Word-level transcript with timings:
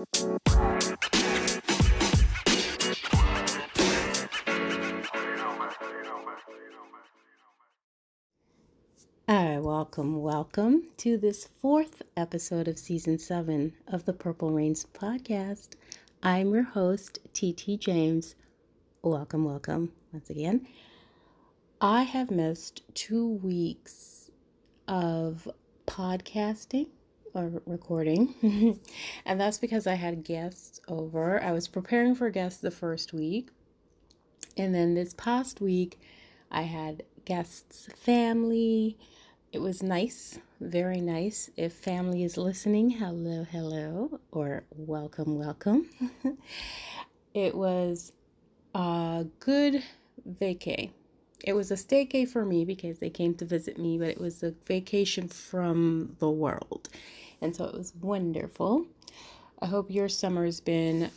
Hi, 0.00 0.06
welcome, 9.58 10.22
welcome 10.22 10.88
to 10.96 11.18
this 11.18 11.44
fourth 11.44 12.00
episode 12.16 12.66
of 12.66 12.78
season 12.78 13.18
seven 13.18 13.74
of 13.88 14.06
the 14.06 14.14
Purpl 14.14 14.54
Reigns 14.54 14.86
podcast. 14.94 15.74
I'm 16.22 16.54
your 16.54 16.62
host, 16.62 17.18
TT 17.34 17.78
James. 17.78 18.36
Welcome, 19.02 19.44
welcome 19.44 19.92
once 20.14 20.30
again. 20.30 20.66
I 21.82 22.04
have 22.04 22.30
missed 22.30 22.82
two 22.94 23.28
weeks 23.28 24.30
of 24.88 25.46
podcasting 25.86 26.86
or 27.34 27.62
recording, 27.66 28.34
and 29.24 29.40
that's 29.40 29.58
because 29.58 29.86
I 29.86 29.94
had 29.94 30.24
guests 30.24 30.80
over. 30.88 31.42
I 31.42 31.52
was 31.52 31.68
preparing 31.68 32.14
for 32.14 32.30
guests 32.30 32.60
the 32.60 32.70
first 32.70 33.12
week, 33.12 33.50
and 34.56 34.74
then 34.74 34.94
this 34.94 35.14
past 35.14 35.60
week, 35.60 35.98
I 36.50 36.62
had 36.62 37.04
guests' 37.24 37.88
family 37.96 38.96
it 39.52 39.60
was 39.60 39.82
nice, 39.82 40.38
very 40.60 41.00
nice. 41.00 41.50
If 41.56 41.72
family 41.72 42.22
is 42.22 42.36
listening, 42.36 42.88
hello, 42.90 43.44
hello, 43.50 44.20
or 44.30 44.62
welcome, 44.70 45.36
welcome. 45.36 45.90
it 47.34 47.52
was 47.56 48.12
a 48.72 49.26
good 49.40 49.82
vacay. 50.40 50.92
It 51.44 51.54
was 51.54 51.70
a 51.70 51.74
staycay 51.74 52.28
for 52.28 52.44
me 52.44 52.64
because 52.64 52.98
they 52.98 53.10
came 53.10 53.34
to 53.34 53.44
visit 53.44 53.78
me, 53.78 53.98
but 53.98 54.08
it 54.08 54.20
was 54.20 54.42
a 54.42 54.54
vacation 54.66 55.28
from 55.28 56.16
the 56.18 56.30
world. 56.30 56.88
And 57.40 57.56
so 57.56 57.64
it 57.64 57.74
was 57.74 57.94
wonderful. 58.00 58.86
I 59.60 59.66
hope 59.66 59.90
your 59.90 60.08
summer's 60.08 60.60
been 60.60 61.10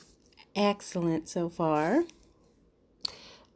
excellent 0.55 1.27
so 1.27 1.49
far. 1.49 2.03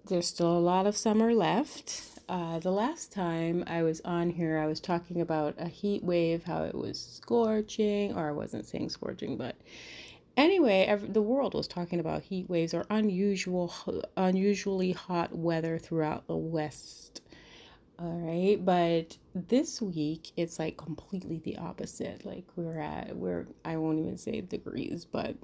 There's 0.05 0.27
still 0.27 0.57
a 0.57 0.59
lot 0.59 0.87
of 0.87 0.95
summer 0.97 1.33
left 1.33 2.17
uh, 2.29 2.59
the 2.59 2.71
last 2.71 3.13
time 3.13 3.63
I 3.67 3.83
was 3.83 4.01
on 4.03 4.29
here, 4.29 4.57
I 4.57 4.67
was 4.67 4.81
talking 4.81 5.21
about 5.21 5.55
a 5.57 5.67
heat 5.67 6.03
wave, 6.03 6.43
how 6.43 6.63
it 6.63 6.75
was 6.75 6.99
scorching, 6.99 8.13
or 8.13 8.27
I 8.27 8.33
wasn't 8.33 8.65
saying 8.65 8.89
scorching, 8.89 9.37
but 9.37 9.55
anyway, 10.37 10.85
every, 10.87 11.09
the 11.09 11.21
world 11.21 11.53
was 11.53 11.67
talking 11.67 11.99
about 11.99 12.23
heat 12.23 12.49
waves 12.49 12.73
or 12.73 12.85
unusual, 12.89 13.73
unusually 14.15 14.93
hot 14.93 15.35
weather 15.35 15.77
throughout 15.77 16.27
the 16.27 16.35
West. 16.37 17.21
All 17.99 18.13
right, 18.19 18.63
but 18.63 19.17
this 19.33 19.81
week 19.81 20.31
it's 20.37 20.59
like 20.59 20.77
completely 20.77 21.39
the 21.39 21.57
opposite. 21.57 22.25
Like 22.25 22.45
we're 22.55 22.79
at, 22.79 23.15
we're 23.15 23.47
I 23.65 23.77
won't 23.77 23.99
even 23.99 24.17
say 24.17 24.41
degrees, 24.41 25.05
but 25.05 25.35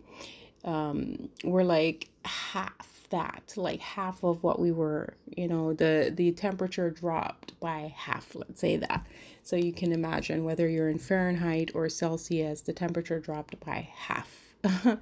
um, 0.64 1.30
we're 1.44 1.64
like 1.64 2.10
half 2.26 2.94
that 3.14 3.54
like 3.58 3.80
half 3.80 4.24
of 4.24 4.42
what 4.42 4.60
we 4.60 4.72
were 4.72 5.14
you 5.38 5.48
know 5.48 5.72
the 5.72 6.12
the 6.16 6.32
temperature 6.32 6.90
dropped 6.90 7.60
by 7.60 7.94
half 7.96 8.34
let's 8.34 8.60
say 8.60 8.76
that 8.76 9.06
so 9.44 9.56
you 9.56 9.72
can 9.72 9.92
imagine 9.92 10.44
whether 10.44 10.68
you're 10.68 10.90
in 10.90 10.98
fahrenheit 10.98 11.70
or 11.76 11.88
celsius 11.90 12.62
the 12.62 12.74
temperature 12.74 13.20
dropped 13.20 13.60
by 13.60 13.88
half 13.96 14.53
all 14.86 14.98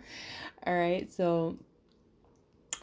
right 0.68 1.12
so 1.12 1.58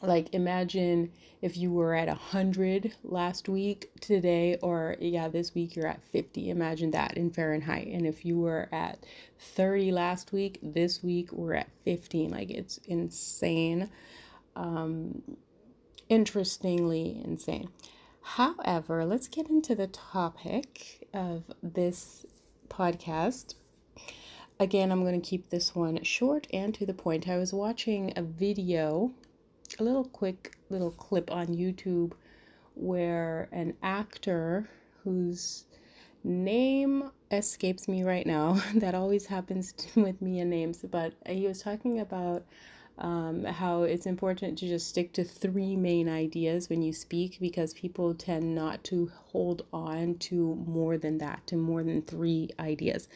like 0.01 0.33
imagine 0.33 1.11
if 1.43 1.57
you 1.57 1.73
were 1.73 1.95
at 1.95 2.09
100 2.09 2.95
last 3.03 3.49
week 3.49 3.91
today 4.01 4.57
or 4.63 4.97
yeah 5.01 5.29
this 5.29 5.55
week 5.55 5.75
you're 5.75 5.87
at 5.87 6.03
50 6.05 6.51
imagine 6.51 6.91
that 6.93 7.17
in 7.17 7.31
fahrenheit 7.31 7.89
and 7.89 8.07
if 8.07 8.25
you 8.25 8.39
were 8.39 8.69
at 8.73 9.05
30 9.39 9.91
last 9.93 10.33
week 10.33 10.59
this 10.63 11.03
week 11.03 11.33
we're 11.33 11.55
at 11.55 11.71
15 11.85 12.31
like 12.31 12.51
it's 12.51 12.79
insane 12.87 13.91
um, 14.59 15.23
interestingly 16.09 17.21
insane. 17.25 17.69
However, 18.21 19.05
let's 19.05 19.29
get 19.29 19.49
into 19.49 19.75
the 19.75 19.87
topic 19.87 21.09
of 21.15 21.45
this 21.63 22.27
podcast. 22.69 23.55
Again, 24.61 24.91
I'm 24.91 25.03
going 25.03 25.21
to 25.21 25.29
keep 25.29 25.51
this 25.51 25.73
one 25.77 26.03
short 26.03 26.49
and 26.53 26.75
to 26.75 26.85
the 26.85 26.93
point. 26.93 27.29
I 27.29 27.37
was 27.37 27.53
watching 27.53 28.13
a 28.17 28.23
video, 28.23 29.13
a 29.79 29.85
little 29.85 30.07
quick 30.07 30.57
little 30.69 30.91
clip 30.91 31.31
on 31.31 31.47
YouTube 31.47 32.13
where 32.75 33.49
an 33.53 33.75
actor 33.85 34.69
whose 35.05 35.65
name 36.25 37.13
escapes 37.31 37.87
me 37.87 38.03
right 38.03 38.27
now, 38.27 38.61
that 38.75 38.97
always 38.97 39.27
happens 39.27 39.75
with 39.95 40.21
me 40.21 40.41
in 40.41 40.51
names, 40.51 40.85
but 40.91 41.13
he 41.25 41.47
was 41.47 41.63
talking 41.63 42.01
about 42.01 42.45
um, 42.99 43.45
how 43.45 43.85
it's 43.85 44.07
important 44.07 44.59
to 44.59 44.67
just 44.67 44.89
stick 44.89 45.13
to 45.13 45.23
three 45.23 45.77
main 45.77 46.09
ideas 46.09 46.69
when 46.69 46.83
you 46.83 46.93
speak 46.93 47.39
because 47.39 47.75
people 47.75 48.13
tend 48.13 48.57
not 48.57 48.83
to 48.83 49.13
hold 49.27 49.65
on 49.73 50.17
to 50.17 50.57
more 50.67 50.99
than 50.99 51.19
that, 51.19 51.47
to 51.47 51.57
more 51.57 51.85
than 51.85 52.03
three 52.03 52.51
ideas. 52.59 53.07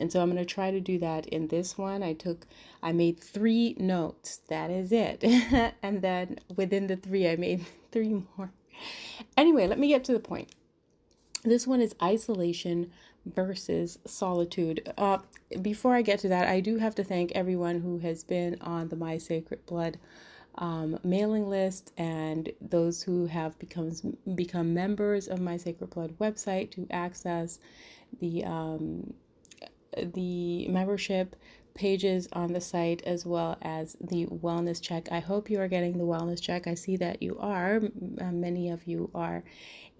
And 0.00 0.10
so 0.10 0.22
I'm 0.22 0.30
going 0.30 0.44
to 0.44 0.54
try 0.54 0.70
to 0.70 0.80
do 0.80 0.98
that 0.98 1.26
in 1.26 1.48
this 1.48 1.76
one. 1.76 2.02
I 2.02 2.14
took, 2.14 2.46
I 2.82 2.92
made 2.92 3.20
three 3.20 3.76
notes. 3.78 4.40
That 4.48 4.70
is 4.70 4.92
it. 4.92 5.22
and 5.82 6.02
then 6.02 6.38
within 6.56 6.86
the 6.86 6.96
three, 6.96 7.28
I 7.28 7.36
made 7.36 7.66
three 7.92 8.22
more. 8.36 8.50
Anyway, 9.36 9.66
let 9.66 9.78
me 9.78 9.88
get 9.88 10.04
to 10.04 10.12
the 10.12 10.20
point. 10.20 10.48
This 11.44 11.66
one 11.66 11.80
is 11.80 11.94
isolation 12.02 12.90
versus 13.26 13.98
solitude. 14.06 14.92
Uh, 14.96 15.18
before 15.60 15.94
I 15.94 16.02
get 16.02 16.18
to 16.20 16.28
that, 16.28 16.48
I 16.48 16.60
do 16.60 16.78
have 16.78 16.94
to 16.96 17.04
thank 17.04 17.32
everyone 17.32 17.80
who 17.80 17.98
has 17.98 18.24
been 18.24 18.56
on 18.60 18.88
the 18.88 18.96
My 18.96 19.18
Sacred 19.18 19.64
Blood 19.66 19.98
um, 20.56 20.98
mailing 21.04 21.48
list 21.48 21.92
and 21.96 22.50
those 22.60 23.02
who 23.02 23.26
have 23.26 23.58
become 23.58 23.92
become 24.34 24.74
members 24.74 25.28
of 25.28 25.40
My 25.40 25.56
Sacred 25.56 25.90
Blood 25.90 26.18
website 26.18 26.70
to 26.72 26.86
access 26.90 27.58
the 28.20 28.44
um, 28.44 29.14
the 29.96 30.68
membership 30.68 31.36
pages 31.74 32.28
on 32.32 32.52
the 32.52 32.60
site 32.60 33.02
as 33.06 33.24
well 33.24 33.56
as 33.62 33.96
the 34.00 34.26
wellness 34.26 34.80
check. 34.80 35.08
I 35.10 35.20
hope 35.20 35.50
you 35.50 35.60
are 35.60 35.68
getting 35.68 35.98
the 35.98 36.04
wellness 36.04 36.40
check. 36.40 36.66
I 36.66 36.74
see 36.74 36.96
that 36.96 37.22
you 37.22 37.38
are. 37.38 37.80
Uh, 38.20 38.32
many 38.32 38.70
of 38.70 38.86
you 38.86 39.10
are. 39.14 39.42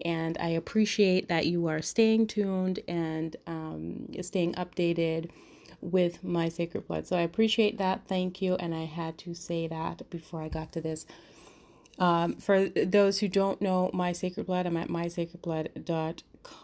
And 0.03 0.37
I 0.39 0.49
appreciate 0.49 1.27
that 1.29 1.45
you 1.45 1.67
are 1.67 1.81
staying 1.81 2.27
tuned 2.27 2.79
and 2.87 3.35
um, 3.47 4.07
staying 4.21 4.53
updated 4.53 5.29
with 5.79 6.23
my 6.23 6.49
sacred 6.49 6.87
blood. 6.87 7.07
So 7.07 7.17
I 7.17 7.21
appreciate 7.21 7.77
that. 7.77 8.07
Thank 8.07 8.41
you. 8.41 8.55
And 8.55 8.73
I 8.73 8.85
had 8.85 9.17
to 9.19 9.33
say 9.33 9.67
that 9.67 10.09
before 10.09 10.41
I 10.41 10.47
got 10.47 10.71
to 10.73 10.81
this. 10.81 11.05
Um, 11.99 12.35
for 12.35 12.69
those 12.69 13.19
who 13.19 13.27
don't 13.27 13.61
know 13.61 13.91
my 13.93 14.11
sacred 14.11 14.47
blood, 14.47 14.65
I'm 14.65 14.77
at 14.77 14.87
mysacredblood.com. 14.87 16.15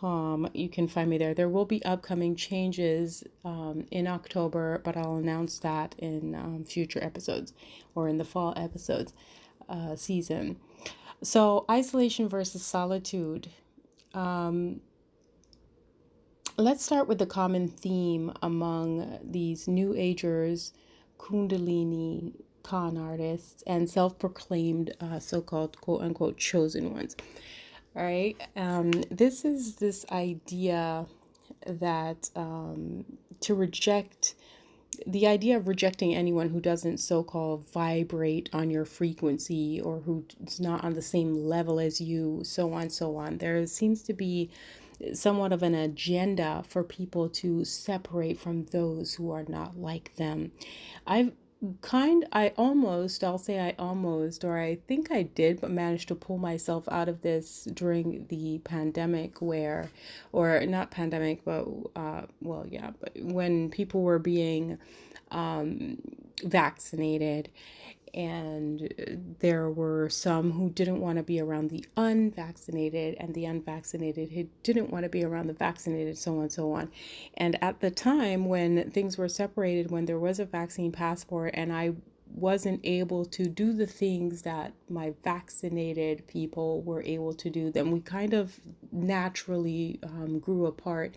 You 0.01 0.69
can 0.71 0.87
find 0.87 1.09
me 1.09 1.17
there. 1.17 1.33
There 1.33 1.49
will 1.49 1.65
be 1.65 1.83
upcoming 1.83 2.35
changes 2.35 3.23
um, 3.43 3.85
in 3.91 4.07
October, 4.07 4.81
but 4.83 4.95
I'll 4.95 5.17
announce 5.17 5.59
that 5.59 5.95
in 5.97 6.35
um, 6.35 6.63
future 6.63 7.03
episodes 7.03 7.53
or 7.95 8.07
in 8.07 8.17
the 8.17 8.25
fall 8.25 8.53
episodes 8.55 9.13
uh, 9.69 9.95
season. 9.95 10.57
So, 11.23 11.65
isolation 11.69 12.29
versus 12.29 12.63
solitude. 12.63 13.49
Um, 14.13 14.81
let's 16.57 16.83
start 16.83 17.07
with 17.07 17.17
the 17.17 17.25
common 17.25 17.67
theme 17.67 18.31
among 18.41 19.19
these 19.23 19.67
New 19.67 19.95
Agers, 19.95 20.73
Kundalini, 21.17 22.33
con 22.63 22.97
artists, 22.97 23.63
and 23.65 23.89
self 23.89 24.19
proclaimed 24.19 24.95
uh, 24.99 25.19
so 25.19 25.41
called 25.41 25.79
quote 25.81 26.01
unquote 26.01 26.37
chosen 26.37 26.93
ones. 26.93 27.15
All 27.97 28.03
right. 28.03 28.39
Um, 28.55 28.91
this 29.09 29.43
is 29.43 29.77
this 29.77 30.05
idea 30.11 31.07
that 31.65 32.29
um, 32.35 33.05
to 33.39 33.55
reject 33.55 34.35
the 35.07 35.25
idea 35.25 35.57
of 35.57 35.67
rejecting 35.67 36.13
anyone 36.13 36.49
who 36.49 36.59
doesn't 36.59 36.99
so 36.99 37.23
called 37.23 37.67
vibrate 37.71 38.49
on 38.53 38.69
your 38.69 38.85
frequency 38.85 39.81
or 39.81 39.99
who's 39.99 40.59
not 40.59 40.83
on 40.83 40.93
the 40.93 41.01
same 41.01 41.33
level 41.33 41.79
as 41.79 41.99
you, 41.99 42.41
so 42.43 42.71
on, 42.71 42.91
so 42.91 43.15
on. 43.15 43.39
There 43.39 43.65
seems 43.65 44.03
to 44.03 44.13
be 44.13 44.51
somewhat 45.13 45.51
of 45.51 45.63
an 45.63 45.73
agenda 45.75 46.63
for 46.67 46.83
people 46.83 47.29
to 47.29 47.65
separate 47.65 48.39
from 48.39 48.65
those 48.65 49.15
who 49.15 49.31
are 49.31 49.45
not 49.47 49.77
like 49.77 50.15
them. 50.17 50.51
I've 51.07 51.31
kind 51.81 52.25
I 52.31 52.49
almost 52.55 53.23
I'll 53.23 53.39
say 53.39 53.59
I 53.59 53.73
almost 53.79 54.43
or 54.43 54.59
I 54.59 54.75
think 54.87 55.11
I 55.11 55.23
did 55.23 55.59
but 55.59 55.71
managed 55.71 56.07
to 56.09 56.15
pull 56.15 56.37
myself 56.37 56.87
out 56.91 57.09
of 57.09 57.21
this 57.21 57.63
during 57.73 58.25
the 58.29 58.59
pandemic 58.59 59.41
where 59.41 59.89
or 60.31 60.63
not 60.67 60.91
pandemic 60.91 61.43
but 61.43 61.65
uh 61.95 62.23
well 62.41 62.65
yeah 62.69 62.91
but 62.99 63.11
when 63.19 63.69
people 63.71 64.03
were 64.03 64.19
being 64.19 64.77
um 65.31 65.97
vaccinated 66.43 67.49
and 68.13 69.35
there 69.39 69.69
were 69.69 70.09
some 70.09 70.51
who 70.51 70.69
didn't 70.69 71.01
want 71.01 71.17
to 71.17 71.23
be 71.23 71.39
around 71.39 71.69
the 71.69 71.85
unvaccinated, 71.95 73.15
and 73.19 73.33
the 73.33 73.45
unvaccinated 73.45 74.31
who 74.31 74.47
didn't 74.63 74.89
want 74.89 75.03
to 75.03 75.09
be 75.09 75.23
around 75.23 75.47
the 75.47 75.53
vaccinated, 75.53 76.17
so 76.17 76.35
on, 76.35 76.41
and 76.43 76.51
so 76.51 76.71
on. 76.71 76.91
And 77.35 77.61
at 77.63 77.79
the 77.79 77.91
time 77.91 78.45
when 78.45 78.89
things 78.91 79.17
were 79.17 79.29
separated, 79.29 79.91
when 79.91 80.05
there 80.05 80.19
was 80.19 80.39
a 80.39 80.45
vaccine 80.45 80.91
passport, 80.91 81.51
and 81.53 81.71
I 81.73 81.93
wasn't 82.33 82.81
able 82.83 83.25
to 83.25 83.47
do 83.47 83.73
the 83.73 83.87
things 83.87 84.41
that 84.43 84.73
my 84.89 85.13
vaccinated 85.23 86.27
people 86.27 86.81
were 86.81 87.01
able 87.03 87.33
to 87.33 87.49
do, 87.49 87.71
then 87.71 87.89
we 87.91 87.99
kind 88.01 88.33
of 88.33 88.59
naturally 88.91 89.99
um, 90.03 90.39
grew 90.39 90.65
apart 90.65 91.15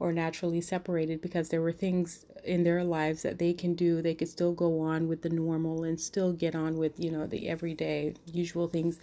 or 0.00 0.12
naturally 0.12 0.60
separated 0.60 1.20
because 1.20 1.48
there 1.48 1.62
were 1.62 1.72
things 1.72 2.26
in 2.44 2.64
their 2.64 2.84
lives 2.84 3.22
that 3.22 3.38
they 3.38 3.52
can 3.52 3.74
do. 3.74 4.02
They 4.02 4.14
could 4.14 4.28
still 4.28 4.52
go 4.52 4.80
on 4.80 5.08
with 5.08 5.22
the 5.22 5.30
normal 5.30 5.84
and 5.84 6.00
still 6.00 6.32
get 6.32 6.54
on 6.54 6.76
with, 6.76 6.98
you 6.98 7.10
know, 7.10 7.26
the 7.26 7.48
everyday 7.48 8.14
usual 8.32 8.68
things. 8.68 8.98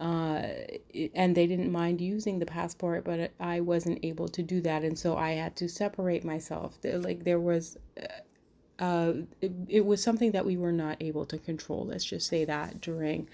Uh, 0.00 0.42
and 1.14 1.34
they 1.34 1.46
didn't 1.46 1.72
mind 1.72 2.00
using 2.00 2.38
the 2.38 2.46
passport, 2.46 3.04
but 3.04 3.32
I 3.40 3.60
wasn't 3.60 4.04
able 4.04 4.28
to 4.28 4.42
do 4.42 4.60
that. 4.60 4.84
And 4.84 4.98
so 4.98 5.16
I 5.16 5.32
had 5.32 5.56
to 5.56 5.68
separate 5.68 6.24
myself. 6.24 6.78
Like 6.84 7.24
there 7.24 7.40
was, 7.40 7.78
uh, 8.78 9.14
it, 9.40 9.52
it 9.68 9.86
was 9.86 10.02
something 10.02 10.32
that 10.32 10.46
we 10.46 10.56
were 10.56 10.72
not 10.72 10.98
able 11.00 11.26
to 11.26 11.38
control. 11.38 11.86
Let's 11.86 12.04
just 12.04 12.28
say 12.28 12.44
that 12.44 12.80
during 12.80 13.28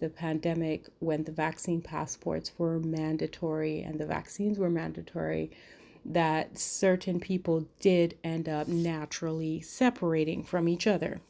the 0.00 0.08
pandemic 0.08 0.86
when 0.98 1.24
the 1.24 1.32
vaccine 1.32 1.80
passports 1.80 2.52
were 2.58 2.78
mandatory 2.78 3.80
and 3.82 3.98
the 3.98 4.06
vaccines 4.06 4.58
were 4.58 4.70
mandatory 4.70 5.50
that 6.04 6.58
certain 6.58 7.18
people 7.20 7.66
did 7.80 8.18
end 8.22 8.48
up 8.48 8.68
naturally 8.68 9.60
separating 9.60 10.44
from 10.44 10.68
each 10.68 10.86
other. 10.86 11.20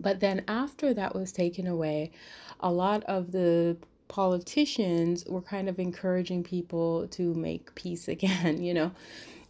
But 0.00 0.20
then, 0.20 0.44
after 0.46 0.94
that 0.94 1.14
was 1.14 1.32
taken 1.32 1.66
away, 1.66 2.12
a 2.60 2.72
lot 2.72 3.02
of 3.04 3.32
the 3.32 3.76
politicians 4.06 5.24
were 5.26 5.42
kind 5.42 5.68
of 5.68 5.78
encouraging 5.78 6.42
people 6.42 7.06
to 7.08 7.34
make 7.34 7.74
peace 7.74 8.08
again, 8.16 8.62
you 8.62 8.74
know. 8.74 8.92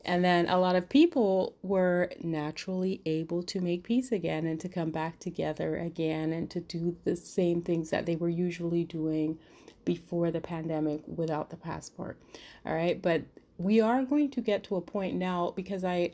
And 0.05 0.25
then 0.25 0.49
a 0.49 0.59
lot 0.59 0.76
of 0.76 0.88
people 0.88 1.55
were 1.62 2.11
naturally 2.23 3.03
able 3.05 3.43
to 3.43 3.61
make 3.61 3.82
peace 3.82 4.11
again 4.11 4.47
and 4.47 4.59
to 4.61 4.69
come 4.69 4.91
back 4.91 5.19
together 5.19 5.76
again 5.76 6.32
and 6.32 6.49
to 6.50 6.61
do 6.61 6.97
the 7.05 7.15
same 7.17 7.61
things 7.62 7.91
that 7.91 8.06
they 8.06 8.17
were 8.17 8.29
usually 8.29 8.85
doing 8.85 9.38
before 9.85 10.31
the 10.31 10.41
pandemic 10.41 11.03
without 11.06 11.50
the 11.50 11.56
passport. 11.56 12.19
All 12.65 12.75
right. 12.75 13.00
But 13.03 13.23
we 13.58 13.81
are 13.81 14.05
going 14.05 14.31
to 14.31 14.40
get 14.40 14.62
to 14.62 14.76
a 14.76 14.81
point 14.81 15.16
now 15.16 15.52
because 15.56 15.84
I 15.84 16.12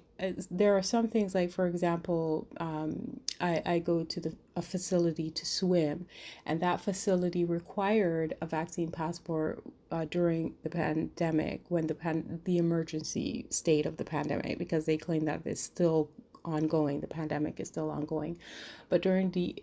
there 0.51 0.77
are 0.77 0.83
some 0.83 1.09
things 1.09 1.35
like 1.35 1.51
for 1.51 1.67
example 1.67 2.49
um, 2.57 3.21
I, 3.39 3.63
I 3.67 3.79
go 3.81 4.03
to 4.03 4.21
the 4.21 4.35
a 4.57 4.63
facility 4.63 5.31
to 5.31 5.45
swim 5.45 6.07
and 6.47 6.61
that 6.61 6.81
facility 6.81 7.45
required 7.45 8.35
a 8.41 8.47
vaccine 8.47 8.91
passport 8.91 9.63
uh, 9.91 10.07
during 10.07 10.55
the 10.63 10.71
pandemic 10.71 11.63
when 11.69 11.87
the 11.87 11.95
pan- 11.95 12.41
the 12.45 12.57
emergency 12.57 13.47
state 13.51 13.85
of 13.85 13.99
the 13.99 14.05
pandemic 14.05 14.59
because 14.59 14.87
they 14.87 14.97
claim 14.97 15.27
that 15.27 15.43
it's 15.45 15.61
still 15.61 16.09
ongoing 16.47 17.01
the 17.01 17.07
pandemic 17.07 17.61
is 17.61 17.69
still 17.69 17.91
ongoing. 17.91 18.39
But 18.89 19.03
during 19.03 19.31
the 19.33 19.63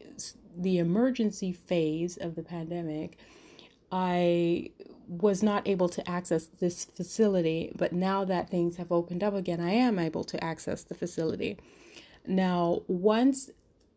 the 0.56 0.78
emergency 0.78 1.52
phase 1.52 2.18
of 2.18 2.36
the 2.36 2.44
pandemic 2.44 3.18
I 3.92 4.72
was 5.08 5.44
not 5.44 5.68
able 5.68 5.90
to 5.90 6.10
access 6.10 6.46
this 6.46 6.86
facility, 6.86 7.72
but 7.76 7.94
now 7.94 8.26
that 8.26 8.50
things 8.50 8.78
have 8.78 8.92
opened 8.92 9.24
up 9.24 9.34
again, 9.34 9.60
I 9.60 9.72
am 9.72 10.00
able 10.00 10.24
to 10.26 10.44
access 10.44 10.84
the 10.84 10.96
facility. 10.96 11.58
Now, 12.26 12.84
once 12.88 13.50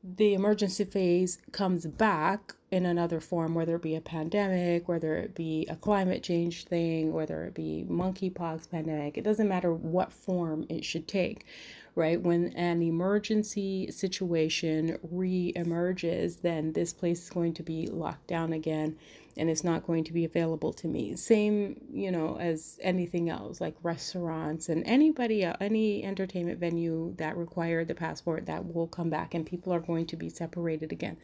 the 0.02 0.34
emergency 0.34 0.84
phase 0.84 1.38
comes 1.52 1.86
back 1.86 2.54
in 2.70 2.84
another 2.84 3.20
form, 3.20 3.54
whether 3.54 3.76
it 3.76 3.82
be 3.82 3.94
a 3.94 4.00
pandemic, 4.00 4.86
whether 4.86 5.16
it 5.16 5.34
be 5.34 5.66
a 5.70 5.76
climate 5.76 6.22
change 6.22 6.64
thing, 6.64 7.12
whether 7.12 7.44
it 7.44 7.54
be 7.54 7.86
monkeypox 7.88 8.70
pandemic, 8.70 9.16
it 9.16 9.24
doesn't 9.24 9.48
matter 9.48 9.72
what 9.72 10.12
form 10.12 10.66
it 10.68 10.84
should 10.84 11.08
take 11.08 11.46
right? 11.94 12.20
When 12.20 12.48
an 12.54 12.82
emergency 12.82 13.90
situation 13.90 14.98
re 15.10 15.52
emerges, 15.54 16.36
then 16.36 16.72
this 16.72 16.92
place 16.92 17.24
is 17.24 17.30
going 17.30 17.54
to 17.54 17.62
be 17.62 17.86
locked 17.86 18.26
down 18.26 18.52
again 18.52 18.96
and 19.36 19.50
it's 19.50 19.64
not 19.64 19.86
going 19.86 20.04
to 20.04 20.12
be 20.12 20.24
available 20.24 20.72
to 20.72 20.86
me. 20.86 21.16
Same, 21.16 21.80
you 21.92 22.10
know, 22.10 22.36
as 22.38 22.78
anything 22.82 23.28
else 23.28 23.60
like 23.60 23.74
restaurants 23.82 24.68
and 24.68 24.84
anybody, 24.86 25.44
any 25.60 26.04
entertainment 26.04 26.60
venue 26.60 27.14
that 27.16 27.36
required 27.36 27.88
the 27.88 27.94
passport 27.94 28.46
that 28.46 28.72
will 28.72 28.86
come 28.86 29.10
back 29.10 29.34
and 29.34 29.44
people 29.44 29.72
are 29.72 29.80
going 29.80 30.06
to 30.06 30.16
be 30.16 30.28
separated 30.28 30.92
again. 30.92 31.16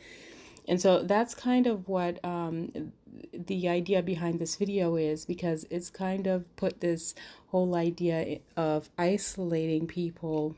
And 0.68 0.80
so 0.80 1.02
that's 1.02 1.34
kind 1.34 1.66
of 1.66 1.88
what 1.88 2.24
um, 2.24 2.92
the 3.32 3.68
idea 3.68 4.02
behind 4.02 4.38
this 4.38 4.56
video 4.56 4.96
is 4.96 5.24
because 5.24 5.66
it's 5.70 5.90
kind 5.90 6.26
of 6.26 6.54
put 6.56 6.80
this 6.80 7.14
whole 7.48 7.74
idea 7.74 8.38
of 8.56 8.90
isolating 8.98 9.86
people 9.86 10.56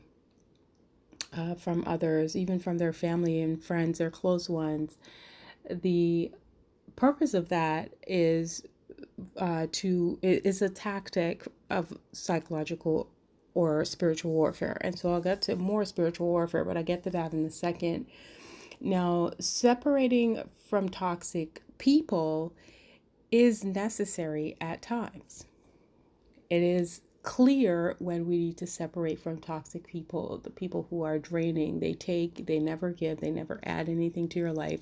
uh, 1.35 1.55
from 1.55 1.83
others, 1.87 2.35
even 2.35 2.59
from 2.59 2.77
their 2.77 2.93
family 2.93 3.41
and 3.41 3.63
friends, 3.63 3.97
their 3.97 4.11
close 4.11 4.49
ones. 4.49 4.97
The 5.69 6.31
purpose 6.95 7.33
of 7.33 7.49
that 7.49 7.93
is 8.07 8.63
uh, 9.37 9.67
to 9.71 10.19
is 10.21 10.61
a 10.61 10.69
tactic 10.69 11.47
of 11.69 11.97
psychological 12.11 13.09
or 13.53 13.85
spiritual 13.85 14.31
warfare. 14.31 14.77
And 14.81 14.97
so 14.97 15.13
I'll 15.13 15.21
get 15.21 15.41
to 15.43 15.55
more 15.55 15.85
spiritual 15.85 16.27
warfare, 16.27 16.65
but 16.65 16.77
I 16.77 16.81
get 16.81 17.03
to 17.03 17.09
that 17.11 17.33
in 17.33 17.45
a 17.45 17.51
second. 17.51 18.07
Now, 18.81 19.31
separating 19.39 20.43
from 20.67 20.89
toxic 20.89 21.61
people 21.77 22.53
is 23.31 23.63
necessary 23.63 24.57
at 24.59 24.81
times. 24.81 25.45
It 26.49 26.61
is 26.61 27.01
clear 27.23 27.95
when 27.99 28.27
we 28.27 28.37
need 28.37 28.57
to 28.57 28.67
separate 28.67 29.19
from 29.19 29.39
toxic 29.39 29.87
people, 29.87 30.39
the 30.43 30.49
people 30.49 30.87
who 30.89 31.03
are 31.03 31.17
draining. 31.17 31.79
They 31.79 31.93
take, 31.93 32.45
they 32.45 32.59
never 32.59 32.91
give, 32.91 33.21
they 33.21 33.31
never 33.31 33.59
add 33.63 33.87
anything 33.87 34.27
to 34.29 34.39
your 34.39 34.51
life. 34.51 34.81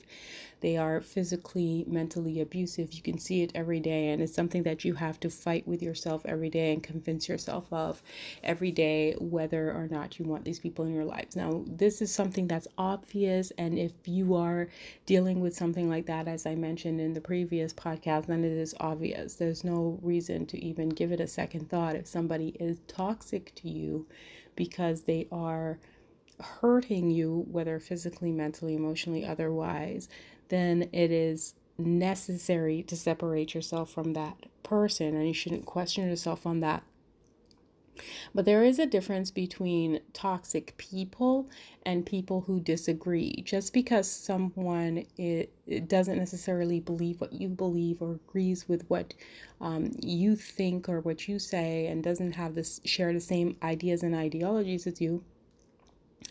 They 0.62 0.78
are 0.78 1.02
physically, 1.02 1.84
mentally 1.88 2.40
abusive. 2.40 2.94
You 2.94 3.02
can 3.02 3.18
see 3.18 3.42
it 3.42 3.52
every 3.54 3.80
day, 3.80 4.10
and 4.10 4.22
it's 4.22 4.34
something 4.34 4.64
that 4.64 4.86
you 4.86 4.94
have 4.94 5.20
to 5.22 5.30
fight 5.30 5.68
with 5.68 5.82
yourself 5.82 6.22
every 6.26 6.50
day 6.50 6.72
and 6.72 6.82
convince 6.82 7.28
yourself 7.28 7.66
of 7.74 8.02
every 8.44 8.72
day 8.72 9.14
whether 9.20 9.72
or 9.72 9.88
not 9.88 10.20
you 10.20 10.26
want 10.26 10.46
these 10.46 10.60
people 10.60 10.86
in 10.86 10.94
your 10.94 11.06
lives. 11.06 11.36
Now, 11.36 11.64
this 11.68 12.02
is 12.02 12.14
something 12.14 12.48
that's 12.48 12.68
obvious, 12.78 13.52
and 13.58 13.78
if 13.78 13.92
you 14.06 14.36
are 14.36 14.70
dealing 15.06 15.42
with 15.42 15.56
something 15.56 15.90
like 15.90 16.06
that, 16.06 16.28
as 16.28 16.46
I 16.46 16.56
mentioned 16.56 17.02
in 17.02 17.14
the 17.14 17.22
previous 17.22 17.74
podcast, 17.74 18.28
then 18.28 18.44
it 18.44 18.52
is 18.52 18.76
obvious. 18.80 19.36
There's 19.36 19.64
no 19.64 20.00
reason 20.02 20.46
to 20.48 20.64
even 20.64 20.90
give 20.90 21.12
it 21.12 21.20
a 21.20 21.28
second 21.28 21.70
thought 21.70 21.96
if 21.96 22.08
somebody 22.08 22.50
is 22.60 22.78
toxic 22.88 23.54
to 23.56 23.70
you 23.70 24.06
because 24.56 25.02
they 25.02 25.28
are 25.32 25.80
hurting 26.40 27.10
you, 27.12 27.46
whether 27.52 27.80
physically, 27.80 28.32
mentally, 28.32 28.76
emotionally, 28.76 29.26
otherwise, 29.26 30.10
then 30.52 30.90
it 30.92 31.12
is 31.12 31.56
necessary 31.78 32.84
to 32.84 32.96
separate 32.96 33.56
yourself 33.56 33.90
from 33.92 34.14
that 34.14 34.36
person 34.64 35.16
and 35.16 35.28
you 35.28 35.34
shouldn't 35.34 35.66
question 35.66 36.08
yourself 36.08 36.46
on 36.46 36.60
that. 36.60 36.84
But 38.34 38.46
there 38.46 38.64
is 38.64 38.80
a 38.80 38.86
difference 38.86 39.32
between 39.32 40.02
toxic 40.14 40.76
people 40.78 41.50
and 41.86 42.06
people 42.06 42.42
who 42.42 42.60
disagree. 42.60 43.42
Just 43.46 43.74
because 43.74 44.10
someone 44.10 45.06
it, 45.18 45.54
it 45.68 45.88
doesn't 45.88 46.18
necessarily 46.18 46.80
believe 46.80 47.22
what 47.22 47.34
you 47.34 47.48
believe 47.48 48.02
or 48.02 48.14
agrees 48.14 48.68
with 48.68 48.90
what 48.90 49.14
um, 49.60 49.92
you 50.02 50.36
think 50.36 50.90
or 50.90 51.00
what 51.02 51.28
you 51.28 51.40
say 51.40 51.88
and 51.88 52.04
doesn't 52.04 52.34
have 52.34 52.56
this 52.56 52.82
share 52.86 53.14
the 53.14 53.20
same 53.20 53.56
ideas 53.64 54.04
and 54.04 54.16
ideologies 54.16 54.88
as 54.88 55.00
you, 55.00 55.24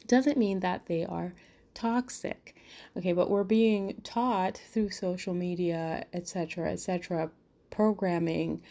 doesn't 0.06 0.36
mean 0.36 0.60
that 0.60 0.86
they 0.86 1.04
are 1.04 1.34
toxic. 1.74 2.56
Okay, 2.96 3.12
but 3.12 3.30
we're 3.30 3.44
being 3.44 4.00
taught 4.04 4.60
through 4.72 4.90
social 4.90 5.34
media, 5.34 6.04
etc., 6.12 6.72
etc., 6.72 7.30
programming 7.70 8.62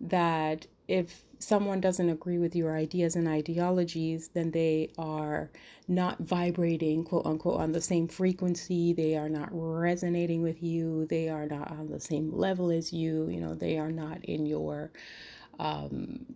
that 0.00 0.66
if 0.88 1.24
someone 1.38 1.80
doesn't 1.80 2.08
agree 2.08 2.38
with 2.38 2.56
your 2.56 2.76
ideas 2.76 3.14
and 3.14 3.28
ideologies, 3.28 4.28
then 4.28 4.50
they 4.50 4.90
are 4.98 5.50
not 5.86 6.18
vibrating, 6.20 7.04
quote 7.04 7.26
unquote, 7.26 7.60
on 7.60 7.72
the 7.72 7.80
same 7.80 8.08
frequency. 8.08 8.92
They 8.92 9.16
are 9.16 9.28
not 9.28 9.48
resonating 9.52 10.42
with 10.42 10.62
you. 10.62 11.06
They 11.06 11.28
are 11.28 11.46
not 11.46 11.70
on 11.70 11.88
the 11.88 12.00
same 12.00 12.32
level 12.32 12.70
as 12.70 12.92
you. 12.92 13.28
You 13.28 13.40
know, 13.40 13.54
they 13.54 13.78
are 13.78 13.92
not 13.92 14.24
in 14.24 14.46
your 14.46 14.90
um, 15.58 16.34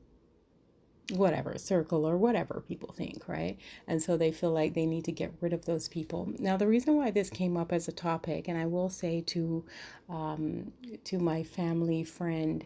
whatever 1.10 1.58
circle 1.58 2.06
or 2.06 2.16
whatever 2.16 2.62
people 2.66 2.92
think, 2.92 3.28
right? 3.28 3.58
And 3.86 4.02
so 4.02 4.16
they 4.16 4.32
feel 4.32 4.52
like 4.52 4.74
they 4.74 4.86
need 4.86 5.04
to 5.06 5.12
get 5.12 5.32
rid 5.40 5.52
of 5.52 5.64
those 5.64 5.88
people. 5.88 6.32
Now, 6.38 6.56
the 6.56 6.66
reason 6.66 6.96
why 6.96 7.10
this 7.10 7.28
came 7.28 7.56
up 7.56 7.72
as 7.72 7.88
a 7.88 7.92
topic, 7.92 8.48
and 8.48 8.56
I 8.56 8.66
will 8.66 8.88
say 8.88 9.20
to 9.28 9.64
um, 10.08 10.72
to 11.04 11.18
my 11.18 11.42
family 11.42 12.04
friend 12.04 12.64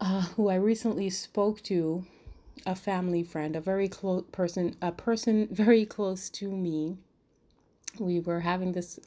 uh, 0.00 0.22
who 0.22 0.48
I 0.48 0.54
recently 0.56 1.10
spoke 1.10 1.62
to, 1.62 2.04
a 2.66 2.74
family 2.74 3.22
friend, 3.22 3.56
a 3.56 3.60
very 3.60 3.88
close 3.88 4.24
person, 4.32 4.76
a 4.80 4.92
person 4.92 5.48
very 5.50 5.84
close 5.84 6.30
to 6.30 6.50
me. 6.50 6.96
we 7.98 8.20
were 8.20 8.40
having 8.40 8.72
this 8.72 8.98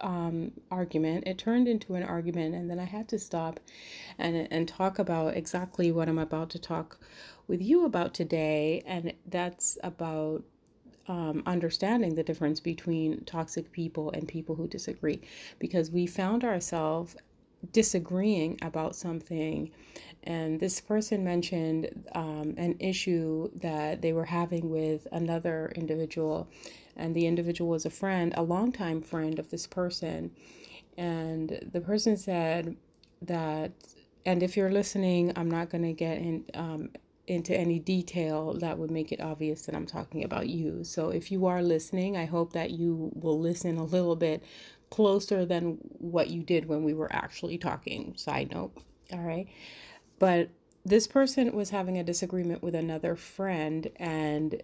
um, 0.00 0.52
argument. 0.70 1.24
It 1.26 1.38
turned 1.38 1.68
into 1.68 1.94
an 1.94 2.02
argument, 2.02 2.54
and 2.54 2.70
then 2.70 2.78
I 2.78 2.84
had 2.84 3.08
to 3.08 3.18
stop 3.18 3.60
and 4.18 4.48
and 4.50 4.68
talk 4.68 4.98
about 4.98 5.36
exactly 5.36 5.92
what 5.92 6.08
I'm 6.08 6.18
about 6.18 6.50
to 6.50 6.58
talk 6.58 6.98
with 7.48 7.62
you 7.62 7.84
about 7.84 8.14
today, 8.14 8.82
and 8.86 9.12
that's 9.26 9.78
about 9.82 10.42
um, 11.08 11.42
understanding 11.46 12.14
the 12.14 12.24
difference 12.24 12.60
between 12.60 13.24
toxic 13.24 13.70
people 13.72 14.10
and 14.10 14.26
people 14.26 14.54
who 14.54 14.66
disagree, 14.66 15.20
because 15.58 15.90
we 15.90 16.06
found 16.06 16.44
ourselves 16.44 17.16
disagreeing 17.72 18.58
about 18.62 18.94
something 18.94 19.70
and 20.26 20.60
this 20.60 20.80
person 20.80 21.24
mentioned 21.24 22.08
um, 22.14 22.54
an 22.56 22.76
issue 22.80 23.50
that 23.60 24.02
they 24.02 24.12
were 24.12 24.24
having 24.24 24.70
with 24.70 25.06
another 25.12 25.72
individual 25.76 26.48
and 26.96 27.14
the 27.14 27.26
individual 27.26 27.70
was 27.70 27.86
a 27.86 27.90
friend, 27.90 28.32
a 28.36 28.42
longtime 28.42 29.02
friend 29.02 29.38
of 29.38 29.50
this 29.50 29.66
person. 29.66 30.30
And 30.96 31.68
the 31.72 31.80
person 31.80 32.16
said 32.16 32.76
that, 33.22 33.72
and 34.24 34.42
if 34.42 34.56
you're 34.56 34.72
listening, 34.72 35.32
I'm 35.36 35.50
not 35.50 35.70
going 35.70 35.84
to 35.84 35.92
get 35.92 36.18
in, 36.18 36.44
um, 36.54 36.90
into 37.26 37.54
any 37.54 37.78
detail 37.78 38.54
that 38.54 38.78
would 38.78 38.90
make 38.90 39.12
it 39.12 39.20
obvious 39.20 39.62
that 39.66 39.74
I'm 39.74 39.86
talking 39.86 40.24
about 40.24 40.48
you. 40.48 40.84
So 40.84 41.10
if 41.10 41.30
you 41.30 41.46
are 41.46 41.62
listening, 41.62 42.16
I 42.16 42.24
hope 42.24 42.52
that 42.54 42.70
you 42.70 43.10
will 43.14 43.38
listen 43.38 43.76
a 43.76 43.84
little 43.84 44.16
bit 44.16 44.42
closer 44.90 45.44
than 45.44 45.78
what 45.98 46.30
you 46.30 46.42
did 46.42 46.66
when 46.66 46.82
we 46.82 46.94
were 46.94 47.12
actually 47.12 47.58
talking. 47.58 48.14
Side 48.16 48.52
note. 48.52 48.72
All 49.12 49.20
right. 49.20 49.48
But 50.18 50.48
this 50.84 51.06
person 51.06 51.52
was 51.52 51.70
having 51.70 51.98
a 51.98 52.04
disagreement 52.04 52.62
with 52.62 52.74
another 52.74 53.16
friend, 53.16 53.90
and 53.96 54.62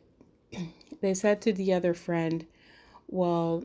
they 1.00 1.14
said 1.14 1.40
to 1.42 1.52
the 1.52 1.72
other 1.72 1.94
friend, 1.94 2.46
Well, 3.08 3.64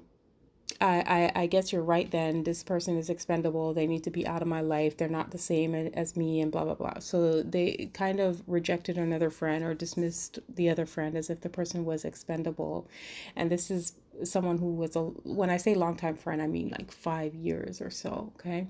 I, 0.80 1.32
I, 1.36 1.42
I 1.44 1.46
guess 1.48 1.72
you're 1.72 1.82
right 1.82 2.10
then. 2.12 2.44
This 2.44 2.64
person 2.64 2.98
is 2.98 3.10
expendable. 3.10 3.74
They 3.74 3.88
need 3.88 4.04
to 4.04 4.12
be 4.12 4.28
out 4.28 4.42
of 4.42 4.48
my 4.48 4.62
life. 4.62 4.98
They're 4.98 5.08
not 5.08 5.32
the 5.32 5.38
same 5.38 5.74
as 5.74 6.16
me, 6.16 6.42
and 6.42 6.52
blah, 6.52 6.66
blah, 6.66 6.76
blah. 6.76 7.00
So 7.00 7.42
they 7.42 7.90
kind 7.94 8.20
of 8.20 8.44
rejected 8.48 8.98
another 8.98 9.30
friend 9.30 9.64
or 9.64 9.74
dismissed 9.74 10.40
the 10.50 10.70
other 10.70 10.86
friend 10.86 11.16
as 11.16 11.30
if 11.30 11.42
the 11.42 11.50
person 11.50 11.86
was 11.86 12.06
expendable. 12.06 12.88
And 13.36 13.50
this 13.52 13.72
is 13.72 13.94
someone 14.24 14.58
who 14.58 14.74
was 14.74 14.96
a, 14.96 15.02
when 15.02 15.50
I 15.50 15.58
say 15.58 15.74
longtime 15.76 16.16
friend, 16.16 16.42
I 16.42 16.48
mean 16.48 16.70
like 16.70 16.92
five 16.92 17.34
years 17.34 17.82
or 17.82 17.90
so, 17.90 18.34
okay? 18.36 18.68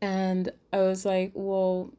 And 0.00 0.52
I 0.72 0.78
was 0.78 1.04
like, 1.04 1.32
well, 1.34 1.92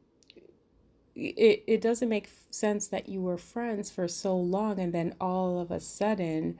it, 1.14 1.64
it 1.66 1.80
doesn't 1.80 2.08
make 2.08 2.30
sense 2.50 2.86
that 2.88 3.08
you 3.08 3.20
were 3.20 3.38
friends 3.38 3.90
for 3.90 4.08
so 4.08 4.36
long 4.36 4.78
and 4.78 4.92
then 4.92 5.14
all 5.20 5.60
of 5.60 5.70
a 5.70 5.80
sudden 5.80 6.58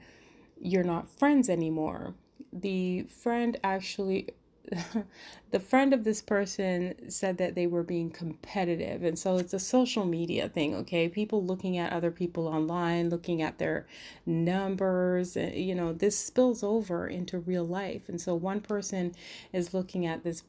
you're 0.59 0.83
not 0.83 1.09
friends 1.09 1.49
anymore. 1.49 2.13
The 2.53 3.03
friend 3.03 3.59
actually 3.63 4.29
the 5.51 5.59
friend 5.59 5.91
of 5.91 6.03
this 6.03 6.21
person 6.21 7.09
said 7.09 7.37
that 7.39 7.55
they 7.55 7.65
were 7.65 7.83
being 7.83 8.09
competitive. 8.11 9.03
And 9.03 9.17
so 9.17 9.37
it's 9.37 9.53
a 9.53 9.59
social 9.59 10.05
media 10.05 10.47
thing 10.49 10.75
okay? 10.75 11.09
People 11.09 11.43
looking 11.43 11.77
at 11.77 11.91
other 11.91 12.11
people 12.11 12.47
online 12.47 13.09
looking 13.09 13.41
at 13.41 13.57
their 13.57 13.87
numbers 14.25 15.35
eh, 15.35 15.53
you 15.55 15.73
know 15.73 15.93
this 15.93 16.17
spills 16.17 16.63
over 16.63 17.07
into 17.07 17.39
real 17.39 17.65
life. 17.65 18.07
And 18.07 18.21
so 18.21 18.35
one 18.35 18.61
person 18.61 19.15
is 19.51 19.73
looking 19.73 20.05
at 20.05 20.23
this 20.23 20.43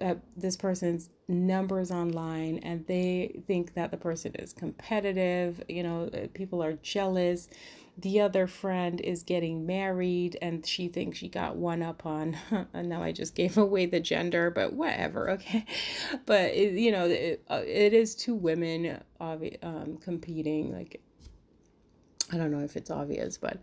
uh, 0.00 0.14
this 0.36 0.56
person's 0.56 1.10
numbers 1.28 1.90
online 1.90 2.58
and 2.58 2.86
they 2.86 3.40
think 3.46 3.74
that 3.74 3.90
the 3.90 3.96
person 3.96 4.34
is 4.36 4.52
competitive 4.52 5.62
you 5.68 5.82
know 5.82 6.10
uh, 6.12 6.26
people 6.34 6.62
are 6.62 6.74
jealous. 6.74 7.48
The 7.96 8.20
other 8.20 8.48
friend 8.48 9.00
is 9.00 9.22
getting 9.22 9.66
married 9.66 10.36
and 10.42 10.66
she 10.66 10.88
thinks 10.88 11.18
she 11.18 11.28
got 11.28 11.54
one 11.54 11.80
up 11.80 12.04
on 12.04 12.36
and 12.74 12.88
now 12.88 13.02
i 13.02 13.12
just 13.12 13.36
gave 13.36 13.56
away 13.56 13.86
the 13.86 14.00
gender 14.00 14.50
but 14.50 14.72
whatever 14.72 15.30
okay? 15.36 15.64
But 16.26 16.50
it, 16.54 16.74
you 16.74 16.90
know 16.90 17.06
it, 17.06 17.44
uh, 17.48 17.62
it 17.64 17.92
is 17.92 18.14
two 18.14 18.34
women 18.34 19.00
um, 19.20 19.98
competing 20.02 20.72
like 20.72 21.00
I 22.32 22.38
don't 22.38 22.50
know 22.50 22.60
if 22.60 22.76
it's 22.76 22.90
obvious, 22.90 23.36
but 23.36 23.58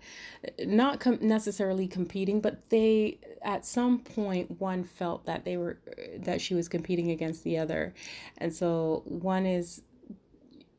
uh, 0.46 0.51
not 0.65 1.00
com- 1.00 1.20
necessarily 1.22 1.88
competing, 1.88 2.41
but 2.41 2.70
they 2.70 3.18
at 3.41 3.65
some 3.65 4.00
point 4.00 4.60
one 4.60 4.84
felt 4.84 5.25
that 5.25 5.46
they 5.46 5.58
were 5.58 5.80
uh, 5.88 6.01
that 6.20 6.41
she 6.41 6.53
was 6.53 6.68
competing 6.68 7.12
against 7.12 7.44
the 7.44 7.58
other, 7.58 7.94
and 8.38 8.53
so 8.53 9.03
one 9.06 9.46
is 9.46 9.82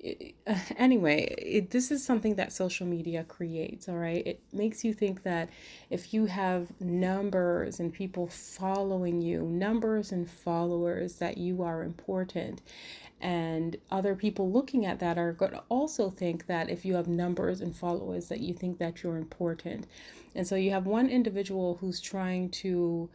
anyway, 0.77 1.35
it, 1.39 1.71
this 1.71 1.91
is 1.91 2.05
something 2.05 2.35
that 2.35 2.53
social 2.53 2.87
media 2.87 3.25
creates, 3.25 3.89
all 3.89 3.97
right? 3.97 4.27
It 4.27 4.41
makes 4.53 4.85
you 4.85 4.93
think 4.93 5.23
that 5.23 5.49
if 5.91 6.12
you 6.12 6.27
have 6.27 6.69
numbers 6.81 7.79
and 7.79 7.93
people 7.93 8.27
following 8.27 9.23
you, 9.23 9.43
numbers 9.43 10.11
and 10.11 10.29
followers, 10.29 11.17
that 11.17 11.39
you 11.39 11.62
are 11.62 11.83
important 11.83 12.62
and 13.23 13.76
other 13.93 14.17
people 14.17 14.50
looking 14.50 14.85
at 14.85 14.99
that 14.99 15.17
are 15.17 15.33
going 15.33 15.52
to 15.52 15.62
also 15.69 16.11
think 16.11 16.47
that 16.47 16.69
if 16.69 16.85
you 16.85 16.95
have 16.97 17.07
numbers 17.07 17.61
and 17.61 17.75
followers 17.75 18.29
that 18.29 18.41
you 18.41 18.52
think 18.52 18.79
that 18.79 19.02
you're 19.02 19.17
important. 19.17 19.87
And 20.35 20.47
so 20.47 20.57
you 20.57 20.71
have 20.71 20.87
one 20.87 21.09
individual 21.09 21.76
who's 21.81 22.00
trying 22.00 22.49
to 22.50 23.09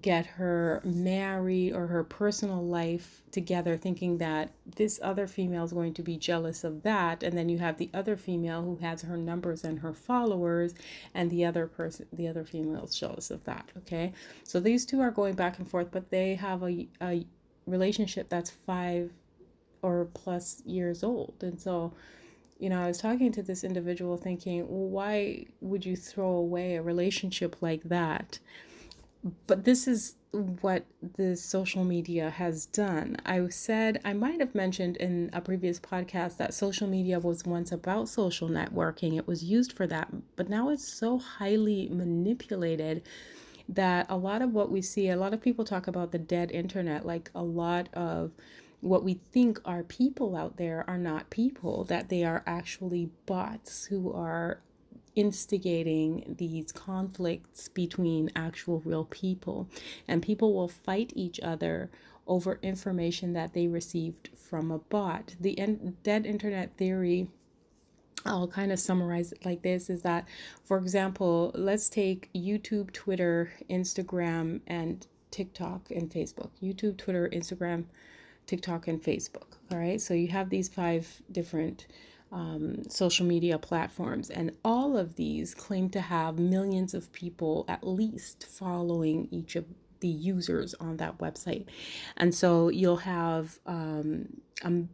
get 0.00 0.24
her 0.26 0.80
married 0.84 1.74
or 1.74 1.86
her 1.86 2.02
personal 2.02 2.64
life 2.64 3.22
together 3.30 3.76
thinking 3.76 4.18
that 4.18 4.50
this 4.76 4.98
other 5.02 5.26
female 5.26 5.64
is 5.64 5.72
going 5.72 5.94
to 5.94 6.02
be 6.02 6.16
jealous 6.16 6.64
of 6.64 6.82
that. 6.82 7.22
And 7.22 7.36
then 7.36 7.48
you 7.48 7.58
have 7.58 7.76
the 7.76 7.90
other 7.94 8.16
female 8.16 8.62
who 8.62 8.76
has 8.76 9.02
her 9.02 9.18
numbers 9.18 9.64
and 9.64 9.78
her 9.78 9.92
followers 9.92 10.74
and 11.14 11.30
the 11.30 11.44
other 11.44 11.66
person 11.66 12.06
the 12.12 12.26
other 12.26 12.44
female 12.44 12.84
is 12.84 12.98
jealous 12.98 13.30
of 13.30 13.44
that 13.44 13.70
okay? 13.76 14.12
So 14.42 14.58
these 14.58 14.84
two 14.86 15.00
are 15.00 15.10
going 15.10 15.34
back 15.34 15.58
and 15.58 15.68
forth 15.68 15.90
but 15.92 16.10
they 16.10 16.34
have 16.34 16.62
a, 16.62 16.88
a 17.00 17.26
relationship 17.66 18.28
that's 18.28 18.50
five 18.50 19.12
or 19.82 20.08
plus 20.14 20.62
years 20.64 21.02
old. 21.02 21.34
And 21.42 21.60
so, 21.60 21.92
you 22.58 22.70
know, 22.70 22.80
I 22.80 22.86
was 22.86 22.98
talking 22.98 23.32
to 23.32 23.42
this 23.42 23.64
individual 23.64 24.16
thinking, 24.16 24.60
well, 24.68 24.88
why 24.88 25.46
would 25.60 25.84
you 25.84 25.96
throw 25.96 26.30
away 26.30 26.76
a 26.76 26.82
relationship 26.82 27.56
like 27.60 27.82
that? 27.84 28.38
But 29.46 29.64
this 29.64 29.86
is 29.86 30.16
what 30.32 30.84
the 31.16 31.36
social 31.36 31.84
media 31.84 32.30
has 32.30 32.66
done. 32.66 33.16
I 33.26 33.46
said, 33.48 34.00
I 34.04 34.14
might 34.14 34.40
have 34.40 34.54
mentioned 34.54 34.96
in 34.96 35.30
a 35.32 35.40
previous 35.40 35.78
podcast 35.78 36.38
that 36.38 36.54
social 36.54 36.88
media 36.88 37.20
was 37.20 37.44
once 37.44 37.70
about 37.70 38.08
social 38.08 38.48
networking, 38.48 39.16
it 39.16 39.26
was 39.26 39.44
used 39.44 39.72
for 39.74 39.86
that, 39.88 40.08
but 40.36 40.48
now 40.48 40.70
it's 40.70 40.90
so 40.90 41.18
highly 41.18 41.88
manipulated 41.90 43.02
that 43.68 44.06
a 44.08 44.16
lot 44.16 44.42
of 44.42 44.52
what 44.52 44.70
we 44.70 44.80
see, 44.80 45.10
a 45.10 45.16
lot 45.16 45.34
of 45.34 45.40
people 45.40 45.64
talk 45.64 45.86
about 45.86 46.12
the 46.12 46.18
dead 46.18 46.50
internet, 46.50 47.04
like 47.06 47.30
a 47.34 47.42
lot 47.42 47.88
of 47.94 48.32
what 48.82 49.04
we 49.04 49.14
think 49.32 49.60
are 49.64 49.84
people 49.84 50.36
out 50.36 50.56
there 50.56 50.84
are 50.88 50.98
not 50.98 51.30
people, 51.30 51.84
that 51.84 52.08
they 52.08 52.24
are 52.24 52.42
actually 52.46 53.08
bots 53.26 53.86
who 53.86 54.12
are 54.12 54.60
instigating 55.14 56.34
these 56.38 56.72
conflicts 56.72 57.68
between 57.68 58.30
actual 58.34 58.80
real 58.84 59.04
people. 59.04 59.68
And 60.08 60.20
people 60.20 60.52
will 60.52 60.68
fight 60.68 61.12
each 61.14 61.38
other 61.40 61.90
over 62.26 62.58
information 62.60 63.32
that 63.34 63.52
they 63.52 63.68
received 63.68 64.30
from 64.34 64.72
a 64.72 64.78
bot. 64.78 65.36
The 65.40 65.58
en- 65.58 65.96
dead 66.02 66.26
internet 66.26 66.76
theory. 66.76 67.28
I'll 68.24 68.48
kind 68.48 68.72
of 68.72 68.80
summarize 68.80 69.32
it 69.32 69.44
like 69.44 69.62
this 69.62 69.90
is 69.90 70.02
that, 70.02 70.28
for 70.64 70.78
example, 70.78 71.52
let's 71.54 71.88
take 71.88 72.30
YouTube, 72.32 72.92
Twitter, 72.92 73.52
Instagram, 73.70 74.60
and 74.66 75.06
TikTok 75.30 75.90
and 75.90 76.10
Facebook. 76.10 76.50
YouTube, 76.62 76.96
Twitter, 76.96 77.28
Instagram, 77.32 77.84
TikTok, 78.46 78.88
and 78.88 79.02
Facebook. 79.02 79.56
All 79.70 79.78
right, 79.78 80.00
so 80.00 80.14
you 80.14 80.28
have 80.28 80.50
these 80.50 80.68
five 80.68 81.22
different 81.30 81.86
um, 82.30 82.82
social 82.88 83.26
media 83.26 83.58
platforms, 83.58 84.30
and 84.30 84.52
all 84.64 84.96
of 84.96 85.16
these 85.16 85.54
claim 85.54 85.90
to 85.90 86.00
have 86.00 86.38
millions 86.38 86.94
of 86.94 87.12
people 87.12 87.64
at 87.68 87.86
least 87.86 88.46
following 88.46 89.28
each 89.30 89.56
of 89.56 89.66
the 90.00 90.08
users 90.08 90.74
on 90.74 90.96
that 90.98 91.18
website. 91.18 91.66
And 92.16 92.34
so 92.34 92.68
you'll 92.68 92.96
have 92.96 93.58
um, 93.66 94.28
um, 94.62 94.88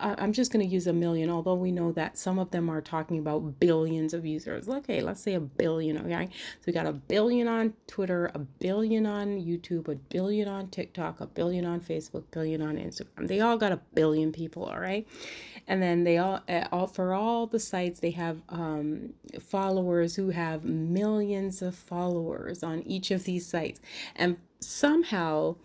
I'm 0.00 0.32
just 0.32 0.52
going 0.52 0.64
to 0.64 0.72
use 0.72 0.86
a 0.86 0.92
million, 0.92 1.28
although 1.28 1.56
we 1.56 1.72
know 1.72 1.90
that 1.92 2.16
some 2.16 2.38
of 2.38 2.52
them 2.52 2.70
are 2.70 2.80
talking 2.80 3.18
about 3.18 3.58
billions 3.58 4.14
of 4.14 4.24
users. 4.24 4.68
Okay, 4.68 5.00
let's 5.00 5.20
say 5.20 5.34
a 5.34 5.40
billion, 5.40 5.98
okay? 5.98 6.26
So 6.26 6.64
we 6.66 6.72
got 6.72 6.86
a 6.86 6.92
billion 6.92 7.48
on 7.48 7.74
Twitter, 7.88 8.30
a 8.32 8.38
billion 8.38 9.06
on 9.06 9.40
YouTube, 9.40 9.88
a 9.88 9.96
billion 9.96 10.46
on 10.46 10.68
TikTok, 10.68 11.20
a 11.20 11.26
billion 11.26 11.64
on 11.64 11.80
Facebook, 11.80 12.22
billion 12.30 12.62
on 12.62 12.76
Instagram. 12.76 13.26
They 13.26 13.40
all 13.40 13.56
got 13.56 13.72
a 13.72 13.80
billion 13.94 14.30
people, 14.30 14.66
all 14.66 14.78
right? 14.78 15.06
And 15.66 15.82
then 15.82 16.04
they 16.04 16.18
all, 16.18 16.42
eh, 16.46 16.66
all 16.70 16.86
for 16.86 17.12
all 17.12 17.48
the 17.48 17.58
sites, 17.58 17.98
they 17.98 18.12
have 18.12 18.40
um, 18.50 19.14
followers 19.40 20.14
who 20.14 20.30
have 20.30 20.64
millions 20.64 21.60
of 21.60 21.74
followers 21.74 22.62
on 22.62 22.82
each 22.82 23.10
of 23.10 23.24
these 23.24 23.46
sites. 23.46 23.80
And 24.14 24.36
somehow, 24.60 25.56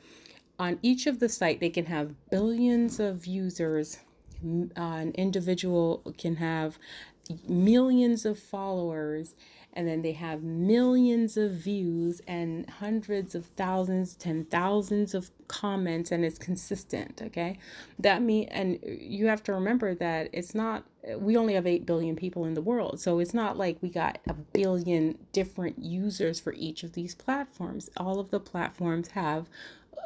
on 0.57 0.79
each 0.81 1.05
of 1.05 1.19
the 1.19 1.29
site, 1.29 1.59
they 1.59 1.69
can 1.69 1.85
have 1.85 2.15
billions 2.31 2.99
of 2.99 3.27
users 3.27 3.99
uh, 4.77 4.81
an 4.81 5.11
individual 5.11 6.01
can 6.17 6.37
have 6.37 6.77
millions 7.47 8.25
of 8.25 8.37
followers 8.37 9.35
and 9.73 9.87
then 9.87 10.03
they 10.03 10.11
have 10.11 10.43
millions 10.43 11.35
of 11.35 11.51
views 11.51 12.21
and 12.27 12.69
hundreds 12.69 13.33
of 13.33 13.45
thousands, 13.45 14.15
ten 14.15 14.45
thousands 14.45 15.13
of 15.15 15.31
comments, 15.47 16.11
and 16.11 16.23
it's 16.23 16.37
consistent. 16.37 17.21
Okay, 17.25 17.57
that 17.99 18.21
mean, 18.21 18.47
and 18.49 18.79
you 18.83 19.25
have 19.27 19.43
to 19.43 19.53
remember 19.53 19.95
that 19.95 20.29
it's 20.31 20.53
not. 20.53 20.83
We 21.17 21.35
only 21.35 21.55
have 21.55 21.67
eight 21.67 21.85
billion 21.85 22.15
people 22.15 22.45
in 22.45 22.53
the 22.53 22.61
world, 22.61 22.99
so 22.99 23.19
it's 23.19 23.33
not 23.33 23.57
like 23.57 23.77
we 23.81 23.89
got 23.89 24.19
a 24.27 24.33
billion 24.33 25.17
different 25.31 25.79
users 25.79 26.39
for 26.39 26.53
each 26.53 26.83
of 26.83 26.93
these 26.93 27.15
platforms. 27.15 27.89
All 27.97 28.19
of 28.19 28.29
the 28.29 28.39
platforms 28.39 29.09
have 29.09 29.49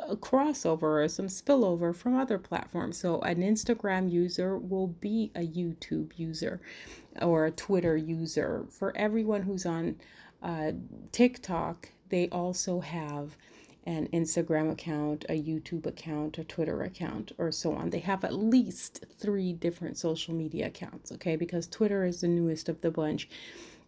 a 0.07 0.15
crossover 0.15 1.03
or 1.03 1.07
some 1.07 1.27
spillover 1.27 1.95
from 1.95 2.15
other 2.15 2.37
platforms. 2.37 2.97
So 2.97 3.21
an 3.21 3.41
Instagram 3.41 4.11
user 4.11 4.57
will 4.57 4.87
be 4.87 5.31
a 5.35 5.45
YouTube 5.45 6.11
user 6.17 6.61
or 7.21 7.45
a 7.45 7.51
Twitter 7.51 7.97
user. 7.97 8.65
For 8.69 8.95
everyone 8.95 9.41
who's 9.43 9.65
on 9.65 9.95
uh, 10.41 10.71
TikTok, 11.11 11.89
they 12.09 12.29
also 12.29 12.79
have 12.79 13.35
an 13.85 14.07
Instagram 14.11 14.71
account, 14.71 15.25
a 15.29 15.41
YouTube 15.41 15.85
account, 15.85 16.37
a 16.37 16.43
Twitter 16.43 16.83
account, 16.83 17.31
or 17.37 17.51
so 17.51 17.73
on. 17.73 17.89
They 17.89 17.99
have 17.99 18.25
at 18.25 18.33
least 18.33 19.05
three 19.17 19.53
different 19.53 19.97
social 19.97 20.33
media 20.33 20.67
accounts, 20.67 21.11
okay? 21.13 21.37
Because 21.37 21.67
Twitter 21.67 22.03
is 22.03 22.21
the 22.21 22.27
newest 22.27 22.67
of 22.67 22.81
the 22.81 22.91
bunch 22.91 23.29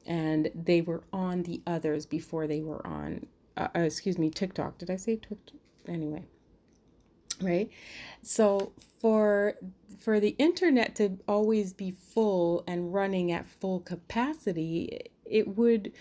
and 0.06 0.50
they 0.56 0.82
were 0.82 1.04
on 1.12 1.44
the 1.44 1.62
others 1.68 2.06
before 2.06 2.48
they 2.48 2.62
were 2.62 2.86
on, 2.88 3.26
uh, 3.58 3.68
uh 3.76 3.80
excuse 3.80 4.18
me, 4.18 4.30
TikTok. 4.30 4.78
Did 4.78 4.90
I 4.90 4.96
say 4.96 5.18
TikTok? 5.18 5.60
Anyway, 5.90 6.24
right? 7.42 7.70
So 8.22 8.72
for 9.00 9.56
for 9.98 10.20
the 10.20 10.36
internet 10.38 10.96
to 10.96 11.18
always 11.28 11.74
be 11.74 11.92
full 11.92 12.64
and 12.68 12.94
running 12.94 13.32
at 13.32 13.46
full 13.46 13.82
capacity, 13.82 15.12
it 15.26 15.58
would 15.58 15.92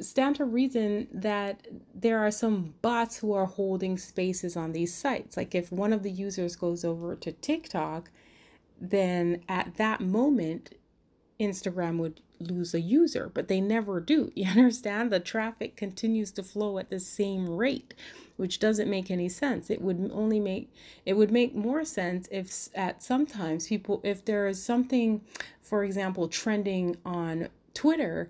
stand 0.00 0.36
to 0.36 0.44
reason 0.44 1.08
that 1.12 1.66
there 1.94 2.18
are 2.18 2.30
some 2.30 2.74
bots 2.82 3.18
who 3.18 3.32
are 3.32 3.46
holding 3.46 3.98
spaces 3.98 4.56
on 4.56 4.72
these 4.72 4.94
sites. 4.94 5.36
Like 5.36 5.54
if 5.54 5.72
one 5.72 5.92
of 5.92 6.02
the 6.02 6.10
users 6.10 6.56
goes 6.56 6.84
over 6.84 7.16
to 7.16 7.32
TikTok, 7.32 8.10
then 8.80 9.42
at 9.48 9.74
that 9.76 10.00
moment, 10.00 10.74
Instagram 11.40 11.98
would 11.98 12.20
lose 12.40 12.74
a 12.74 12.80
user, 12.80 13.30
but 13.32 13.48
they 13.48 13.60
never 13.60 14.00
do. 14.00 14.30
You 14.36 14.50
understand? 14.50 15.10
The 15.10 15.20
traffic 15.20 15.76
continues 15.76 16.30
to 16.32 16.42
flow 16.42 16.78
at 16.78 16.90
the 16.90 17.00
same 17.00 17.48
rate, 17.48 17.94
which 18.36 18.58
doesn't 18.58 18.90
make 18.90 19.10
any 19.10 19.28
sense. 19.28 19.70
It 19.70 19.80
would 19.80 20.10
only 20.12 20.40
make 20.40 20.72
it 21.06 21.14
would 21.14 21.30
make 21.30 21.54
more 21.54 21.84
sense 21.84 22.28
if 22.30 22.68
at 22.74 23.02
sometimes 23.02 23.68
people 23.68 24.00
if 24.04 24.24
there 24.24 24.46
is 24.46 24.62
something 24.62 25.22
for 25.62 25.84
example 25.84 26.28
trending 26.28 26.96
on 27.04 27.48
Twitter, 27.72 28.28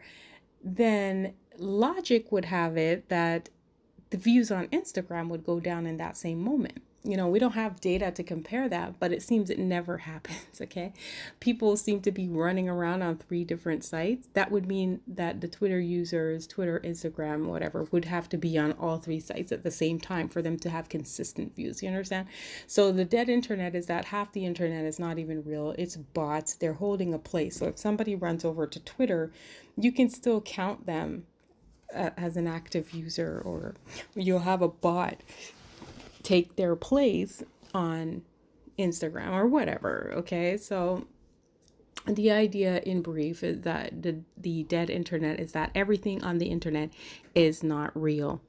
then 0.62 1.34
logic 1.58 2.30
would 2.32 2.46
have 2.46 2.76
it 2.76 3.08
that 3.08 3.48
the 4.10 4.16
views 4.16 4.50
on 4.50 4.66
Instagram 4.68 5.28
would 5.28 5.44
go 5.44 5.58
down 5.60 5.86
in 5.86 5.96
that 5.96 6.16
same 6.16 6.40
moment 6.40 6.82
you 7.06 7.18
know, 7.18 7.28
we 7.28 7.38
don't 7.38 7.52
have 7.52 7.82
data 7.82 8.10
to 8.10 8.22
compare 8.22 8.66
that, 8.66 8.98
but 8.98 9.12
it 9.12 9.22
seems 9.22 9.50
it 9.50 9.58
never 9.58 9.98
happens, 10.10 10.60
okay? 10.60 10.94
People 11.38 11.76
seem 11.76 12.00
to 12.00 12.10
be 12.10 12.28
running 12.28 12.66
around 12.68 13.02
on 13.02 13.18
three 13.18 13.44
different 13.44 13.84
sites. 13.84 14.28
That 14.32 14.50
would 14.50 14.66
mean 14.66 15.00
that 15.06 15.42
the 15.42 15.48
Twitter 15.48 15.78
users, 15.78 16.46
Twitter, 16.46 16.80
Instagram, 16.82 17.44
whatever, 17.44 17.84
would 17.90 18.06
have 18.06 18.30
to 18.30 18.38
be 18.38 18.56
on 18.56 18.72
all 18.72 18.96
three 18.96 19.20
sites 19.20 19.52
at 19.52 19.62
the 19.62 19.70
same 19.70 20.00
time 20.00 20.30
for 20.30 20.40
them 20.40 20.58
to 20.60 20.70
have 20.70 20.88
consistent 20.88 21.54
views. 21.54 21.82
You 21.82 21.88
understand? 21.90 22.26
So 22.66 22.90
the 22.90 23.04
dead 23.04 23.28
internet 23.28 23.74
is 23.74 23.86
that 23.86 24.06
half 24.06 24.32
the 24.32 24.46
internet 24.46 24.86
is 24.86 24.98
not 24.98 25.18
even 25.18 25.44
real. 25.44 25.74
It's 25.76 25.96
bots. 25.96 26.54
They're 26.54 26.72
holding 26.72 27.12
a 27.12 27.18
place. 27.18 27.58
So 27.58 27.66
if 27.66 27.78
somebody 27.78 28.14
runs 28.14 28.46
over 28.46 28.66
to 28.66 28.80
Twitter, 28.80 29.30
you 29.76 29.92
can 29.92 30.08
still 30.08 30.40
count 30.40 30.86
them 30.86 31.26
uh, 31.94 32.10
as 32.16 32.36
an 32.38 32.46
active 32.46 32.92
user 32.92 33.42
or 33.44 33.74
you'll 34.14 34.40
have 34.40 34.62
a 34.62 34.68
bot 34.68 35.20
take 36.24 36.56
their 36.56 36.74
place 36.74 37.44
on 37.72 38.22
Instagram 38.78 39.30
or 39.30 39.46
whatever. 39.46 40.12
Okay, 40.16 40.56
so 40.56 41.06
the 42.06 42.30
idea 42.30 42.80
in 42.80 43.02
brief 43.02 43.42
is 43.42 43.62
that 43.62 44.02
the, 44.02 44.20
the 44.36 44.64
dead 44.64 44.90
internet 44.90 45.38
is 45.38 45.52
that 45.52 45.70
everything 45.74 46.22
on 46.24 46.38
the 46.38 46.46
internet 46.46 46.90
is 47.34 47.62
not 47.62 47.90
real. 47.94 48.42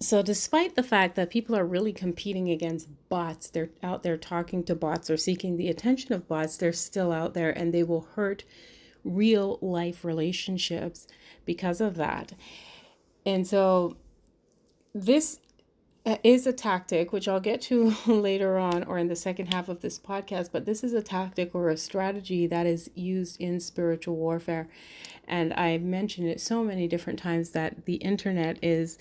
So, 0.00 0.22
despite 0.22 0.76
the 0.76 0.84
fact 0.84 1.16
that 1.16 1.28
people 1.28 1.56
are 1.56 1.66
really 1.66 1.92
competing 1.92 2.50
against 2.50 2.88
bots, 3.08 3.50
they're 3.50 3.70
out 3.82 4.04
there 4.04 4.16
talking 4.16 4.62
to 4.64 4.76
bots 4.76 5.10
or 5.10 5.16
seeking 5.16 5.56
the 5.56 5.68
attention 5.68 6.12
of 6.12 6.28
bots, 6.28 6.56
they're 6.56 6.72
still 6.72 7.10
out 7.10 7.34
there 7.34 7.50
and 7.50 7.74
they 7.74 7.82
will 7.82 8.06
hurt 8.14 8.44
real 9.02 9.58
life 9.60 10.04
relationships 10.04 11.08
because 11.44 11.80
of 11.80 11.96
that. 11.96 12.32
And 13.26 13.44
so, 13.44 13.96
this 14.94 15.40
Uh, 16.08 16.16
is 16.24 16.46
a 16.46 16.52
tactic, 16.54 17.12
which 17.12 17.28
I'll 17.28 17.38
get 17.38 17.60
to 17.62 17.94
later 18.06 18.56
on 18.56 18.82
or 18.84 18.96
in 18.96 19.08
the 19.08 19.14
second 19.14 19.52
half 19.52 19.68
of 19.68 19.82
this 19.82 19.98
podcast, 19.98 20.48
but 20.50 20.64
this 20.64 20.82
is 20.82 20.94
a 20.94 21.02
tactic 21.02 21.54
or 21.54 21.68
a 21.68 21.76
strategy 21.76 22.46
that 22.46 22.64
is 22.64 22.90
used 22.94 23.38
in 23.38 23.60
spiritual 23.60 24.16
warfare. 24.16 24.70
And 25.26 25.52
I've 25.52 25.82
mentioned 25.82 26.26
it 26.28 26.40
so 26.40 26.64
many 26.64 26.88
different 26.88 27.18
times 27.18 27.50
that 27.50 27.84
the 27.84 27.96
internet 27.96 28.58
is 28.62 28.96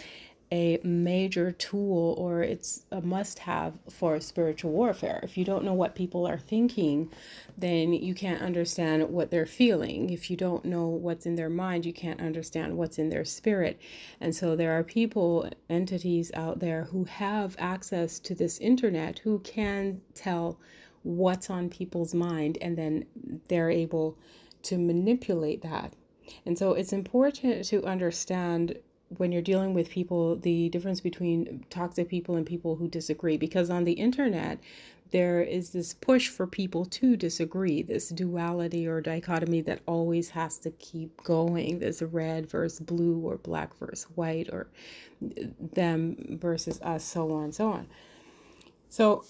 a 0.52 0.80
major 0.82 1.52
tool 1.52 2.16
or 2.18 2.42
it's 2.42 2.86
a 2.92 3.02
must 3.02 3.40
have 3.40 3.78
for 3.90 4.20
spiritual 4.20 4.72
warfare. 4.72 5.20
If 5.24 5.38
you 5.38 5.44
don't 5.44 5.66
know 5.66 5.74
what 5.74 5.96
people 5.96 6.26
are 6.26 6.38
thinking, 6.38 7.12
then 7.58 7.92
you 7.92 8.14
can't 8.14 8.42
understand 8.42 9.10
what 9.10 9.30
they're 9.30 9.46
feeling. 9.46 10.10
If 10.10 10.32
you 10.32 10.38
don't 10.38 10.64
know 10.64 10.88
what's 10.88 11.26
in 11.26 11.36
their 11.36 11.50
mind, 11.50 11.86
you 11.86 11.92
can't 11.92 12.22
understand 12.22 12.78
what's 12.78 12.98
in 12.98 13.10
their 13.10 13.26
spirit. 13.26 13.80
And 14.22 14.34
so 14.34 14.56
there 14.56 14.78
are 14.78 14.84
people, 14.84 15.50
entities 15.70 16.32
out 16.34 16.60
there 16.60 16.84
who 16.86 17.04
have 17.06 17.56
access 17.60 18.20
to 18.20 18.34
this 18.34 18.58
internet 18.60 19.20
who 19.20 19.40
can 19.40 20.02
tell 20.14 20.60
what's 21.04 21.50
on 21.50 21.70
people's 21.70 22.14
mind 22.14 22.58
and 22.62 22.78
then 22.78 23.06
they're 23.48 23.70
able 23.70 24.18
to 24.64 24.78
manipulate 24.78 25.62
that. 25.62 25.94
And 26.46 26.58
so 26.58 26.74
it's 26.74 26.94
important 26.94 27.66
to 27.66 27.84
understand 27.86 28.78
when 29.18 29.32
you're 29.32 29.42
dealing 29.42 29.74
with 29.74 29.90
people 29.90 30.36
the 30.38 30.70
difference 30.70 31.00
between 31.00 31.66
toxic 31.70 32.10
people 32.10 32.36
and 32.36 32.46
people 32.46 32.76
who 32.76 32.88
disagree. 32.88 33.38
Because 33.38 33.70
on 33.70 33.84
the 33.84 33.94
internet 33.94 34.60
there 35.12 35.42
is 35.42 35.70
this 35.70 35.94
push 35.94 36.28
for 36.28 36.46
people 36.46 36.86
to 36.86 37.16
disagree 37.16 37.82
this 37.82 38.10
duality 38.10 38.88
or 38.88 39.00
dichotomy 39.00 39.62
that 39.62 39.80
always 39.86 40.30
has 40.30 40.58
to 40.58 40.72
keep 40.72 41.24
going 41.24 41.80
this 41.80 42.02
red 42.02 42.50
versus 42.50 42.80
blue 42.82 43.20
or 43.22 43.38
black 43.38 43.76
versus 43.78 44.04
white 44.16 44.50
or 44.52 44.68
them 45.22 46.38
versus 46.42 46.80
us 46.82 47.04
so 47.04 47.32
on 47.32 47.46
and 47.46 47.56
so 47.56 47.72
on. 47.72 47.88
So 48.90 49.24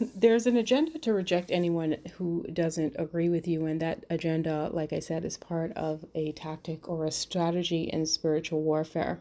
there's 0.00 0.46
an 0.46 0.56
agenda 0.56 0.98
to 0.98 1.12
reject 1.12 1.50
anyone 1.50 1.96
who 2.14 2.44
doesn't 2.52 2.94
agree 2.98 3.28
with 3.28 3.46
you, 3.46 3.66
and 3.66 3.80
that 3.80 4.04
agenda, 4.08 4.70
like 4.72 4.92
I 4.92 4.98
said, 4.98 5.24
is 5.24 5.36
part 5.36 5.72
of 5.72 6.04
a 6.14 6.32
tactic 6.32 6.88
or 6.88 7.04
a 7.04 7.10
strategy 7.10 7.84
in 7.84 8.06
spiritual 8.06 8.62
warfare. 8.62 9.20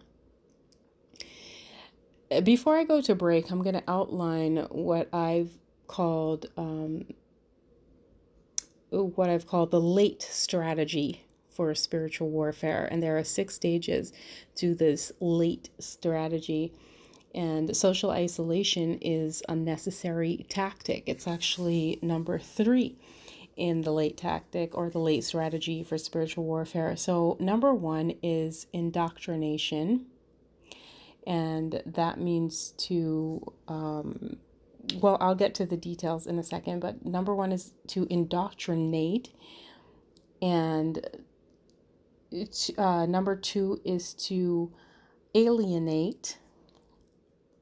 Before 2.44 2.78
I 2.78 2.84
go 2.84 3.02
to 3.02 3.15
break, 3.15 3.52
I'm 3.52 3.63
going 3.63 3.76
to 3.76 3.84
outline 3.88 4.58
what 4.70 5.13
I've 5.13 5.52
called 5.88 6.46
um, 6.58 7.06
what 8.92 9.30
I've 9.30 9.48
called 9.48 9.72
the 9.72 9.82
late 9.82 10.22
strategy 10.22 11.26
for 11.50 11.76
spiritual 11.76 12.30
warfare, 12.30 12.88
and 12.89 13.04
there 13.04 13.18
are 13.18 13.24
six 13.24 13.56
stages 13.56 14.13
to 14.56 14.74
this 14.74 15.12
late 15.20 15.70
strategy 15.80 16.74
and 17.34 17.76
social 17.76 18.10
isolation 18.12 18.98
is 19.02 19.44
a 19.48 19.56
necessary 19.56 20.46
tactic. 20.50 21.04
It's 21.06 21.28
actually 21.28 22.00
number 22.02 22.39
three 22.39 22.98
in 23.56 23.82
the 23.82 23.92
late 23.92 24.18
tactic 24.18 24.76
or 24.76 24.89
the 24.89 25.00
late 25.00 25.24
strategy 25.24 25.84
for 25.84 25.98
spiritual 25.98 26.46
warfare. 26.46 26.96
So, 26.96 27.38
number 27.39 27.74
one 27.74 28.13
is 28.24 28.68
indoctrination, 28.74 30.06
and 31.28 31.84
that 31.86 32.20
means 32.20 32.74
to, 32.78 33.54
um, 33.68 34.38
well, 35.02 35.18
I'll 35.20 35.36
get 35.36 35.54
to 35.56 35.65
the 35.65 35.78
details 35.78 36.26
in 36.26 36.39
a 36.39 36.44
second, 36.44 36.80
but 36.80 37.06
number 37.06 37.36
one 37.36 37.52
is 37.52 37.74
to 37.88 38.08
indoctrinate, 38.10 39.30
and 40.42 41.06
uh, 42.78 43.06
number 43.06 43.36
two 43.36 43.82
is 43.84 44.13
to 44.13 44.72
alienate 45.36 46.38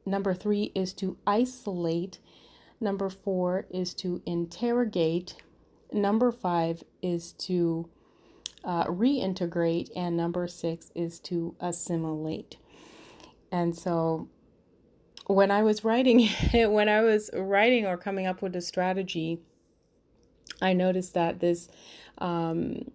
Number 0.08 0.34
three 0.34 0.72
is 0.74 0.94
to 0.94 1.18
isolate. 1.28 2.20
Number 2.80 3.10
four 3.10 3.66
is 3.70 3.94
to 3.96 4.22
interrogate. 4.26 5.36
Number 5.92 6.32
five 6.32 6.82
is 7.02 7.34
to 7.34 7.90
uh, 8.64 8.86
reintegrate. 8.86 9.90
And 9.98 10.16
number 10.16 10.48
six 10.48 10.92
is 10.96 11.20
to 11.22 11.56
assimilate. 11.60 12.56
And 13.52 13.76
so 13.76 14.30
when 15.26 15.52
I 15.52 15.62
was 15.62 15.84
writing 15.84 16.30
when 16.54 16.88
I 16.88 17.02
was 17.02 17.30
writing 17.34 17.86
or 17.86 17.98
coming 17.98 18.26
up 18.26 18.42
with 18.42 18.56
a 18.56 18.62
strategy, 18.62 19.40
I 20.62 20.72
noticed 20.72 21.16
that 21.16 21.42
this 21.42 21.68
um, 22.20 22.92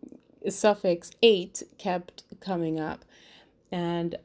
suffix 0.48 1.10
eight 1.22 1.62
kept 1.76 2.22
coming 2.40 2.80
up. 2.80 3.04
And 3.70 4.16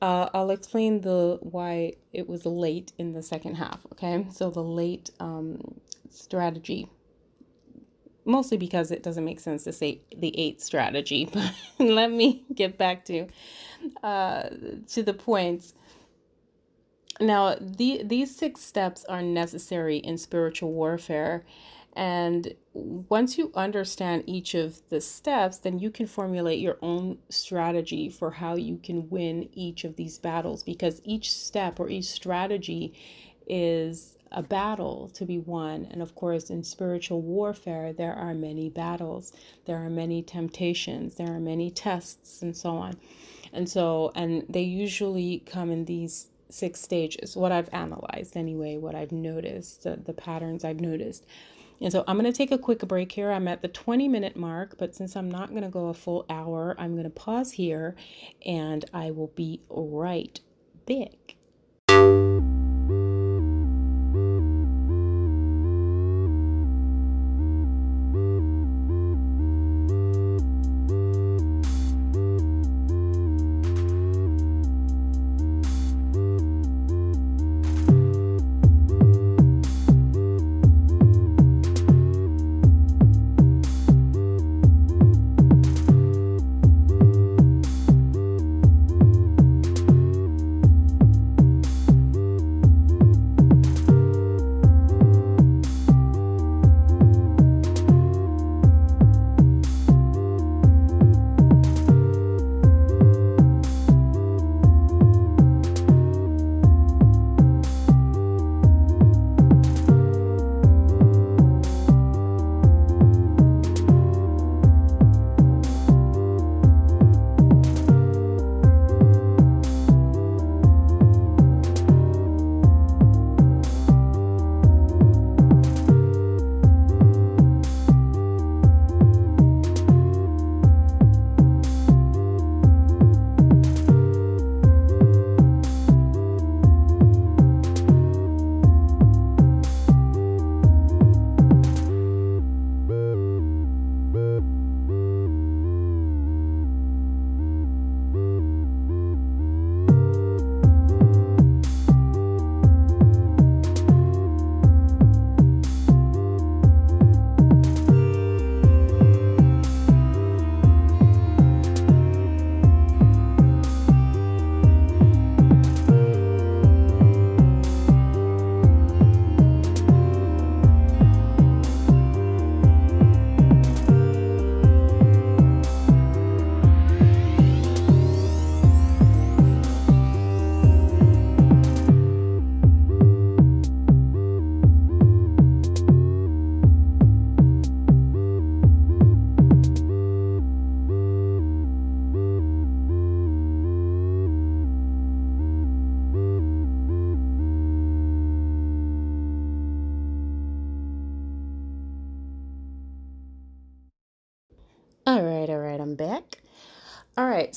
uh, 0.00 0.28
I'll 0.32 0.50
explain 0.50 1.00
the 1.00 1.38
why 1.40 1.94
it 2.12 2.28
was 2.28 2.46
late 2.46 2.92
in 2.98 3.12
the 3.12 3.22
second 3.22 3.56
half. 3.56 3.86
Okay, 3.92 4.26
so 4.30 4.50
the 4.50 4.62
late 4.62 5.10
um, 5.18 5.80
strategy, 6.10 6.88
mostly 8.24 8.56
because 8.56 8.90
it 8.90 9.02
doesn't 9.02 9.24
make 9.24 9.40
sense 9.40 9.64
to 9.64 9.72
say 9.72 10.00
the 10.16 10.38
eight 10.38 10.60
strategy. 10.60 11.28
But 11.32 11.52
let 11.80 12.12
me 12.12 12.44
get 12.54 12.78
back 12.78 13.04
to 13.06 13.26
uh, 14.02 14.50
to 14.88 15.02
the 15.02 15.14
points. 15.14 15.74
Now, 17.20 17.56
the 17.60 18.02
these 18.04 18.34
six 18.36 18.60
steps 18.60 19.04
are 19.06 19.22
necessary 19.22 19.96
in 19.98 20.18
spiritual 20.18 20.72
warfare 20.72 21.44
and 21.98 22.54
once 22.74 23.38
you 23.38 23.50
understand 23.56 24.22
each 24.24 24.54
of 24.54 24.80
the 24.88 25.00
steps, 25.00 25.58
then 25.58 25.80
you 25.80 25.90
can 25.90 26.06
formulate 26.06 26.60
your 26.60 26.78
own 26.80 27.18
strategy 27.28 28.08
for 28.08 28.30
how 28.30 28.54
you 28.54 28.78
can 28.80 29.10
win 29.10 29.48
each 29.52 29.82
of 29.82 29.96
these 29.96 30.16
battles 30.16 30.62
because 30.62 31.02
each 31.02 31.32
step 31.32 31.80
or 31.80 31.90
each 31.90 32.04
strategy 32.04 32.94
is 33.48 34.16
a 34.30 34.44
battle 34.44 35.10
to 35.14 35.24
be 35.24 35.38
won. 35.40 35.88
And 35.90 36.00
of 36.00 36.14
course, 36.14 36.50
in 36.50 36.62
spiritual 36.62 37.20
warfare, 37.20 37.92
there 37.92 38.14
are 38.14 38.32
many 38.32 38.68
battles, 38.68 39.32
there 39.64 39.84
are 39.84 39.90
many 39.90 40.22
temptations, 40.22 41.16
there 41.16 41.34
are 41.34 41.40
many 41.40 41.68
tests, 41.68 42.42
and 42.42 42.56
so 42.56 42.76
on. 42.76 42.96
And 43.52 43.68
so, 43.68 44.12
and 44.14 44.44
they 44.48 44.62
usually 44.62 45.42
come 45.46 45.72
in 45.72 45.86
these 45.86 46.28
six 46.48 46.80
stages, 46.80 47.36
what 47.36 47.50
I've 47.50 47.70
analyzed 47.72 48.36
anyway, 48.36 48.76
what 48.76 48.94
I've 48.94 49.10
noticed, 49.10 49.82
the, 49.82 49.96
the 49.96 50.12
patterns 50.12 50.64
I've 50.64 50.80
noticed. 50.80 51.26
And 51.80 51.92
so 51.92 52.04
I'm 52.06 52.18
going 52.18 52.30
to 52.30 52.36
take 52.36 52.50
a 52.50 52.58
quick 52.58 52.80
break 52.80 53.12
here. 53.12 53.30
I'm 53.30 53.48
at 53.48 53.62
the 53.62 53.68
20 53.68 54.08
minute 54.08 54.36
mark, 54.36 54.76
but 54.78 54.94
since 54.94 55.16
I'm 55.16 55.30
not 55.30 55.50
going 55.50 55.62
to 55.62 55.68
go 55.68 55.88
a 55.88 55.94
full 55.94 56.26
hour, 56.28 56.74
I'm 56.78 56.92
going 56.92 57.04
to 57.04 57.10
pause 57.10 57.52
here 57.52 57.94
and 58.44 58.84
I 58.92 59.10
will 59.10 59.32
be 59.34 59.62
right 59.68 60.40
back. 60.86 61.37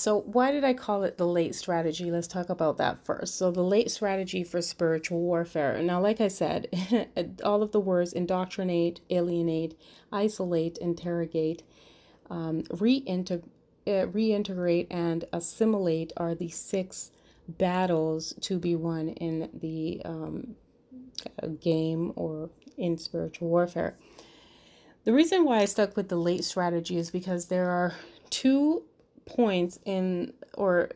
So 0.01 0.21
why 0.21 0.51
did 0.51 0.63
I 0.63 0.73
call 0.73 1.03
it 1.03 1.19
the 1.19 1.27
late 1.27 1.53
strategy? 1.53 2.09
Let's 2.09 2.27
talk 2.27 2.49
about 2.49 2.77
that 2.77 3.05
first. 3.05 3.35
So, 3.35 3.51
the 3.51 3.61
late 3.61 3.91
strategy 3.91 4.43
for 4.43 4.59
spiritual 4.59 5.19
warfare. 5.19 5.79
Now, 5.83 6.01
like 6.01 6.19
I 6.19 6.27
said, 6.27 7.37
all 7.43 7.61
of 7.61 7.71
the 7.71 7.79
words 7.79 8.11
indoctrinate, 8.11 9.01
alienate, 9.11 9.79
isolate, 10.11 10.79
interrogate, 10.79 11.61
um, 12.31 12.63
reintegrate, 12.63 13.43
uh, 13.85 14.07
reintegrate, 14.07 14.87
and 14.89 15.25
assimilate 15.31 16.13
are 16.17 16.33
the 16.33 16.49
six 16.49 17.11
battles 17.47 18.33
to 18.41 18.57
be 18.57 18.75
won 18.75 19.09
in 19.09 19.51
the 19.53 20.01
um, 20.03 20.55
game 21.59 22.11
or 22.15 22.49
in 22.75 22.97
spiritual 22.97 23.49
warfare. 23.49 23.95
The 25.03 25.13
reason 25.13 25.45
why 25.45 25.59
I 25.59 25.65
stuck 25.65 25.95
with 25.95 26.09
the 26.09 26.15
late 26.15 26.43
strategy 26.43 26.97
is 26.97 27.11
because 27.11 27.49
there 27.49 27.69
are 27.69 27.93
two 28.31 28.85
points 29.25 29.79
in, 29.85 30.33
or 30.55 30.89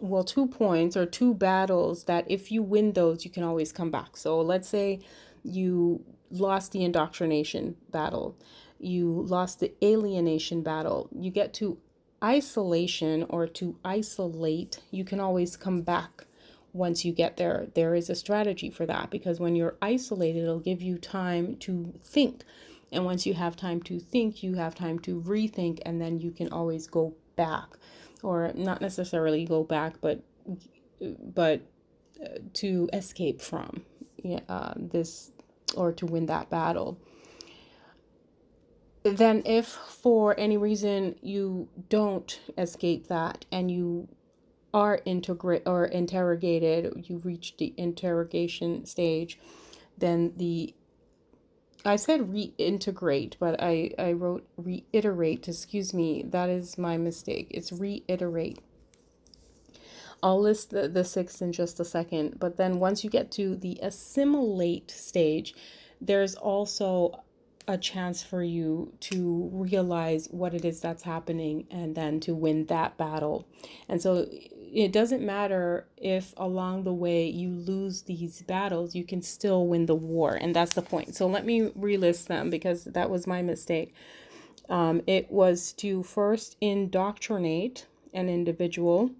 well, 0.00 0.24
two 0.24 0.46
points 0.46 0.96
or 0.96 1.06
two 1.06 1.34
battles 1.34 2.04
that 2.04 2.30
if 2.30 2.50
you 2.52 2.62
win 2.62 2.92
those, 2.92 3.24
you 3.24 3.30
can 3.30 3.42
always 3.42 3.72
come 3.72 3.90
back. 3.90 4.16
So 4.16 4.40
let's 4.40 4.68
say 4.68 5.00
you 5.42 6.04
lost 6.30 6.72
the 6.72 6.84
indoctrination 6.84 7.76
battle, 7.90 8.36
you 8.78 9.24
lost 9.28 9.60
the 9.60 9.72
alienation 9.82 10.62
battle, 10.62 11.08
you 11.12 11.30
get 11.30 11.54
to 11.54 11.78
isolation 12.22 13.24
or 13.28 13.46
to 13.46 13.76
isolate, 13.84 14.80
you 14.90 15.04
can 15.04 15.20
always 15.20 15.56
come 15.56 15.82
back 15.82 16.26
once 16.72 17.04
you 17.04 17.12
get 17.12 17.36
there. 17.36 17.68
There 17.74 17.94
is 17.94 18.10
a 18.10 18.14
strategy 18.14 18.70
for 18.70 18.86
that 18.86 19.10
because 19.10 19.40
when 19.40 19.56
you're 19.56 19.76
isolated, 19.80 20.42
it'll 20.42 20.58
give 20.58 20.82
you 20.82 20.98
time 20.98 21.56
to 21.58 21.94
think. 22.02 22.42
And 22.96 23.04
once 23.04 23.26
you 23.26 23.34
have 23.34 23.56
time 23.56 23.82
to 23.82 24.00
think, 24.00 24.42
you 24.42 24.54
have 24.54 24.74
time 24.74 24.98
to 25.00 25.20
rethink, 25.20 25.80
and 25.84 26.00
then 26.00 26.18
you 26.18 26.30
can 26.30 26.48
always 26.50 26.86
go 26.86 27.14
back, 27.36 27.76
or 28.22 28.52
not 28.54 28.80
necessarily 28.80 29.44
go 29.44 29.62
back, 29.62 30.00
but 30.00 30.22
but 31.34 31.60
uh, 32.24 32.38
to 32.54 32.88
escape 32.94 33.42
from 33.42 33.82
uh, 34.48 34.72
this 34.78 35.30
or 35.76 35.92
to 35.92 36.06
win 36.06 36.24
that 36.26 36.48
battle. 36.48 36.98
Then, 39.02 39.42
if 39.44 39.66
for 39.66 40.34
any 40.40 40.56
reason 40.56 41.16
you 41.20 41.68
don't 41.90 42.40
escape 42.56 43.08
that 43.08 43.44
and 43.52 43.70
you 43.70 44.08
are 44.72 45.00
integrate 45.04 45.64
or 45.66 45.84
interrogated, 45.84 47.06
you 47.08 47.18
reach 47.18 47.58
the 47.58 47.74
interrogation 47.76 48.86
stage, 48.86 49.38
then 49.98 50.32
the 50.36 50.74
I 51.86 51.96
said 51.96 52.32
reintegrate, 52.32 53.34
but 53.38 53.62
I, 53.62 53.92
I 53.98 54.12
wrote 54.12 54.46
reiterate. 54.56 55.48
Excuse 55.48 55.94
me. 55.94 56.24
That 56.28 56.50
is 56.50 56.76
my 56.76 56.96
mistake. 56.96 57.46
It's 57.50 57.72
reiterate. 57.72 58.58
I'll 60.22 60.40
list 60.40 60.70
the, 60.70 60.88
the 60.88 61.04
six 61.04 61.40
in 61.40 61.52
just 61.52 61.78
a 61.78 61.84
second. 61.84 62.40
But 62.40 62.56
then 62.56 62.80
once 62.80 63.04
you 63.04 63.10
get 63.10 63.30
to 63.32 63.54
the 63.54 63.78
assimilate 63.82 64.90
stage, 64.90 65.54
there's 66.00 66.34
also 66.34 67.22
a 67.68 67.76
chance 67.76 68.22
for 68.22 68.42
you 68.42 68.92
to 69.00 69.50
realize 69.52 70.28
what 70.30 70.54
it 70.54 70.64
is 70.64 70.80
that's 70.80 71.02
happening 71.02 71.66
and 71.70 71.94
then 71.94 72.20
to 72.20 72.34
win 72.34 72.66
that 72.66 72.96
battle. 72.96 73.46
And 73.88 74.00
so 74.00 74.28
it 74.76 74.92
doesn't 74.92 75.24
matter 75.24 75.86
if 75.96 76.34
along 76.36 76.84
the 76.84 76.92
way 76.92 77.26
you 77.26 77.48
lose 77.48 78.02
these 78.02 78.42
battles, 78.42 78.94
you 78.94 79.04
can 79.04 79.22
still 79.22 79.66
win 79.66 79.86
the 79.86 79.94
war. 79.94 80.34
And 80.34 80.54
that's 80.54 80.74
the 80.74 80.82
point. 80.82 81.16
So 81.16 81.26
let 81.26 81.46
me 81.46 81.70
relist 81.70 82.26
them 82.26 82.50
because 82.50 82.84
that 82.84 83.08
was 83.08 83.26
my 83.26 83.40
mistake. 83.40 83.94
Um, 84.68 85.00
it 85.06 85.30
was 85.30 85.72
to 85.74 86.02
first 86.02 86.58
indoctrinate 86.60 87.86
an 88.12 88.28
individual 88.28 89.12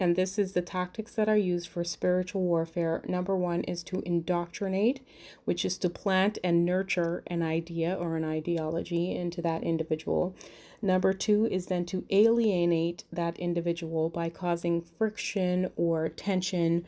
and 0.00 0.14
this 0.14 0.38
is 0.38 0.52
the 0.52 0.62
tactics 0.62 1.14
that 1.14 1.28
are 1.28 1.36
used 1.36 1.68
for 1.68 1.82
spiritual 1.82 2.42
warfare. 2.42 3.02
Number 3.08 3.36
one 3.36 3.62
is 3.62 3.82
to 3.84 4.00
indoctrinate, 4.06 5.00
which 5.44 5.64
is 5.64 5.76
to 5.78 5.90
plant 5.90 6.38
and 6.44 6.64
nurture 6.64 7.22
an 7.26 7.42
idea 7.42 7.94
or 7.94 8.16
an 8.16 8.24
ideology 8.24 9.14
into 9.14 9.42
that 9.42 9.64
individual. 9.64 10.36
Number 10.80 11.12
two 11.12 11.46
is 11.46 11.66
then 11.66 11.84
to 11.86 12.04
alienate 12.10 13.04
that 13.12 13.38
individual 13.38 14.08
by 14.08 14.30
causing 14.30 14.82
friction 14.82 15.70
or 15.76 16.08
tension 16.08 16.84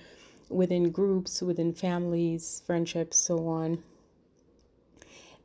within 0.48 0.90
groups, 0.90 1.42
within 1.42 1.72
families, 1.72 2.62
friendships, 2.64 3.16
so 3.16 3.48
on. 3.48 3.82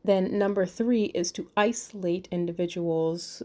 Then 0.04 0.38
number 0.38 0.68
three 0.68 1.06
is 1.06 1.32
to 1.32 1.50
isolate 1.58 2.28
individuals. 2.32 3.42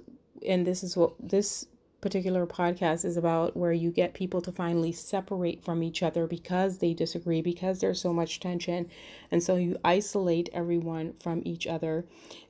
And 0.46 0.66
this 0.66 0.82
is 0.82 0.94
what 0.94 1.14
this 1.18 1.66
particular 2.00 2.46
podcast 2.46 3.04
is 3.04 3.16
about 3.16 3.56
where 3.56 3.72
you 3.72 3.90
get 3.90 4.14
people 4.14 4.40
to 4.42 4.52
finally 4.52 4.92
separate 4.92 5.62
from 5.62 5.82
each 5.82 6.02
other 6.02 6.26
because 6.26 6.78
they 6.78 6.94
disagree, 6.94 7.42
because 7.42 7.80
there's 7.80 8.00
so 8.00 8.12
much 8.12 8.40
tension. 8.40 8.88
And 9.30 9.42
so 9.42 9.56
you 9.56 9.78
isolate 9.84 10.48
everyone 10.52 11.12
from 11.14 11.42
each 11.44 11.66
other. 11.66 12.06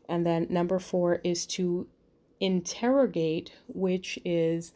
And 0.08 0.24
then 0.24 0.46
number 0.50 0.78
four 0.78 1.20
is 1.24 1.46
to 1.46 1.88
interrogate, 2.40 3.52
which 3.68 4.18
is 4.24 4.72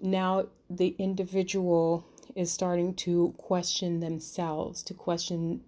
now 0.00 0.46
the 0.70 0.94
individual 0.98 2.06
is 2.34 2.52
starting 2.52 2.94
to 2.94 3.34
question 3.38 4.00
themselves, 4.00 4.82
to 4.84 4.94
question 4.94 5.62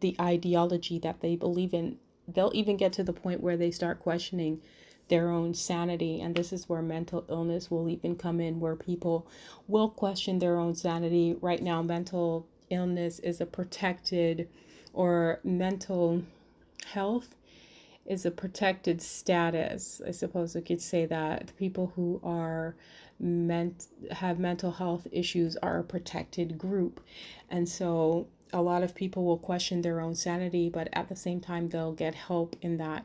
the 0.00 0.14
ideology 0.20 0.98
that 0.98 1.20
they 1.20 1.36
believe 1.36 1.74
in. 1.74 1.98
They'll 2.28 2.52
even 2.54 2.76
get 2.76 2.92
to 2.94 3.04
the 3.04 3.12
point 3.12 3.42
where 3.42 3.56
they 3.56 3.70
start 3.70 4.00
questioning 4.00 4.60
their 5.08 5.30
own 5.30 5.54
sanity. 5.54 6.20
And 6.20 6.34
this 6.34 6.52
is 6.52 6.68
where 6.68 6.82
mental 6.82 7.24
illness 7.28 7.70
will 7.70 7.88
even 7.88 8.16
come 8.16 8.40
in, 8.40 8.60
where 8.60 8.76
people 8.76 9.26
will 9.68 9.88
question 9.88 10.38
their 10.38 10.58
own 10.58 10.74
sanity. 10.74 11.36
Right 11.40 11.62
now, 11.62 11.82
mental 11.82 12.46
illness 12.70 13.18
is 13.20 13.40
a 13.40 13.46
protected 13.46 14.48
or 14.92 15.40
mental 15.44 16.22
health 16.86 17.34
is 18.06 18.26
a 18.26 18.30
protected 18.30 19.00
status. 19.00 20.00
I 20.06 20.10
suppose 20.10 20.54
I 20.54 20.60
could 20.60 20.82
say 20.82 21.06
that. 21.06 21.56
People 21.56 21.92
who 21.96 22.20
are 22.22 22.74
meant 23.18 23.86
have 24.10 24.38
mental 24.38 24.72
health 24.72 25.06
issues 25.10 25.56
are 25.56 25.78
a 25.78 25.84
protected 25.84 26.58
group. 26.58 27.00
And 27.50 27.68
so 27.68 28.26
a 28.52 28.60
lot 28.60 28.82
of 28.82 28.94
people 28.94 29.24
will 29.24 29.38
question 29.38 29.82
their 29.82 30.00
own 30.00 30.14
sanity, 30.14 30.68
but 30.68 30.88
at 30.92 31.08
the 31.08 31.16
same 31.16 31.40
time 31.40 31.68
they'll 31.68 31.92
get 31.92 32.14
help 32.14 32.56
in 32.60 32.76
that 32.76 33.04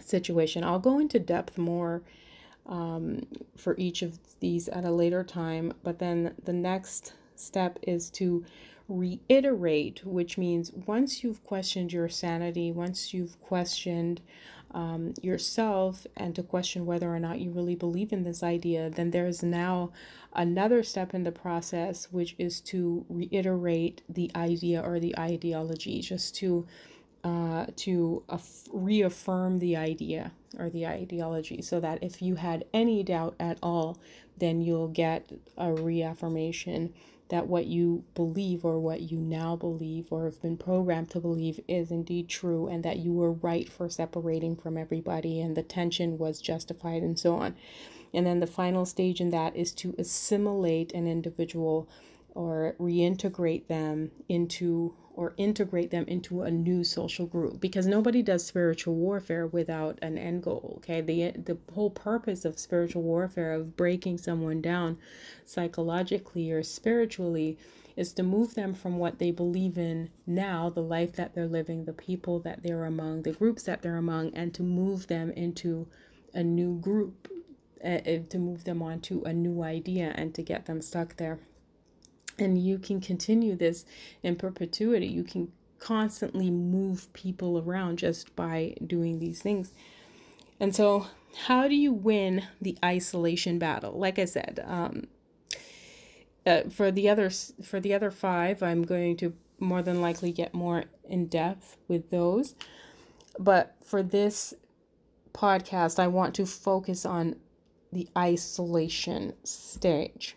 situation. 0.00 0.64
I'll 0.64 0.78
go 0.78 0.98
into 0.98 1.18
depth 1.18 1.58
more 1.58 2.02
um, 2.66 3.26
for 3.56 3.74
each 3.78 4.02
of 4.02 4.18
these 4.40 4.68
at 4.68 4.84
a 4.84 4.90
later 4.90 5.24
time, 5.24 5.72
but 5.82 5.98
then 5.98 6.34
the 6.44 6.52
next 6.52 7.14
step 7.34 7.78
is 7.82 8.10
to 8.10 8.44
reiterate, 8.88 10.04
which 10.04 10.36
means 10.38 10.72
once 10.72 11.22
you've 11.22 11.42
questioned 11.44 11.92
your 11.92 12.08
sanity, 12.08 12.70
once 12.70 13.14
you've 13.14 13.40
questioned 13.40 14.20
um, 14.72 15.12
yourself, 15.20 16.06
and 16.16 16.34
to 16.34 16.42
question 16.42 16.86
whether 16.86 17.12
or 17.14 17.18
not 17.18 17.40
you 17.40 17.50
really 17.50 17.74
believe 17.74 18.12
in 18.12 18.24
this 18.24 18.42
idea, 18.42 18.88
then 18.90 19.10
there's 19.10 19.42
now 19.42 19.92
another 20.32 20.82
step 20.82 21.14
in 21.14 21.24
the 21.24 21.32
process, 21.32 22.10
which 22.10 22.34
is 22.38 22.60
to 22.60 23.04
reiterate 23.08 24.02
the 24.08 24.30
idea 24.34 24.80
or 24.80 24.98
the 24.98 25.18
ideology, 25.18 26.00
just 26.00 26.34
to 26.36 26.66
uh, 27.24 27.66
to 27.76 28.22
af- 28.28 28.68
reaffirm 28.72 29.58
the 29.58 29.76
idea 29.76 30.32
or 30.58 30.68
the 30.70 30.86
ideology 30.86 31.62
so 31.62 31.80
that 31.80 32.02
if 32.02 32.20
you 32.20 32.34
had 32.36 32.64
any 32.74 33.02
doubt 33.02 33.34
at 33.38 33.58
all, 33.62 33.98
then 34.38 34.60
you'll 34.60 34.88
get 34.88 35.30
a 35.56 35.72
reaffirmation 35.72 36.92
that 37.28 37.46
what 37.46 37.64
you 37.64 38.04
believe 38.14 38.62
or 38.62 38.78
what 38.78 39.00
you 39.00 39.18
now 39.18 39.56
believe 39.56 40.08
or 40.10 40.26
have 40.26 40.42
been 40.42 40.56
programmed 40.56 41.08
to 41.08 41.18
believe 41.18 41.58
is 41.66 41.90
indeed 41.90 42.28
true 42.28 42.66
and 42.66 42.84
that 42.84 42.98
you 42.98 43.10
were 43.10 43.32
right 43.32 43.70
for 43.70 43.88
separating 43.88 44.54
from 44.54 44.76
everybody 44.76 45.40
and 45.40 45.56
the 45.56 45.62
tension 45.62 46.18
was 46.18 46.42
justified 46.42 47.02
and 47.02 47.18
so 47.18 47.36
on. 47.36 47.54
And 48.12 48.26
then 48.26 48.40
the 48.40 48.46
final 48.46 48.84
stage 48.84 49.18
in 49.18 49.30
that 49.30 49.56
is 49.56 49.72
to 49.76 49.94
assimilate 49.96 50.92
an 50.92 51.06
individual 51.06 51.88
or 52.34 52.74
reintegrate 52.78 53.66
them 53.66 54.10
into 54.28 54.94
or 55.14 55.34
integrate 55.36 55.90
them 55.90 56.04
into 56.08 56.42
a 56.42 56.50
new 56.50 56.82
social 56.82 57.26
group 57.26 57.60
because 57.60 57.86
nobody 57.86 58.22
does 58.22 58.44
spiritual 58.44 58.94
warfare 58.94 59.46
without 59.46 59.98
an 60.02 60.16
end 60.16 60.42
goal 60.42 60.74
okay? 60.78 61.00
The 61.00 61.32
the 61.32 61.58
whole 61.74 61.90
purpose 61.90 62.44
of 62.44 62.58
spiritual 62.58 63.02
warfare 63.02 63.52
of 63.52 63.76
breaking 63.76 64.18
someone 64.18 64.60
down 64.60 64.98
psychologically 65.44 66.50
or 66.50 66.62
spiritually 66.62 67.58
is 67.96 68.12
to 68.14 68.22
move 68.22 68.54
them 68.54 68.72
from 68.72 68.98
what 68.98 69.18
they 69.18 69.30
believe 69.30 69.76
in 69.76 70.08
now 70.26 70.70
the 70.70 70.82
life 70.82 71.12
that 71.12 71.34
they're 71.34 71.46
living 71.46 71.84
the 71.84 71.92
people 71.92 72.38
that 72.40 72.62
they're 72.62 72.86
among 72.86 73.22
the 73.22 73.32
groups 73.32 73.64
that 73.64 73.82
they're 73.82 73.96
among 73.96 74.34
and 74.34 74.54
to 74.54 74.62
move 74.62 75.06
them 75.08 75.30
into 75.32 75.86
a 76.34 76.42
new 76.42 76.78
group 76.80 77.28
uh, 77.84 77.98
to 78.30 78.38
move 78.38 78.64
them 78.64 78.80
onto 78.80 79.22
a 79.24 79.32
new 79.32 79.62
idea 79.62 80.12
and 80.14 80.34
to 80.34 80.42
get 80.42 80.66
them 80.66 80.80
stuck 80.80 81.16
there 81.16 81.38
and 82.38 82.62
you 82.62 82.78
can 82.78 83.00
continue 83.00 83.56
this 83.56 83.84
in 84.22 84.36
perpetuity. 84.36 85.06
You 85.06 85.24
can 85.24 85.52
constantly 85.78 86.50
move 86.50 87.12
people 87.12 87.58
around 87.58 87.98
just 87.98 88.34
by 88.36 88.74
doing 88.86 89.18
these 89.18 89.42
things. 89.42 89.72
And 90.60 90.74
so, 90.74 91.08
how 91.46 91.66
do 91.66 91.74
you 91.74 91.92
win 91.92 92.44
the 92.60 92.78
isolation 92.84 93.58
battle? 93.58 93.98
Like 93.98 94.18
I 94.18 94.26
said, 94.26 94.62
um, 94.66 95.08
uh, 96.46 96.62
for 96.70 96.90
the 96.90 97.08
others, 97.08 97.52
for 97.62 97.80
the 97.80 97.94
other 97.94 98.10
five, 98.10 98.62
I'm 98.62 98.82
going 98.82 99.16
to 99.18 99.34
more 99.58 99.82
than 99.82 100.00
likely 100.00 100.32
get 100.32 100.54
more 100.54 100.84
in 101.08 101.26
depth 101.26 101.76
with 101.88 102.10
those. 102.10 102.54
But 103.38 103.74
for 103.82 104.02
this 104.02 104.54
podcast, 105.32 105.98
I 105.98 106.08
want 106.08 106.34
to 106.36 106.46
focus 106.46 107.06
on 107.06 107.36
the 107.92 108.08
isolation 108.16 109.34
stage 109.44 110.36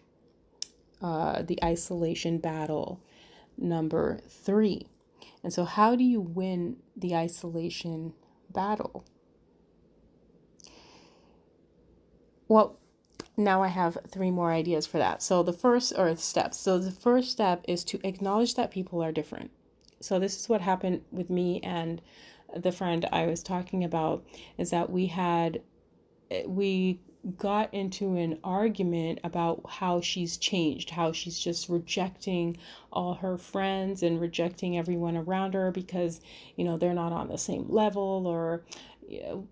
uh, 1.06 1.44
the 1.44 1.64
isolation 1.64 2.40
battle 2.40 3.00
number 3.60 4.20
three. 4.28 4.88
And 5.44 5.54
so, 5.54 5.64
how 5.64 5.96
do 5.96 6.04
you 6.04 6.20
win 6.20 6.78
the 6.98 7.16
isolation 7.16 8.14
battle? 8.52 9.06
Well, 12.48 12.80
now 13.38 13.62
I 13.62 13.68
have 13.68 14.00
three 14.10 14.32
more 14.32 14.52
ideas 14.52 14.88
for 14.88 14.98
that. 14.98 15.22
So, 15.22 15.44
the 15.44 15.54
first 15.54 15.94
or 15.96 16.16
steps. 16.16 16.58
So, 16.58 16.80
the 16.80 16.90
first 16.90 17.32
step 17.32 17.64
is 17.68 17.84
to 17.84 18.00
acknowledge 18.04 18.56
that 18.56 18.72
people 18.72 19.04
are 19.04 19.12
different. 19.12 19.52
So, 20.00 20.18
this 20.18 20.36
is 20.40 20.50
what 20.50 20.62
happened 20.62 21.04
with 21.12 21.30
me 21.30 21.60
and 21.62 22.02
the 22.56 22.72
friend 22.72 23.08
I 23.12 23.28
was 23.28 23.44
talking 23.44 23.84
about 23.84 24.26
is 24.58 24.72
that 24.72 24.90
we 24.90 25.06
had 25.06 25.62
we 26.48 27.00
got 27.38 27.74
into 27.74 28.16
an 28.16 28.38
argument 28.44 29.20
about 29.24 29.62
how 29.68 30.00
she's 30.02 30.38
changed, 30.38 30.92
how 30.92 31.12
she's 31.12 31.40
just 31.40 31.70
rejecting 31.70 32.58
all 32.92 33.16
her 33.16 33.38
friends 33.38 34.04
and 34.04 34.22
rejecting 34.22 34.78
everyone 34.78 35.18
around 35.18 35.54
her 35.54 35.72
because, 35.72 36.22
you 36.56 36.64
know, 36.64 36.78
they're 36.78 36.94
not 36.94 37.12
on 37.12 37.28
the 37.28 37.38
same 37.38 37.66
level 37.70 38.28
or 38.28 38.64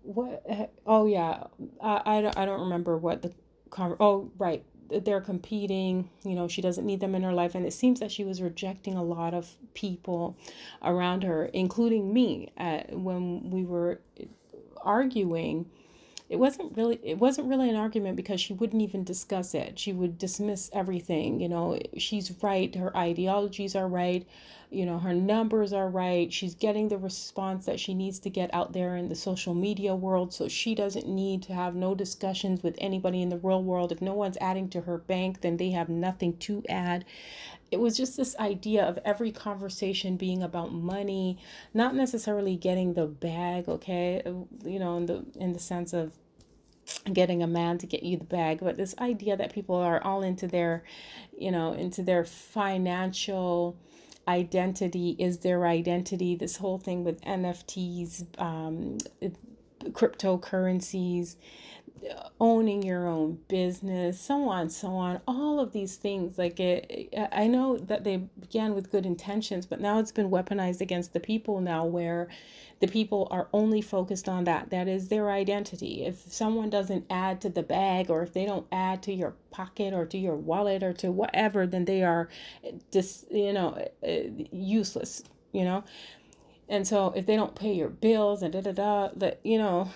what 0.02 0.72
oh 0.84 1.06
yeah 1.06 1.44
I, 1.80 2.30
I, 2.36 2.44
don't, 2.44 2.60
remember 2.62 2.96
what 2.98 3.22
the 3.22 3.32
oh 3.78 4.30
right 4.36 4.64
they're 5.04 5.20
competing 5.20 6.10
you 6.24 6.34
know 6.34 6.48
she 6.48 6.60
doesn't 6.60 6.84
need 6.84 7.00
them 7.00 7.14
in 7.14 7.22
her 7.22 7.32
life. 7.32 7.54
And 7.54 7.64
it 7.64 7.72
seems 7.72 8.00
that 8.00 8.10
she 8.10 8.24
was 8.24 8.42
rejecting 8.42 8.94
a 8.94 9.02
lot 9.02 9.34
of 9.34 9.54
people 9.74 10.36
around 10.82 11.22
her 11.22 11.46
including 11.46 12.12
me 12.12 12.52
uh, 12.58 12.80
when 12.90 13.50
we 13.50 13.64
were 13.64 14.00
arguing 14.82 15.66
it 16.28 16.36
wasn't 16.36 16.76
really 16.76 16.98
it 17.02 17.18
wasn't 17.18 17.48
really 17.48 17.68
an 17.68 17.76
argument 17.76 18.16
because 18.16 18.40
she 18.40 18.54
wouldn't 18.54 18.82
even 18.82 19.04
discuss 19.04 19.54
it. 19.54 19.78
She 19.78 19.92
would 19.92 20.18
dismiss 20.18 20.70
everything 20.72 21.40
you 21.40 21.48
know 21.48 21.78
she's 21.98 22.32
right 22.42 22.74
her 22.74 22.96
ideologies 22.96 23.76
are 23.76 23.86
right 23.88 24.26
you 24.70 24.86
know 24.86 24.98
her 24.98 25.14
numbers 25.14 25.72
are 25.72 25.88
right. 25.88 26.32
She's 26.32 26.54
getting 26.54 26.88
the 26.88 26.98
response 26.98 27.66
that 27.66 27.78
she 27.78 27.94
needs 27.94 28.18
to 28.20 28.30
get 28.30 28.52
out 28.54 28.72
there 28.72 28.96
in 28.96 29.08
the 29.08 29.14
social 29.14 29.54
media 29.54 29.94
world 29.94 30.32
so 30.32 30.48
she 30.48 30.74
doesn't 30.74 31.06
need 31.06 31.42
to 31.44 31.52
have 31.52 31.74
no 31.74 31.94
discussions 31.94 32.62
with 32.62 32.76
anybody 32.78 33.22
in 33.22 33.28
the 33.28 33.38
real 33.38 33.62
world. 33.62 33.92
If 33.92 34.00
no 34.00 34.14
one's 34.14 34.38
adding 34.40 34.68
to 34.70 34.80
her 34.82 34.98
bank 34.98 35.42
then 35.42 35.58
they 35.58 35.70
have 35.70 35.88
nothing 35.88 36.36
to 36.38 36.64
add 36.68 37.04
it 37.74 37.80
was 37.80 37.96
just 37.96 38.16
this 38.16 38.36
idea 38.38 38.84
of 38.84 39.00
every 39.04 39.32
conversation 39.32 40.16
being 40.16 40.44
about 40.44 40.72
money 40.72 41.36
not 41.74 41.92
necessarily 41.92 42.56
getting 42.56 42.94
the 42.94 43.06
bag 43.06 43.68
okay? 43.68 44.22
You 44.64 44.78
know 44.78 44.96
in 44.96 45.06
the 45.06 45.24
in 45.34 45.52
the 45.52 45.58
sense 45.58 45.92
of 45.92 46.12
getting 47.12 47.42
a 47.42 47.48
man 47.48 47.78
to 47.78 47.86
get 47.86 48.04
you 48.04 48.16
the 48.16 48.24
bag 48.24 48.60
but 48.60 48.76
this 48.76 48.94
idea 48.98 49.36
that 49.36 49.52
people 49.52 49.74
are 49.74 50.00
all 50.04 50.22
into 50.22 50.46
their 50.46 50.84
you 51.36 51.50
know 51.50 51.72
into 51.72 52.00
their 52.02 52.24
financial 52.24 53.76
identity 54.28 55.16
is 55.18 55.38
their 55.38 55.66
identity 55.66 56.36
this 56.36 56.56
whole 56.58 56.78
thing 56.78 57.02
with 57.02 57.20
nfts 57.22 58.24
um, 58.40 58.98
cryptocurrencies 59.90 61.36
owning 62.40 62.82
your 62.82 63.06
own 63.06 63.38
business, 63.48 64.20
so 64.20 64.48
on, 64.48 64.68
so 64.68 64.88
on. 64.88 65.20
All 65.26 65.60
of 65.60 65.72
these 65.72 65.96
things, 65.96 66.36
like 66.36 66.60
it, 66.60 67.14
I 67.32 67.46
know 67.46 67.78
that 67.78 68.04
they 68.04 68.16
began 68.38 68.74
with 68.74 68.90
good 68.90 69.06
intentions, 69.06 69.66
but 69.66 69.80
now 69.80 69.98
it's 69.98 70.12
been 70.12 70.30
weaponized 70.30 70.80
against 70.80 71.12
the 71.12 71.20
people 71.20 71.60
now, 71.60 71.84
where 71.84 72.28
the 72.80 72.88
people 72.88 73.28
are 73.30 73.48
only 73.52 73.80
focused 73.80 74.28
on 74.28 74.44
that. 74.44 74.70
That 74.70 74.88
is 74.88 75.08
their 75.08 75.30
identity. 75.30 76.04
If 76.04 76.20
someone 76.30 76.70
doesn't 76.70 77.06
add 77.08 77.40
to 77.42 77.48
the 77.48 77.62
bag, 77.62 78.10
or 78.10 78.22
if 78.22 78.32
they 78.32 78.44
don't 78.44 78.66
add 78.72 79.02
to 79.04 79.12
your 79.12 79.34
pocket, 79.50 79.94
or 79.94 80.04
to 80.06 80.18
your 80.18 80.36
wallet, 80.36 80.82
or 80.82 80.92
to 80.94 81.10
whatever, 81.10 81.66
then 81.66 81.84
they 81.84 82.02
are 82.02 82.28
just, 82.92 83.30
you 83.30 83.52
know, 83.52 83.74
eh, 84.02 84.28
eh, 84.28 84.44
useless. 84.52 85.22
You 85.52 85.64
know. 85.64 85.84
And 86.68 86.86
so 86.86 87.12
if 87.14 87.26
they 87.26 87.36
don't 87.36 87.54
pay 87.54 87.72
your 87.72 87.90
bills 87.90 88.42
and 88.42 88.52
da 88.52 88.60
da 88.60 88.72
da, 88.72 89.08
that 89.16 89.40
you 89.44 89.58
know, 89.58 89.90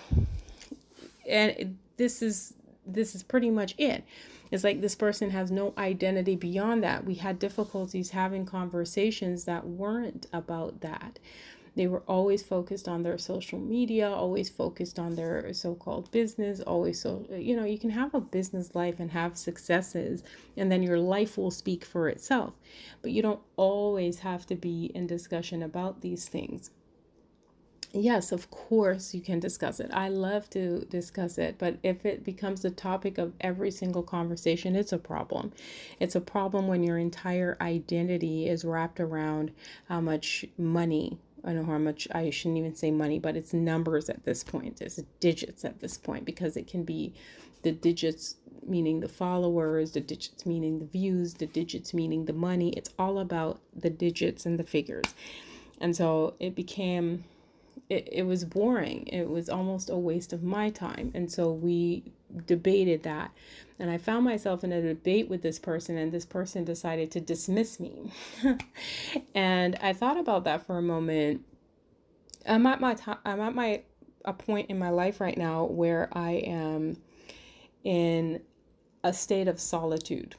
and 1.27 1.77
this 1.99 2.21
is 2.21 2.53
this 2.87 3.13
is 3.13 3.21
pretty 3.21 3.51
much 3.51 3.75
it. 3.77 4.03
It's 4.49 4.63
like 4.63 4.81
this 4.81 4.95
person 4.95 5.29
has 5.29 5.51
no 5.51 5.75
identity 5.77 6.35
beyond 6.35 6.83
that. 6.83 7.05
We 7.05 7.15
had 7.15 7.37
difficulties 7.37 8.09
having 8.09 8.47
conversations 8.47 9.43
that 9.43 9.67
weren't 9.67 10.25
about 10.33 10.81
that. 10.81 11.19
They 11.75 11.85
were 11.85 12.01
always 12.07 12.41
focused 12.41 12.87
on 12.87 13.03
their 13.03 13.19
social 13.19 13.59
media 13.59 14.09
always 14.09 14.49
focused 14.49 14.97
on 14.97 15.15
their 15.15 15.53
so-called 15.53 16.09
business 16.11 16.61
always 16.61 16.99
so 16.99 17.25
you 17.31 17.55
know 17.55 17.63
you 17.63 17.77
can 17.77 17.91
have 17.91 18.13
a 18.15 18.19
business 18.19 18.73
life 18.73 18.99
and 18.99 19.11
have 19.11 19.37
successes 19.37 20.23
and 20.57 20.71
then 20.71 20.81
your 20.81 20.99
life 20.99 21.37
will 21.37 21.51
speak 21.51 21.85
for 21.85 22.09
itself. 22.09 22.53
But 23.01 23.11
you 23.11 23.21
don't 23.21 23.41
always 23.55 24.19
have 24.19 24.47
to 24.47 24.55
be 24.55 24.91
in 24.95 25.05
discussion 25.05 25.61
about 25.61 26.01
these 26.01 26.27
things 26.27 26.71
yes, 27.91 28.31
of 28.31 28.49
course 28.51 29.13
you 29.13 29.21
can 29.21 29.39
discuss 29.39 29.79
it. 29.79 29.89
I 29.93 30.09
love 30.09 30.49
to 30.51 30.85
discuss 30.85 31.37
it, 31.37 31.55
but 31.57 31.77
if 31.83 32.05
it 32.05 32.23
becomes 32.23 32.61
the 32.61 32.71
topic 32.71 33.17
of 33.17 33.33
every 33.41 33.71
single 33.71 34.03
conversation, 34.03 34.75
it's 34.75 34.93
a 34.93 34.97
problem. 34.97 35.51
It's 35.99 36.15
a 36.15 36.21
problem 36.21 36.67
when 36.67 36.83
your 36.83 36.97
entire 36.97 37.57
identity 37.61 38.47
is 38.47 38.65
wrapped 38.65 38.99
around 38.99 39.51
how 39.87 40.01
much 40.01 40.45
money. 40.57 41.17
I 41.43 41.53
don't 41.53 41.65
know 41.65 41.71
how 41.71 41.77
much 41.77 42.07
I 42.11 42.29
shouldn't 42.29 42.57
even 42.57 42.75
say 42.75 42.91
money, 42.91 43.17
but 43.17 43.37
it's 43.37 43.53
numbers 43.53 44.09
at 44.09 44.25
this 44.25 44.43
point. 44.43 44.81
It's 44.81 45.01
digits 45.19 45.63
at 45.63 45.79
this 45.79 45.97
point 45.97 46.25
because 46.25 46.57
it 46.57 46.67
can 46.67 46.83
be 46.83 47.13
the 47.63 47.71
digits 47.71 48.35
meaning 48.67 48.99
the 48.99 49.09
followers, 49.09 49.91
the 49.91 50.01
digits 50.01 50.45
meaning 50.45 50.79
the 50.79 50.85
views, 50.85 51.35
the 51.35 51.47
digits 51.47 51.93
meaning 51.93 52.25
the 52.25 52.33
money. 52.33 52.69
It's 52.71 52.91
all 52.99 53.19
about 53.19 53.59
the 53.75 53.89
digits 53.89 54.45
and 54.45 54.59
the 54.59 54.63
figures. 54.63 55.15
And 55.81 55.95
so 55.95 56.35
it 56.39 56.55
became 56.55 57.23
it, 57.89 58.07
it 58.11 58.23
was 58.23 58.45
boring. 58.45 59.07
It 59.07 59.27
was 59.27 59.49
almost 59.49 59.89
a 59.89 59.97
waste 59.97 60.31
of 60.31 60.43
my 60.43 60.69
time. 60.69 61.11
And 61.15 61.31
so 61.31 61.51
we 61.51 62.13
debated 62.45 63.03
that. 63.03 63.31
And 63.79 63.89
I 63.89 63.97
found 63.97 64.25
myself 64.25 64.63
in 64.63 64.71
a 64.71 64.81
debate 64.81 65.29
with 65.29 65.41
this 65.41 65.57
person, 65.57 65.97
and 65.97 66.11
this 66.11 66.25
person 66.25 66.63
decided 66.63 67.11
to 67.11 67.19
dismiss 67.19 67.79
me. 67.79 68.11
and 69.35 69.75
I 69.81 69.93
thought 69.93 70.17
about 70.17 70.43
that 70.43 70.65
for 70.65 70.77
a 70.77 70.81
moment. 70.81 71.43
I'm 72.45 72.65
at 72.67 72.79
my 72.79 72.93
time, 72.93 73.17
I'm 73.25 73.39
at 73.41 73.55
my 73.55 73.81
a 74.25 74.33
point 74.33 74.69
in 74.69 74.77
my 74.77 74.89
life 74.89 75.21
right 75.21 75.37
now 75.37 75.63
where 75.63 76.09
I 76.11 76.31
am 76.31 76.97
in 77.83 78.41
a 79.03 79.13
state 79.13 79.47
of 79.47 79.59
solitude. 79.59 80.35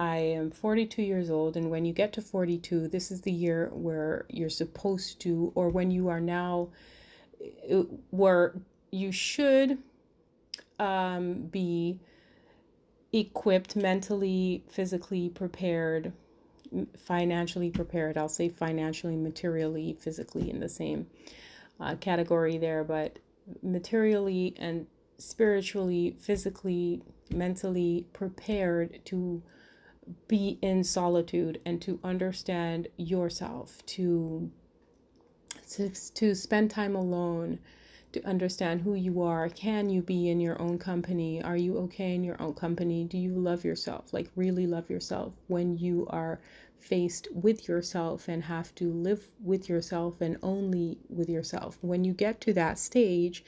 I 0.00 0.16
am 0.16 0.50
42 0.50 1.02
years 1.02 1.30
old, 1.30 1.58
and 1.58 1.70
when 1.70 1.84
you 1.84 1.92
get 1.92 2.14
to 2.14 2.22
42, 2.22 2.88
this 2.88 3.10
is 3.10 3.20
the 3.20 3.30
year 3.30 3.68
where 3.74 4.24
you're 4.30 4.48
supposed 4.48 5.20
to, 5.20 5.52
or 5.54 5.68
when 5.68 5.90
you 5.90 6.08
are 6.08 6.20
now, 6.22 6.70
uh, 7.70 7.82
where 8.08 8.54
you 8.90 9.12
should 9.12 9.76
um, 10.78 11.42
be 11.42 12.00
equipped 13.12 13.76
mentally, 13.76 14.64
physically 14.70 15.28
prepared, 15.28 16.14
financially 16.96 17.68
prepared. 17.68 18.16
I'll 18.16 18.30
say 18.30 18.48
financially, 18.48 19.16
materially, 19.16 19.98
physically 20.00 20.48
in 20.48 20.60
the 20.60 20.68
same 20.70 21.08
uh, 21.78 21.96
category 21.96 22.56
there, 22.56 22.84
but 22.84 23.18
materially 23.62 24.54
and 24.58 24.86
spiritually, 25.18 26.16
physically, 26.18 27.02
mentally 27.30 28.06
prepared 28.14 29.04
to 29.04 29.42
be 30.28 30.58
in 30.62 30.84
solitude 30.84 31.60
and 31.64 31.80
to 31.82 32.00
understand 32.02 32.88
yourself, 32.96 33.84
to, 33.86 34.50
to, 35.70 35.90
to 35.90 36.34
spend 36.34 36.70
time 36.70 36.96
alone, 36.96 37.58
to 38.12 38.22
understand 38.24 38.80
who 38.80 38.94
you 38.94 39.22
are. 39.22 39.48
Can 39.48 39.88
you 39.88 40.02
be 40.02 40.28
in 40.28 40.40
your 40.40 40.60
own 40.60 40.78
company? 40.78 41.42
Are 41.42 41.56
you 41.56 41.78
okay 41.78 42.14
in 42.14 42.24
your 42.24 42.40
own 42.42 42.54
company? 42.54 43.04
Do 43.04 43.18
you 43.18 43.34
love 43.34 43.64
yourself? 43.64 44.12
Like, 44.12 44.30
really 44.34 44.66
love 44.66 44.90
yourself 44.90 45.34
when 45.46 45.76
you 45.76 46.06
are 46.10 46.40
faced 46.80 47.28
with 47.32 47.68
yourself 47.68 48.26
and 48.26 48.42
have 48.44 48.74
to 48.74 48.90
live 48.90 49.28
with 49.42 49.68
yourself 49.68 50.20
and 50.20 50.38
only 50.42 50.98
with 51.08 51.28
yourself. 51.28 51.78
When 51.82 52.04
you 52.04 52.12
get 52.12 52.40
to 52.42 52.52
that 52.54 52.78
stage, 52.78 53.44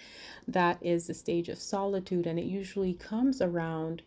that 0.46 0.78
is 0.80 1.06
the 1.06 1.14
stage 1.14 1.48
of 1.48 1.58
solitude, 1.58 2.26
and 2.26 2.38
it 2.38 2.44
usually 2.44 2.94
comes 2.94 3.40
around 3.40 4.02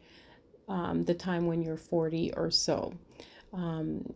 um, 0.68 1.04
the 1.04 1.14
time 1.14 1.46
when 1.46 1.62
you're 1.62 1.78
40 1.78 2.34
or 2.36 2.52
so. 2.52 2.94
Um, 3.54 4.14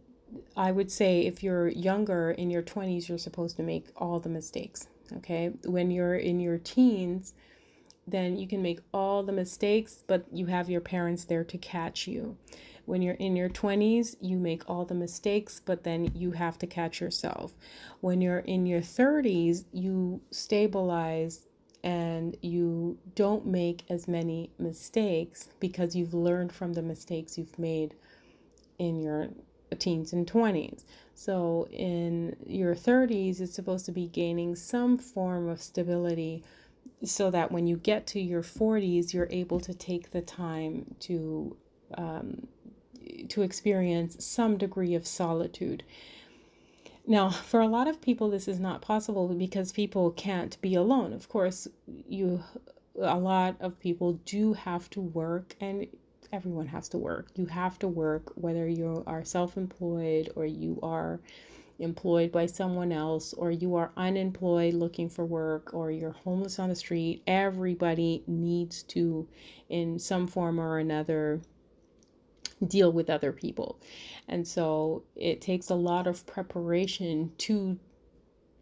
I 0.55 0.71
would 0.71 0.91
say 0.91 1.21
if 1.21 1.43
you're 1.43 1.69
younger 1.69 2.31
in 2.31 2.49
your 2.49 2.61
20s, 2.61 3.07
you're 3.07 3.17
supposed 3.17 3.57
to 3.57 3.63
make 3.63 3.87
all 3.95 4.19
the 4.19 4.29
mistakes. 4.29 4.87
Okay. 5.17 5.51
When 5.65 5.89
you're 5.89 6.15
in 6.15 6.39
your 6.39 6.59
teens, 6.59 7.33
then 8.07 8.37
you 8.37 8.47
can 8.47 8.61
make 8.61 8.79
all 8.93 9.23
the 9.23 9.31
mistakes, 9.31 10.03
but 10.07 10.25
you 10.31 10.47
have 10.47 10.69
your 10.69 10.81
parents 10.81 11.25
there 11.25 11.43
to 11.43 11.57
catch 11.57 12.07
you. 12.07 12.37
When 12.85 13.01
you're 13.03 13.15
in 13.15 13.35
your 13.35 13.49
20s, 13.49 14.15
you 14.19 14.37
make 14.37 14.67
all 14.67 14.83
the 14.83 14.95
mistakes, 14.95 15.61
but 15.63 15.83
then 15.83 16.11
you 16.15 16.31
have 16.31 16.57
to 16.59 16.67
catch 16.67 16.99
yourself. 17.01 17.53
When 18.01 18.19
you're 18.19 18.39
in 18.39 18.65
your 18.65 18.81
30s, 18.81 19.65
you 19.71 20.21
stabilize 20.31 21.45
and 21.83 22.35
you 22.41 22.97
don't 23.15 23.45
make 23.45 23.83
as 23.89 24.07
many 24.07 24.49
mistakes 24.59 25.49
because 25.59 25.95
you've 25.95 26.13
learned 26.13 26.51
from 26.51 26.73
the 26.73 26.81
mistakes 26.81 27.37
you've 27.37 27.57
made 27.57 27.93
in 28.77 28.99
your 28.99 29.29
teens 29.77 30.13
and 30.13 30.27
20s. 30.27 30.83
So 31.13 31.67
in 31.71 32.35
your 32.45 32.75
30s, 32.75 33.39
it's 33.39 33.53
supposed 33.53 33.85
to 33.85 33.91
be 33.91 34.07
gaining 34.07 34.55
some 34.55 34.97
form 34.97 35.47
of 35.47 35.61
stability 35.61 36.43
so 37.03 37.31
that 37.31 37.51
when 37.51 37.67
you 37.67 37.77
get 37.77 38.07
to 38.07 38.19
your 38.19 38.43
40s, 38.43 39.13
you're 39.13 39.27
able 39.29 39.59
to 39.61 39.73
take 39.73 40.11
the 40.11 40.21
time 40.21 40.95
to 41.01 41.55
um, 41.97 42.47
to 43.29 43.41
experience 43.41 44.23
some 44.23 44.57
degree 44.57 44.93
of 44.93 45.07
solitude 45.07 45.83
now, 47.09 47.29
for 47.31 47.59
a 47.59 47.67
lot 47.67 47.87
of 47.87 47.99
people, 48.01 48.29
this 48.29 48.47
is 48.47 48.59
not 48.59 48.81
possible 48.81 49.27
because 49.27 49.71
people 49.71 50.11
can't 50.11 50.61
be 50.61 50.75
alone. 50.75 51.11
Of 51.11 51.27
course, 51.27 51.67
you 52.07 52.43
a 53.01 53.17
lot 53.17 53.55
of 53.59 53.79
people 53.79 54.13
do 54.25 54.53
have 54.53 54.89
to 54.91 55.01
work 55.01 55.55
and 55.59 55.87
everyone 56.31 56.67
has 56.67 56.87
to 56.89 56.97
work. 56.97 57.29
You 57.35 57.47
have 57.47 57.79
to 57.79 57.87
work 57.87 58.31
whether 58.35 58.67
you 58.67 59.03
are 59.07 59.23
self-employed 59.23 60.31
or 60.35 60.45
you 60.45 60.79
are 60.83 61.19
employed 61.79 62.31
by 62.31 62.45
someone 62.45 62.91
else 62.91 63.33
or 63.33 63.51
you 63.51 63.75
are 63.75 63.91
unemployed 63.97 64.73
looking 64.73 65.09
for 65.09 65.25
work 65.25 65.73
or 65.73 65.89
you're 65.89 66.11
homeless 66.11 66.59
on 66.59 66.69
the 66.69 66.75
street. 66.75 67.23
Everybody 67.25 68.23
needs 68.27 68.83
to 68.83 69.27
in 69.69 69.97
some 69.97 70.27
form 70.27 70.59
or 70.59 70.77
another 70.77 71.41
deal 72.65 72.91
with 72.91 73.09
other 73.09 73.31
people. 73.31 73.79
And 74.27 74.47
so 74.47 75.03
it 75.15 75.41
takes 75.41 75.69
a 75.69 75.75
lot 75.75 76.07
of 76.07 76.25
preparation 76.25 77.31
to 77.39 77.79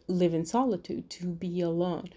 live 0.07 0.33
in 0.33 0.45
solitude, 0.45 1.09
to 1.09 1.25
be 1.25 1.61
alone. 1.61 2.09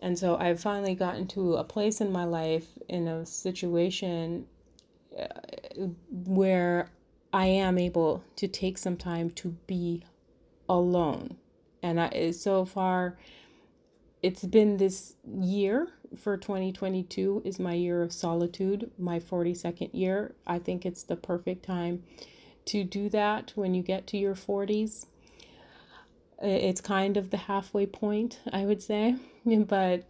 And 0.00 0.18
so 0.18 0.36
I've 0.36 0.60
finally 0.60 0.94
gotten 0.94 1.26
to 1.28 1.54
a 1.54 1.64
place 1.64 2.00
in 2.00 2.12
my 2.12 2.24
life 2.24 2.66
in 2.88 3.08
a 3.08 3.24
situation 3.24 4.46
uh, 5.18 5.26
where 6.10 6.90
I 7.32 7.46
am 7.46 7.78
able 7.78 8.22
to 8.36 8.46
take 8.46 8.76
some 8.76 8.96
time 8.96 9.30
to 9.30 9.56
be 9.66 10.04
alone. 10.68 11.36
And 11.82 12.00
I, 12.00 12.30
so 12.32 12.64
far, 12.64 13.18
it's 14.22 14.44
been 14.44 14.76
this 14.76 15.14
year 15.26 15.88
for 16.16 16.36
2022 16.36 17.42
is 17.44 17.58
my 17.58 17.74
year 17.74 18.02
of 18.02 18.12
solitude, 18.12 18.90
my 18.98 19.18
42nd 19.18 19.90
year. 19.92 20.34
I 20.46 20.58
think 20.58 20.84
it's 20.84 21.02
the 21.02 21.16
perfect 21.16 21.64
time 21.64 22.02
to 22.66 22.84
do 22.84 23.08
that 23.10 23.52
when 23.54 23.74
you 23.74 23.82
get 23.82 24.06
to 24.08 24.16
your 24.16 24.34
40s. 24.34 25.06
It's 26.42 26.80
kind 26.80 27.16
of 27.16 27.30
the 27.30 27.36
halfway 27.36 27.86
point, 27.86 28.40
I 28.52 28.64
would 28.64 28.82
say. 28.82 29.16
But 29.44 30.04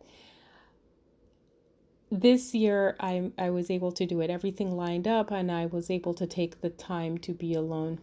this 2.10 2.54
year 2.54 2.96
I 3.00 3.32
I 3.36 3.50
was 3.50 3.70
able 3.70 3.90
to 3.92 4.06
do 4.06 4.20
it. 4.20 4.30
Everything 4.30 4.76
lined 4.76 5.08
up 5.08 5.30
and 5.32 5.50
I 5.50 5.66
was 5.66 5.90
able 5.90 6.14
to 6.14 6.26
take 6.26 6.60
the 6.60 6.70
time 6.70 7.18
to 7.18 7.32
be 7.32 7.54
alone. 7.54 7.98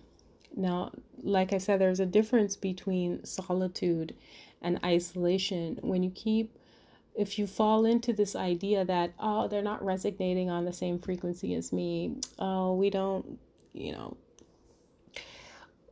Now, 0.55 0.91
like 1.23 1.53
I 1.53 1.57
said, 1.57 1.79
there's 1.79 2.01
a 2.01 2.05
difference 2.05 2.57
between 2.57 3.23
solitude 3.23 4.15
and 4.61 4.79
isolation. 4.83 5.77
When 5.81 6.03
you 6.03 6.11
keep 6.11 6.57
if 7.21 7.37
you 7.37 7.45
fall 7.45 7.85
into 7.85 8.11
this 8.11 8.35
idea 8.35 8.83
that 8.83 9.13
oh 9.19 9.47
they're 9.47 9.61
not 9.61 9.83
resonating 9.83 10.49
on 10.49 10.65
the 10.65 10.73
same 10.73 10.97
frequency 10.97 11.53
as 11.53 11.71
me 11.71 12.15
oh 12.39 12.73
we 12.73 12.89
don't 12.89 13.39
you 13.73 13.91
know 13.91 14.17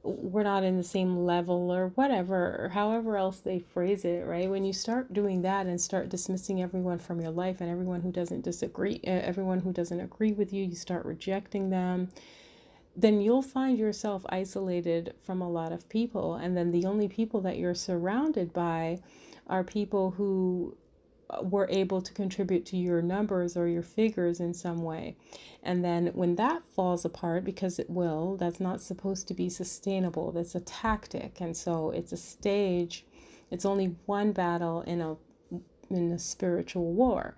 we're 0.02 0.44
not 0.44 0.64
in 0.64 0.78
the 0.78 0.84
same 0.84 1.26
level 1.26 1.72
or 1.72 1.90
whatever 1.90 2.58
or 2.64 2.70
however 2.70 3.18
else 3.18 3.40
they 3.42 3.60
phrase 3.60 4.06
it 4.06 4.26
right? 4.26 4.50
When 4.50 4.64
you 4.64 4.72
start 4.72 5.14
doing 5.14 5.42
that 5.42 5.66
and 5.68 5.80
start 5.80 6.08
dismissing 6.08 6.62
everyone 6.62 7.00
from 7.00 7.20
your 7.20 7.32
life 7.32 7.60
and 7.60 7.70
everyone 7.70 8.02
who 8.02 8.12
doesn't 8.12 8.44
disagree 8.44 9.02
eh, 9.04 9.22
everyone 9.24 9.60
who 9.60 9.74
doesn't 9.74 10.00
agree 10.00 10.32
with 10.32 10.54
you 10.54 10.64
you 10.66 10.76
start 10.76 11.06
rejecting 11.06 11.70
them 11.70 12.10
then 12.96 13.22
you'll 13.22 13.42
find 13.42 13.78
yourself 13.78 14.26
isolated 14.30 15.14
from 15.22 15.42
a 15.42 15.50
lot 15.50 15.72
of 15.72 15.88
people. 15.88 16.36
And 16.36 16.58
then 16.58 16.72
the 16.72 16.86
only 16.86 17.08
people 17.08 17.40
that 17.42 17.58
you're 17.58 17.76
surrounded 17.76 18.52
by 18.52 19.00
are 19.48 19.64
people 19.64 20.12
who 20.12 20.76
were 21.44 21.68
able 21.70 22.02
to 22.02 22.14
contribute 22.14 22.66
to 22.66 22.78
your 22.78 23.02
numbers 23.02 23.56
or 23.56 23.68
your 23.68 23.84
figures 23.84 24.40
in 24.40 24.54
some 24.54 24.82
way. 24.82 25.16
And 25.64 25.84
then 25.84 26.08
when 26.08 26.36
that 26.36 26.64
falls 26.64 27.06
apart, 27.06 27.44
because 27.44 27.80
it 27.80 27.90
will, 27.90 28.38
that's 28.38 28.60
not 28.60 28.82
supposed 28.82 29.28
to 29.28 29.34
be 29.34 29.50
sustainable. 29.50 30.32
That's 30.32 30.56
a 30.56 30.62
tactic. 30.62 31.40
And 31.40 31.56
so 31.56 31.92
it's 31.92 32.12
a 32.12 32.18
stage. 32.18 33.06
It's 33.52 33.66
only 33.66 33.96
one 34.06 34.32
battle 34.32 34.82
in 34.82 35.02
a 35.02 35.18
in 35.90 36.12
a 36.12 36.20
spiritual 36.20 36.94
war. 36.94 37.36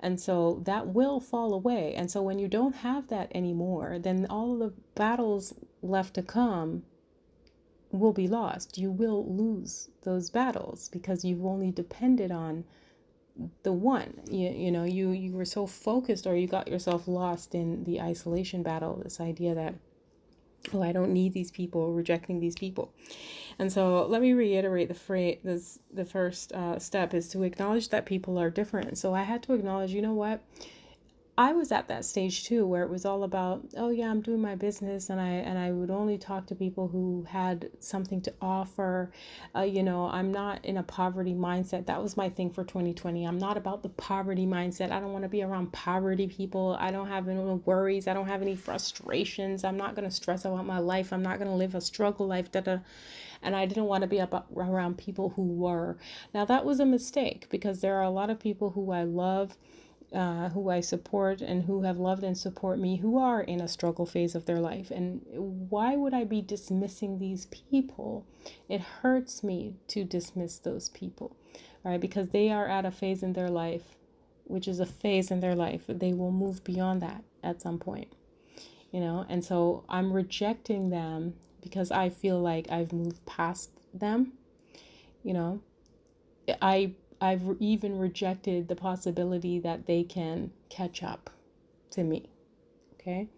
And 0.00 0.18
so 0.18 0.62
that 0.64 0.86
will 0.88 1.20
fall 1.20 1.52
away. 1.52 1.94
And 1.94 2.10
so 2.10 2.22
when 2.22 2.38
you 2.38 2.48
don't 2.48 2.76
have 2.76 3.08
that 3.08 3.30
anymore, 3.34 3.98
then 3.98 4.26
all 4.30 4.56
the 4.56 4.72
battles 4.94 5.52
left 5.82 6.14
to 6.14 6.22
come 6.22 6.84
will 7.92 8.12
be 8.12 8.28
lost. 8.28 8.78
You 8.78 8.90
will 8.90 9.26
lose 9.30 9.90
those 10.02 10.30
battles 10.30 10.88
because 10.88 11.24
you've 11.24 11.44
only 11.44 11.70
depended 11.70 12.30
on 12.30 12.64
the 13.62 13.72
one. 13.72 14.20
You, 14.30 14.50
you 14.50 14.70
know 14.70 14.84
you 14.84 15.10
you 15.10 15.32
were 15.32 15.44
so 15.44 15.66
focused 15.66 16.26
or 16.26 16.36
you 16.36 16.46
got 16.46 16.68
yourself 16.68 17.08
lost 17.08 17.54
in 17.54 17.84
the 17.84 18.00
isolation 18.00 18.62
battle 18.62 19.00
this 19.02 19.20
idea 19.20 19.54
that 19.54 19.74
oh 20.74 20.82
i 20.82 20.92
don't 20.92 21.12
need 21.12 21.32
these 21.32 21.50
people 21.50 21.92
rejecting 21.92 22.40
these 22.40 22.56
people. 22.56 22.92
And 23.58 23.70
so 23.70 24.06
let 24.06 24.22
me 24.22 24.32
reiterate 24.32 24.88
the 24.88 24.94
phrase 24.94 25.38
this 25.44 25.78
the 25.92 26.04
first 26.04 26.52
uh, 26.52 26.78
step 26.78 27.12
is 27.14 27.28
to 27.30 27.42
acknowledge 27.42 27.90
that 27.90 28.06
people 28.06 28.38
are 28.38 28.50
different. 28.50 28.98
So 28.98 29.14
i 29.14 29.22
had 29.22 29.42
to 29.44 29.54
acknowledge 29.54 29.92
you 29.92 30.02
know 30.02 30.14
what 30.14 30.42
I 31.40 31.52
was 31.52 31.72
at 31.72 31.88
that 31.88 32.04
stage 32.04 32.44
too 32.44 32.66
where 32.66 32.82
it 32.82 32.90
was 32.90 33.06
all 33.06 33.22
about 33.22 33.64
oh 33.78 33.88
yeah 33.88 34.10
I'm 34.10 34.20
doing 34.20 34.42
my 34.42 34.56
business 34.56 35.08
and 35.08 35.18
I 35.18 35.28
and 35.28 35.58
I 35.58 35.72
would 35.72 35.90
only 35.90 36.18
talk 36.18 36.46
to 36.48 36.54
people 36.54 36.88
who 36.88 37.26
had 37.26 37.70
something 37.78 38.20
to 38.20 38.34
offer. 38.42 39.10
Uh, 39.56 39.62
you 39.62 39.82
know 39.82 40.04
I'm 40.04 40.32
not 40.32 40.62
in 40.66 40.76
a 40.76 40.82
poverty 40.82 41.32
mindset. 41.32 41.86
That 41.86 42.02
was 42.02 42.14
my 42.14 42.28
thing 42.28 42.50
for 42.50 42.62
2020 42.62 43.24
I'm 43.24 43.38
not 43.38 43.56
about 43.56 43.82
the 43.82 43.88
poverty 43.88 44.44
mindset. 44.44 44.90
I 44.90 45.00
don't 45.00 45.14
want 45.14 45.22
to 45.22 45.30
be 45.30 45.42
around 45.42 45.72
poverty 45.72 46.28
people. 46.28 46.76
I 46.78 46.90
don't 46.90 47.08
have 47.08 47.26
any 47.26 47.40
worries. 47.40 48.06
I 48.06 48.12
don't 48.12 48.28
have 48.28 48.42
any 48.42 48.54
frustrations. 48.54 49.64
I'm 49.64 49.78
not 49.78 49.94
going 49.94 50.06
to 50.06 50.14
stress 50.14 50.44
about 50.44 50.66
my 50.66 50.78
life. 50.78 51.10
I'm 51.10 51.22
not 51.22 51.38
going 51.38 51.50
to 51.50 51.56
live 51.56 51.74
a 51.74 51.80
struggle 51.80 52.26
life 52.26 52.52
da 52.52 52.60
da. 52.60 52.78
And 53.42 53.56
I 53.56 53.64
didn't 53.64 53.84
want 53.84 54.02
to 54.02 54.08
be 54.08 54.18
about, 54.18 54.44
around 54.54 54.98
people 54.98 55.30
who 55.30 55.44
were. 55.44 55.96
Now 56.34 56.44
that 56.44 56.66
was 56.66 56.80
a 56.80 56.84
mistake 56.84 57.46
because 57.48 57.80
there 57.80 57.96
are 57.96 58.02
a 58.02 58.10
lot 58.10 58.28
of 58.28 58.38
people 58.38 58.72
who 58.72 58.90
I 58.92 59.04
love 59.04 59.56
uh, 60.14 60.48
who 60.48 60.70
I 60.70 60.80
support 60.80 61.40
and 61.40 61.64
who 61.64 61.82
have 61.82 61.98
loved 61.98 62.24
and 62.24 62.36
support 62.36 62.78
me 62.78 62.96
who 62.96 63.18
are 63.18 63.40
in 63.40 63.60
a 63.60 63.68
struggle 63.68 64.06
phase 64.06 64.34
of 64.34 64.44
their 64.44 64.58
life. 64.58 64.90
And 64.90 65.22
why 65.30 65.96
would 65.96 66.14
I 66.14 66.24
be 66.24 66.42
dismissing 66.42 67.18
these 67.18 67.46
people? 67.46 68.26
It 68.68 68.80
hurts 68.80 69.44
me 69.44 69.76
to 69.88 70.04
dismiss 70.04 70.58
those 70.58 70.88
people, 70.88 71.36
right? 71.84 72.00
Because 72.00 72.30
they 72.30 72.50
are 72.50 72.66
at 72.66 72.84
a 72.84 72.90
phase 72.90 73.22
in 73.22 73.34
their 73.34 73.50
life, 73.50 73.96
which 74.44 74.66
is 74.66 74.80
a 74.80 74.86
phase 74.86 75.30
in 75.30 75.40
their 75.40 75.54
life. 75.54 75.84
They 75.88 76.12
will 76.12 76.32
move 76.32 76.64
beyond 76.64 77.02
that 77.02 77.22
at 77.44 77.62
some 77.62 77.78
point, 77.78 78.12
you 78.90 79.00
know? 79.00 79.24
And 79.28 79.44
so 79.44 79.84
I'm 79.88 80.12
rejecting 80.12 80.90
them 80.90 81.34
because 81.62 81.92
I 81.92 82.08
feel 82.08 82.40
like 82.40 82.66
I've 82.70 82.92
moved 82.92 83.24
past 83.26 83.70
them, 83.94 84.32
you 85.22 85.34
know? 85.34 85.60
I 86.60 86.94
I've 87.20 87.56
even 87.60 87.98
rejected 87.98 88.68
the 88.68 88.76
possibility 88.76 89.58
that 89.60 89.86
they 89.86 90.02
can 90.04 90.52
catch 90.68 91.02
up 91.02 91.30
to 91.90 92.02
me. 92.02 92.30
Okay? 92.94 93.28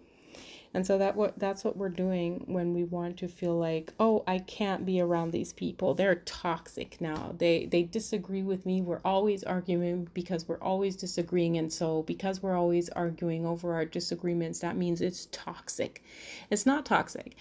And 0.74 0.86
so 0.86 0.96
that 0.98 1.16
what 1.16 1.38
that's 1.38 1.64
what 1.64 1.76
we're 1.76 1.90
doing 1.90 2.44
when 2.46 2.72
we 2.72 2.84
want 2.84 3.18
to 3.18 3.28
feel 3.28 3.58
like, 3.58 3.92
oh, 4.00 4.24
I 4.26 4.38
can't 4.38 4.86
be 4.86 5.00
around 5.00 5.30
these 5.30 5.52
people. 5.52 5.92
They're 5.92 6.22
toxic 6.24 6.98
now. 6.98 7.34
They 7.36 7.66
they 7.66 7.82
disagree 7.82 8.42
with 8.42 8.64
me. 8.64 8.80
We're 8.80 9.02
always 9.04 9.44
arguing 9.44 10.08
because 10.14 10.48
we're 10.48 10.62
always 10.62 10.96
disagreeing 10.96 11.58
and 11.58 11.70
so 11.70 12.02
because 12.04 12.42
we're 12.42 12.56
always 12.56 12.88
arguing 12.90 13.44
over 13.44 13.74
our 13.74 13.84
disagreements, 13.84 14.60
that 14.60 14.76
means 14.76 15.02
it's 15.02 15.28
toxic. 15.30 16.02
It's 16.50 16.64
not 16.64 16.86
toxic. 16.86 17.36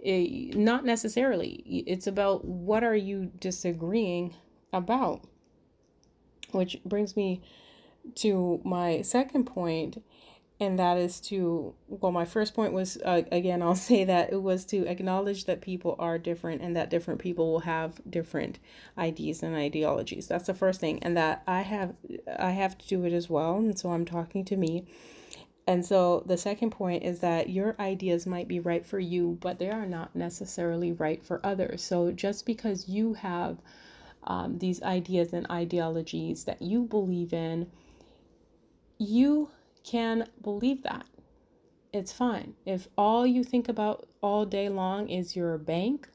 It, 0.00 0.54
not 0.54 0.84
necessarily. 0.84 1.62
It's 1.86 2.06
about 2.06 2.44
what 2.44 2.84
are 2.84 2.96
you 2.96 3.32
disagreeing 3.40 4.34
about? 4.74 5.24
Which 6.54 6.80
brings 6.84 7.16
me 7.16 7.42
to 8.16 8.60
my 8.64 9.02
second 9.02 9.44
point, 9.44 10.02
and 10.60 10.78
that 10.78 10.96
is 10.98 11.20
to, 11.20 11.74
well, 11.88 12.12
my 12.12 12.24
first 12.24 12.54
point 12.54 12.72
was, 12.72 12.96
uh, 13.04 13.22
again, 13.32 13.62
I'll 13.64 13.74
say 13.74 14.04
that 14.04 14.32
it 14.32 14.42
was 14.42 14.64
to 14.66 14.86
acknowledge 14.86 15.46
that 15.46 15.60
people 15.60 15.96
are 15.98 16.18
different 16.18 16.62
and 16.62 16.76
that 16.76 16.90
different 16.90 17.20
people 17.20 17.50
will 17.52 17.60
have 17.60 18.00
different 18.08 18.58
ideas 18.96 19.42
and 19.42 19.56
ideologies. 19.56 20.28
That's 20.28 20.46
the 20.46 20.54
first 20.54 20.80
thing, 20.80 21.02
and 21.02 21.16
that 21.16 21.42
I 21.46 21.62
have, 21.62 21.94
I 22.38 22.50
have 22.50 22.78
to 22.78 22.88
do 22.88 23.04
it 23.04 23.12
as 23.12 23.28
well, 23.28 23.56
and 23.56 23.78
so 23.78 23.90
I'm 23.90 24.04
talking 24.04 24.44
to 24.46 24.56
me. 24.56 24.86
And 25.66 25.84
so 25.84 26.22
the 26.26 26.36
second 26.36 26.70
point 26.70 27.04
is 27.04 27.20
that 27.20 27.48
your 27.48 27.74
ideas 27.80 28.26
might 28.26 28.48
be 28.48 28.60
right 28.60 28.84
for 28.84 28.98
you, 28.98 29.38
but 29.40 29.58
they 29.58 29.70
are 29.70 29.86
not 29.86 30.14
necessarily 30.14 30.92
right 30.92 31.24
for 31.24 31.40
others. 31.44 31.82
So 31.82 32.12
just 32.12 32.44
because 32.44 32.86
you 32.88 33.14
have 33.14 33.56
um, 34.24 34.58
these 34.58 34.82
ideas 34.82 35.32
and 35.32 35.46
ideologies 35.50 36.44
that 36.44 36.62
you 36.62 36.84
believe 36.84 37.32
in, 37.32 37.70
you 38.98 39.50
can 39.84 40.28
believe 40.42 40.82
that. 40.82 41.06
It's 41.92 42.12
fine. 42.12 42.54
If 42.66 42.88
all 42.98 43.26
you 43.26 43.44
think 43.44 43.68
about 43.68 44.08
all 44.20 44.46
day 44.46 44.68
long 44.68 45.08
is 45.08 45.36
your 45.36 45.56
bank, 45.58 46.08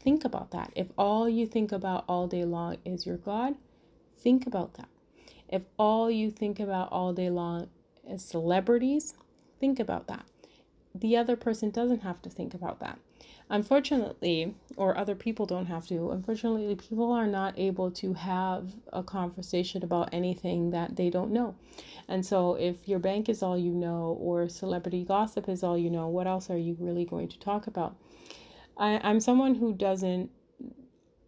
think 0.00 0.24
about 0.24 0.50
that. 0.52 0.72
If 0.76 0.88
all 0.96 1.28
you 1.28 1.46
think 1.46 1.72
about 1.72 2.04
all 2.06 2.26
day 2.26 2.44
long 2.44 2.76
is 2.84 3.06
your 3.06 3.16
God, 3.16 3.56
think 4.16 4.46
about 4.46 4.74
that. 4.74 4.88
If 5.48 5.62
all 5.78 6.10
you 6.10 6.30
think 6.30 6.60
about 6.60 6.92
all 6.92 7.12
day 7.12 7.30
long 7.30 7.68
is 8.08 8.24
celebrities, 8.24 9.14
think 9.58 9.80
about 9.80 10.06
that. 10.08 10.26
The 10.94 11.16
other 11.16 11.36
person 11.36 11.70
doesn't 11.70 12.02
have 12.02 12.22
to 12.22 12.30
think 12.30 12.54
about 12.54 12.80
that. 12.80 12.98
Unfortunately, 13.50 14.54
or 14.76 14.96
other 14.96 15.14
people 15.14 15.44
don't 15.44 15.66
have 15.66 15.86
to, 15.86 16.10
unfortunately, 16.10 16.74
people 16.74 17.12
are 17.12 17.26
not 17.26 17.58
able 17.58 17.90
to 17.90 18.14
have 18.14 18.72
a 18.92 19.02
conversation 19.02 19.84
about 19.84 20.08
anything 20.12 20.70
that 20.70 20.96
they 20.96 21.10
don't 21.10 21.30
know. 21.30 21.54
And 22.08 22.24
so, 22.24 22.54
if 22.54 22.88
your 22.88 22.98
bank 22.98 23.28
is 23.28 23.42
all 23.42 23.58
you 23.58 23.72
know, 23.72 24.16
or 24.18 24.48
celebrity 24.48 25.04
gossip 25.04 25.48
is 25.48 25.62
all 25.62 25.76
you 25.76 25.90
know, 25.90 26.08
what 26.08 26.26
else 26.26 26.48
are 26.48 26.56
you 26.56 26.76
really 26.80 27.04
going 27.04 27.28
to 27.28 27.38
talk 27.38 27.66
about? 27.66 27.96
I, 28.78 28.98
I'm 29.02 29.20
someone 29.20 29.54
who 29.54 29.74
doesn't 29.74 30.30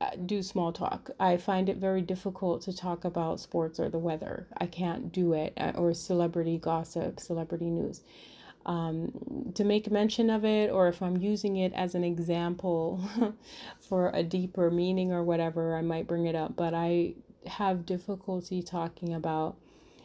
uh, 0.00 0.10
do 0.24 0.42
small 0.42 0.72
talk. 0.72 1.10
I 1.20 1.36
find 1.36 1.68
it 1.68 1.76
very 1.76 2.00
difficult 2.00 2.62
to 2.62 2.74
talk 2.74 3.04
about 3.04 3.40
sports 3.40 3.78
or 3.78 3.90
the 3.90 3.98
weather. 3.98 4.48
I 4.56 4.66
can't 4.66 5.12
do 5.12 5.34
it, 5.34 5.52
uh, 5.58 5.72
or 5.74 5.92
celebrity 5.92 6.56
gossip, 6.56 7.20
celebrity 7.20 7.70
news 7.70 8.02
um, 8.66 9.52
to 9.54 9.64
make 9.64 9.90
mention 9.90 10.28
of 10.28 10.44
it 10.44 10.70
or 10.70 10.88
if 10.88 11.00
I'm 11.00 11.16
using 11.16 11.56
it 11.56 11.72
as 11.72 11.94
an 11.94 12.04
example 12.04 13.08
for 13.78 14.10
a 14.10 14.22
deeper 14.22 14.70
meaning 14.70 15.12
or 15.12 15.22
whatever, 15.22 15.76
I 15.76 15.82
might 15.82 16.08
bring 16.08 16.26
it 16.26 16.34
up. 16.34 16.56
But 16.56 16.74
I 16.74 17.14
have 17.46 17.86
difficulty 17.86 18.62
talking 18.62 19.14
about 19.14 19.56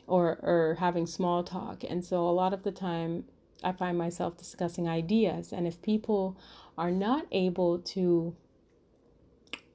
or 0.06 0.38
or 0.44 0.78
having 0.80 1.08
small 1.08 1.44
talk. 1.44 1.84
And 1.84 2.06
so 2.06 2.28
a 2.28 2.32
lot 2.32 2.54
of 2.54 2.64
the 2.64 2.72
time 2.72 3.26
I 3.64 3.72
find 3.72 3.98
myself 3.98 4.38
discussing 4.38 4.88
ideas 4.88 5.52
and 5.52 5.68
if 5.68 5.82
people 5.82 6.38
are 6.78 6.92
not 6.92 7.26
able 7.32 7.80
to 7.80 8.36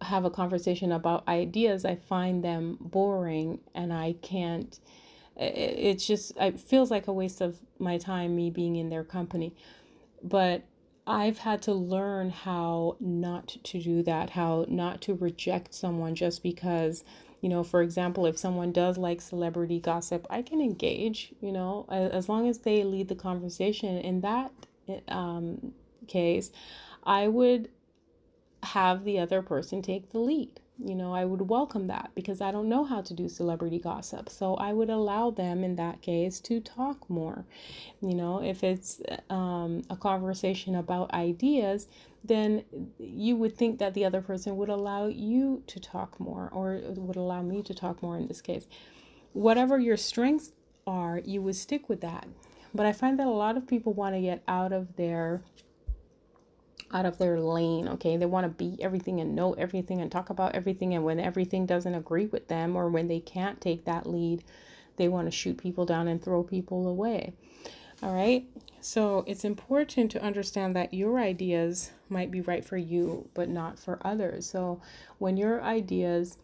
have 0.03 0.24
a 0.24 0.30
conversation 0.30 0.93
about 0.93 1.26
ideas, 1.26 1.84
I 1.84 1.97
find 1.97 2.45
them 2.45 2.78
boring 2.80 3.61
and 3.74 3.93
I 3.93 4.14
can't 4.22 4.78
it's 5.37 6.07
just 6.07 6.32
it 6.37 6.59
feels 6.59 6.91
like 6.91 7.09
a 7.09 7.12
waste 7.12 7.41
of 7.41 7.57
my 7.78 7.99
time 7.99 8.34
me 8.34 8.51
being 8.51 8.76
in 8.76 8.89
their 8.89 9.05
company. 9.05 9.55
But 10.22 10.64
I've 11.07 11.39
had 11.39 11.62
to 11.62 11.72
learn 11.72 12.30
how 12.30 12.97
not 12.99 13.57
to 13.62 13.80
do 13.80 14.03
that, 14.03 14.30
how 14.30 14.66
not 14.68 15.01
to 15.03 15.14
reject 15.14 15.74
someone 15.74 16.14
just 16.14 16.43
because, 16.43 17.05
you 17.41 17.49
know, 17.49 17.62
for 17.62 17.80
example, 17.82 18.26
if 18.26 18.37
someone 18.37 18.72
does 18.72 18.99
like 18.99 19.20
celebrity 19.20 19.78
gossip, 19.78 20.26
I 20.30 20.43
can 20.43 20.61
engage, 20.61 21.32
you 21.41 21.53
know, 21.53 21.87
as 21.89 22.28
long 22.28 22.49
as 22.49 22.59
they 22.59 22.82
lead 22.82 23.09
the 23.09 23.14
conversation. 23.14 23.99
In 23.99 24.22
that 24.22 24.53
um, 25.07 25.72
case, 26.09 26.51
I 27.05 27.28
would 27.28 27.68
have 28.62 29.05
the 29.05 29.20
other 29.20 29.43
person 29.43 29.82
take 29.82 30.11
the 30.11 30.18
lead 30.18 30.61
you 30.79 30.95
know, 30.95 31.14
I 31.14 31.24
would 31.24 31.49
welcome 31.49 31.87
that 31.87 32.11
because 32.14 32.41
I 32.41 32.53
don't 32.53 32.68
know 32.68 32.85
how 32.85 33.01
to 33.01 33.14
do 33.14 33.29
celebrity 33.29 33.79
gossip. 33.79 34.29
So 34.29 34.55
I 34.57 34.72
would 34.72 34.91
allow 34.91 35.31
them 35.31 35.64
in 35.64 35.77
that 35.77 36.03
case 36.03 36.39
to 36.41 36.61
talk 36.61 37.09
more. 37.09 37.45
You 38.03 38.14
know, 38.14 38.43
if 38.43 38.62
it's 38.62 39.01
um, 39.31 39.83
a 39.89 39.97
conversation 39.97 40.74
about 40.74 41.14
ideas, 41.14 41.89
then 42.24 42.64
you 42.99 43.37
would 43.37 43.57
think 43.57 43.79
that 43.79 43.95
the 43.95 44.05
other 44.05 44.20
person 44.20 44.57
would 44.57 44.68
allow 44.68 45.07
you 45.07 45.62
to 45.68 45.81
talk 45.81 46.20
more 46.20 46.51
or 46.53 46.81
would 46.85 47.16
allow 47.16 47.41
me 47.41 47.62
to 47.62 47.74
talk 47.74 48.03
more 48.03 48.18
in 48.18 48.27
this 48.27 48.43
case. 48.43 48.66
Whatever 49.33 49.79
your 49.79 49.97
strengths 49.97 50.53
are, 50.87 51.20
you 51.24 51.41
would 51.43 51.57
stick 51.57 51.89
with 51.89 52.01
that. 52.03 52.27
But 52.74 52.85
I 52.85 52.93
find 52.93 53.18
that 53.18 53.27
a 53.27 53.31
lot 53.31 53.57
of 53.57 53.66
people 53.66 53.95
want 53.95 54.14
to 54.14 54.20
get 54.20 54.43
out 54.47 54.72
of 54.72 54.97
their 54.97 55.43
out 56.93 57.07
of 57.07 57.18
their 57.18 57.41
lane, 57.41 57.89
okay? 57.89 58.16
They 58.16 58.26
want 58.26 58.45
to 58.45 58.49
be 58.49 58.82
everything 58.82 59.20
and 59.20 59.34
know 59.34 59.55
everything 59.55 60.01
and 60.01 60.11
talk 60.11 60.30
about 60.30 60.55
everything. 60.55 60.95
And 60.95 61.05
when 61.05 61.18
everything 61.18 61.66
doesn't 61.66 61.95
agree 61.95 62.26
with 62.26 62.49
them 62.49 62.76
or 62.76 62.89
when 62.89 63.09
they 63.09 63.20
can't 63.20 63.61
take 63.61 63.84
that 63.84 64.07
lead, 64.07 64.45
they 64.97 65.09
want 65.09 65.26
to 65.26 65.30
shoot 65.30 65.59
people 65.59 65.84
down 65.84 66.09
and 66.09 66.22
throw 66.22 66.43
people 66.43 66.89
away. 66.89 67.32
All 68.03 68.14
right. 68.14 68.47
So 68.80 69.24
it's 69.26 69.45
important 69.45 70.11
to 70.12 70.22
understand 70.22 70.76
that 70.76 70.95
your 70.95 71.18
ideas 71.18 71.91
might 72.09 72.30
be 72.30 72.41
right 72.41 72.64
for 72.64 72.76
you, 72.76 73.28
but 73.34 73.49
not 73.49 73.78
for 73.78 73.99
others. 74.05 74.49
So 74.49 74.80
when 75.18 75.37
your 75.37 75.62
ideas 75.62 76.39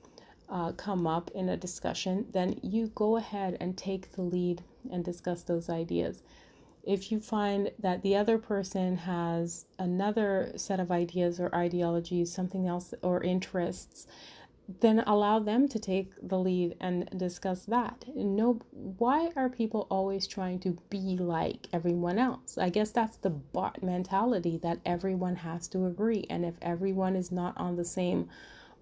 uh, 0.49 0.73
come 0.73 1.07
up 1.07 1.31
in 1.35 1.49
a 1.49 1.57
discussion, 1.57 2.27
then 2.33 2.59
you 2.63 2.91
go 2.95 3.17
ahead 3.17 3.57
and 3.61 3.77
take 3.77 4.13
the 4.13 4.23
lead 4.23 4.63
and 4.91 5.05
discuss 5.05 5.43
those 5.43 5.71
ideas 5.71 6.23
if 6.83 7.13
you 7.13 7.21
find 7.21 7.71
that 7.79 8.03
the 8.03 8.17
other 8.17 8.39
person 8.39 8.97
has 8.97 9.67
another 9.79 10.53
set 10.57 10.81
of 10.81 10.91
ideas 10.91 11.39
or 11.39 11.55
ideologies, 11.55 12.33
something 12.33 12.67
else, 12.67 12.93
or 13.03 13.23
interests, 13.23 14.07
then 14.81 15.01
allow 15.01 15.39
them 15.39 15.69
to 15.69 15.79
take 15.79 16.13
the 16.23 16.39
lead 16.39 16.77
and 16.81 17.09
discuss 17.17 17.65
that. 17.67 18.05
No, 18.15 18.61
why 18.73 19.31
are 19.37 19.49
people 19.49 19.87
always 19.91 20.27
trying 20.27 20.61
to 20.61 20.79
be 20.89 21.17
like 21.19 21.69
everyone 21.73 22.19
else? 22.19 22.59
I 22.59 22.69
guess 22.69 22.91
that's 22.91 23.17
the 23.17 23.31
bot 23.31 23.83
mentality 23.83 24.59
that 24.63 24.81
everyone 24.87 25.37
has 25.37 25.69
to 25.69 25.87
agree. 25.87 26.27
And 26.31 26.45
if 26.45 26.55
everyone 26.63 27.17
is 27.17 27.31
not 27.31 27.57
on 27.57 27.77
the 27.77 27.85
same 27.85 28.29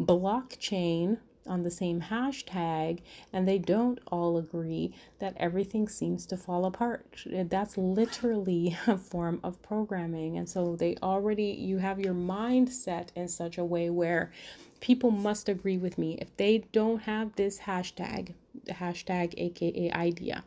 blockchain 0.01 1.19
on 1.47 1.63
the 1.63 1.71
same 1.71 2.01
hashtag 2.01 3.01
and 3.33 3.47
they 3.47 3.59
don't 3.59 3.99
all 4.09 4.37
agree 4.39 4.93
that 5.19 5.37
everything 5.37 5.89
seems 5.89 6.27
to 6.27 6.37
fall 6.37 6.65
apart. 6.65 7.25
That's 7.27 7.77
literally 7.77 8.77
a 8.87 8.97
form 8.97 9.41
of 9.43 9.61
programming. 9.63 10.39
And 10.39 10.49
so 10.49 10.77
they 10.77 10.97
already, 11.03 11.45
you 11.45 11.79
have 11.79 12.01
your 12.01 12.15
mind 12.15 12.69
set 12.71 13.13
in 13.15 13.29
such 13.29 13.59
a 13.59 13.65
way 13.65 13.91
where 13.91 14.33
people 14.81 15.11
must 15.11 15.49
agree 15.49 15.79
with 15.79 15.99
me. 15.99 16.19
If 16.21 16.37
they 16.37 16.65
don't 16.73 17.03
have 17.03 17.37
this 17.37 17.61
hashtag, 17.61 18.35
the 18.65 18.73
hashtag 18.73 19.35
AKA 19.37 19.93
idea, 19.93 20.45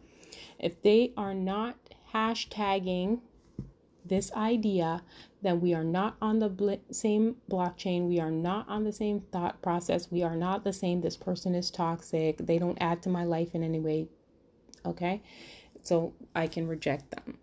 if 0.59 0.81
they 0.81 1.13
are 1.17 1.33
not 1.33 1.75
hashtagging 2.13 3.19
this 4.05 4.31
idea 4.33 5.01
that 5.43 5.61
we 5.61 5.73
are 5.73 5.83
not 5.83 6.15
on 6.21 6.39
the 6.39 6.49
bl- 6.49 6.73
same 6.91 7.35
blockchain, 7.49 8.07
we 8.07 8.19
are 8.19 8.31
not 8.31 8.67
on 8.67 8.83
the 8.83 8.91
same 8.91 9.21
thought 9.31 9.61
process, 9.61 10.09
we 10.09 10.23
are 10.23 10.35
not 10.35 10.63
the 10.63 10.73
same. 10.73 11.01
This 11.01 11.17
person 11.17 11.53
is 11.53 11.69
toxic, 11.69 12.37
they 12.37 12.57
don't 12.57 12.77
add 12.81 13.01
to 13.03 13.09
my 13.09 13.23
life 13.23 13.53
in 13.53 13.63
any 13.63 13.79
way. 13.79 14.07
Okay, 14.85 15.21
so 15.81 16.13
I 16.35 16.47
can 16.47 16.67
reject 16.67 17.11
them. 17.11 17.37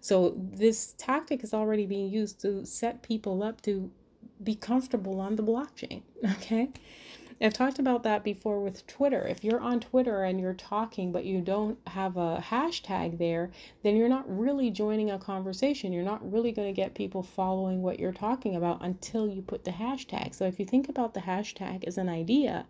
So, 0.00 0.34
this 0.36 0.94
tactic 0.96 1.42
is 1.42 1.52
already 1.52 1.86
being 1.86 2.08
used 2.08 2.40
to 2.42 2.64
set 2.64 3.02
people 3.02 3.42
up 3.42 3.60
to 3.62 3.90
be 4.42 4.54
comfortable 4.54 5.20
on 5.20 5.36
the 5.36 5.42
blockchain. 5.42 6.02
Okay. 6.32 6.70
I've 7.40 7.52
talked 7.52 7.78
about 7.78 8.02
that 8.02 8.24
before 8.24 8.60
with 8.60 8.84
Twitter. 8.88 9.24
If 9.24 9.44
you're 9.44 9.60
on 9.60 9.78
Twitter 9.78 10.24
and 10.24 10.40
you're 10.40 10.54
talking, 10.54 11.12
but 11.12 11.24
you 11.24 11.40
don't 11.40 11.78
have 11.86 12.16
a 12.16 12.44
hashtag 12.44 13.18
there, 13.18 13.52
then 13.84 13.94
you're 13.94 14.08
not 14.08 14.24
really 14.28 14.70
joining 14.70 15.12
a 15.12 15.20
conversation. 15.20 15.92
You're 15.92 16.02
not 16.02 16.32
really 16.32 16.50
going 16.50 16.66
to 16.66 16.80
get 16.80 16.94
people 16.94 17.22
following 17.22 17.80
what 17.80 18.00
you're 18.00 18.12
talking 18.12 18.56
about 18.56 18.82
until 18.82 19.28
you 19.28 19.40
put 19.40 19.64
the 19.64 19.70
hashtag. 19.70 20.34
So 20.34 20.46
if 20.46 20.58
you 20.58 20.66
think 20.66 20.88
about 20.88 21.14
the 21.14 21.20
hashtag 21.20 21.84
as 21.84 21.96
an 21.96 22.08
idea, 22.08 22.66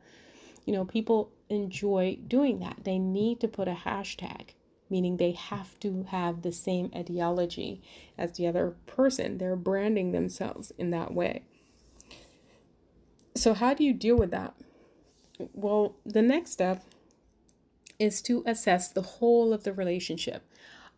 you 0.66 0.74
know, 0.74 0.84
people 0.84 1.30
enjoy 1.48 2.18
doing 2.28 2.58
that. 2.58 2.80
They 2.84 2.98
need 2.98 3.40
to 3.40 3.48
put 3.48 3.68
a 3.68 3.78
hashtag 3.86 4.50
meaning 4.90 5.16
they 5.16 5.32
have 5.32 5.78
to 5.80 6.04
have 6.04 6.42
the 6.42 6.52
same 6.52 6.90
ideology 6.94 7.82
as 8.16 8.32
the 8.32 8.46
other 8.46 8.74
person. 8.86 9.38
They're 9.38 9.56
branding 9.56 10.12
themselves 10.12 10.72
in 10.78 10.90
that 10.90 11.12
way. 11.12 11.42
So, 13.38 13.54
how 13.54 13.74
do 13.74 13.84
you 13.84 13.92
deal 13.92 14.16
with 14.16 14.30
that? 14.32 14.54
Well, 15.52 15.94
the 16.04 16.22
next 16.22 16.50
step 16.50 16.84
is 17.98 18.20
to 18.22 18.42
assess 18.46 18.88
the 18.88 19.02
whole 19.02 19.52
of 19.52 19.64
the 19.64 19.72
relationship. 19.72 20.42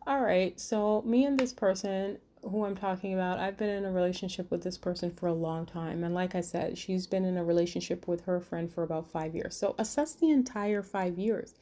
All 0.07 0.21
right, 0.21 0.59
so 0.59 1.03
me 1.05 1.25
and 1.25 1.39
this 1.39 1.53
person 1.53 2.17
who 2.43 2.65
I'm 2.65 2.75
talking 2.75 3.13
about, 3.13 3.39
I've 3.39 3.57
been 3.57 3.69
in 3.69 3.85
a 3.85 3.91
relationship 3.91 4.49
with 4.49 4.63
this 4.63 4.77
person 4.77 5.11
for 5.11 5.27
a 5.27 5.33
long 5.33 5.67
time. 5.67 6.03
And 6.03 6.15
like 6.15 6.33
I 6.33 6.41
said, 6.41 6.77
she's 6.77 7.05
been 7.05 7.23
in 7.23 7.37
a 7.37 7.43
relationship 7.43 8.07
with 8.07 8.21
her 8.25 8.39
friend 8.39 8.71
for 8.71 8.81
about 8.81 9.07
five 9.07 9.35
years. 9.35 9.55
So 9.55 9.75
assess 9.77 10.15
the 10.15 10.31
entire 10.31 10.81
five 10.81 11.19
years 11.19 11.53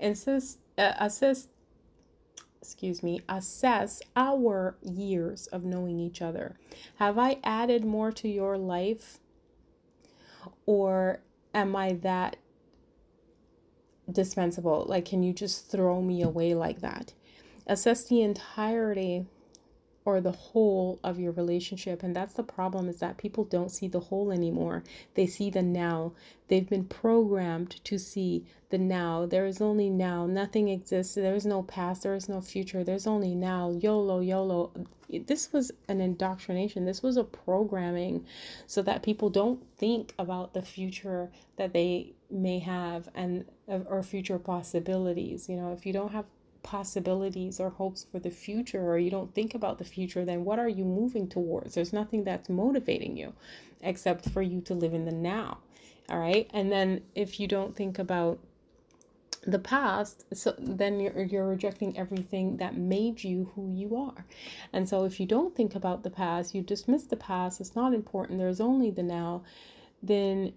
and 0.00 0.12
assess, 0.12 0.56
uh, 0.78 0.94
assess 0.98 1.48
excuse 2.62 3.02
me, 3.02 3.20
assess 3.28 4.00
our 4.16 4.76
years 4.82 5.48
of 5.48 5.64
knowing 5.64 5.98
each 5.98 6.22
other. 6.22 6.56
Have 6.96 7.18
I 7.18 7.38
added 7.42 7.84
more 7.84 8.12
to 8.12 8.28
your 8.28 8.56
life 8.56 9.18
or 10.66 11.20
am 11.54 11.76
I 11.76 11.94
that 11.94 12.36
dispensable? 14.10 14.84
Like, 14.88 15.04
can 15.04 15.22
you 15.22 15.32
just 15.32 15.70
throw 15.70 16.00
me 16.00 16.22
away 16.22 16.54
like 16.54 16.80
that? 16.80 17.12
Assess 17.66 18.04
the 18.04 18.22
entirety 18.22 19.26
or 20.04 20.20
the 20.20 20.32
whole 20.32 20.98
of 21.04 21.18
your 21.18 21.32
relationship. 21.32 22.02
And 22.02 22.14
that's 22.14 22.34
the 22.34 22.42
problem 22.42 22.88
is 22.88 22.98
that 23.00 23.18
people 23.18 23.44
don't 23.44 23.70
see 23.70 23.88
the 23.88 24.00
whole 24.00 24.32
anymore. 24.32 24.82
They 25.14 25.26
see 25.26 25.50
the 25.50 25.62
now. 25.62 26.12
They've 26.48 26.68
been 26.68 26.84
programmed 26.84 27.82
to 27.84 27.98
see 27.98 28.44
the 28.70 28.78
now. 28.78 29.26
There 29.26 29.46
is 29.46 29.60
only 29.60 29.90
now. 29.90 30.26
Nothing 30.26 30.68
exists. 30.68 31.14
There 31.14 31.34
is 31.34 31.46
no 31.46 31.62
past. 31.62 32.02
There 32.02 32.14
is 32.14 32.28
no 32.28 32.40
future. 32.40 32.82
There's 32.82 33.06
only 33.06 33.34
now. 33.34 33.70
Yolo 33.70 34.20
yolo. 34.20 34.72
This 35.08 35.52
was 35.52 35.70
an 35.88 36.00
indoctrination. 36.00 36.84
This 36.84 37.02
was 37.02 37.16
a 37.16 37.24
programming 37.24 38.26
so 38.66 38.82
that 38.82 39.02
people 39.02 39.30
don't 39.30 39.62
think 39.76 40.14
about 40.18 40.54
the 40.54 40.62
future 40.62 41.30
that 41.56 41.72
they 41.72 42.14
may 42.30 42.58
have 42.58 43.08
and 43.14 43.44
or 43.68 44.02
future 44.02 44.38
possibilities. 44.38 45.48
You 45.48 45.56
know 45.56 45.72
if 45.72 45.84
you 45.86 45.92
don't 45.92 46.12
have 46.12 46.24
possibilities 46.62 47.60
or 47.60 47.70
hopes 47.70 48.06
for 48.10 48.18
the 48.18 48.30
future 48.30 48.90
or 48.90 48.98
you 48.98 49.10
don't 49.10 49.34
think 49.34 49.54
about 49.54 49.78
the 49.78 49.84
future, 49.84 50.24
then 50.24 50.44
what 50.44 50.58
are 50.58 50.68
you 50.68 50.84
moving 50.84 51.28
towards? 51.28 51.74
There's 51.74 51.92
nothing 51.92 52.24
that's 52.24 52.48
motivating 52.48 53.16
you 53.16 53.32
except 53.80 54.30
for 54.30 54.42
you 54.42 54.60
to 54.62 54.74
live 54.74 54.94
in 54.94 55.04
the 55.04 55.12
now. 55.12 55.58
All 56.08 56.18
right. 56.18 56.48
And 56.52 56.70
then 56.70 57.02
if 57.14 57.40
you 57.40 57.46
don't 57.48 57.76
think 57.76 57.98
about 57.98 58.38
the 59.44 59.58
past 59.58 60.24
so 60.32 60.54
then 60.56 61.00
you're 61.00 61.24
you're 61.24 61.48
rejecting 61.48 61.98
everything 61.98 62.58
that 62.58 62.76
made 62.76 63.24
you 63.24 63.50
who 63.54 63.68
you 63.68 63.96
are 63.96 64.24
and 64.72 64.88
so 64.88 65.04
if 65.04 65.18
you 65.18 65.26
don't 65.26 65.56
think 65.56 65.74
about 65.74 66.04
the 66.04 66.10
past 66.10 66.54
you 66.54 66.62
dismiss 66.62 67.04
the 67.04 67.16
past 67.16 67.60
it's 67.60 67.74
not 67.74 67.92
important 67.92 68.38
there's 68.38 68.60
only 68.60 68.88
the 68.88 69.02
now 69.02 69.42
then 70.00 70.52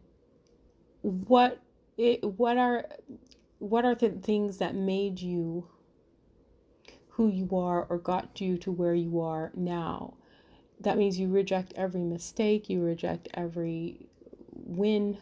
what 1.01 1.59
it 1.97 2.23
what 2.23 2.57
are 2.57 2.85
what 3.57 3.85
are 3.85 3.95
the 3.95 4.09
things 4.09 4.57
that 4.57 4.75
made 4.75 5.19
you 5.19 5.67
who 7.15 7.29
you 7.29 7.49
are 7.55 7.85
or 7.89 7.97
got 7.97 8.41
you 8.41 8.57
to 8.57 8.71
where 8.71 8.93
you 8.93 9.21
are 9.21 9.51
now. 9.55 10.15
That 10.79 10.97
means 10.97 11.17
you 11.17 11.29
reject 11.29 11.73
every 11.75 12.01
mistake, 12.01 12.69
you 12.69 12.81
reject 12.81 13.29
every 13.33 14.07
win, 14.51 15.17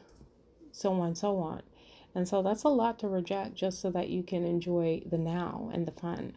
so 0.72 0.94
on, 0.94 1.16
so 1.16 1.38
on. 1.38 1.62
And 2.16 2.28
so 2.28 2.42
that's 2.42 2.64
a 2.64 2.70
lot 2.70 3.00
to 3.00 3.08
reject 3.08 3.56
just 3.56 3.80
so 3.80 3.92
that 3.92 4.10
you 4.10 4.24
can 4.24 4.44
enjoy 4.44 5.04
the 5.06 5.18
now 5.18 5.70
and 5.74 5.86
the 5.86 5.92
fun. 5.92 6.34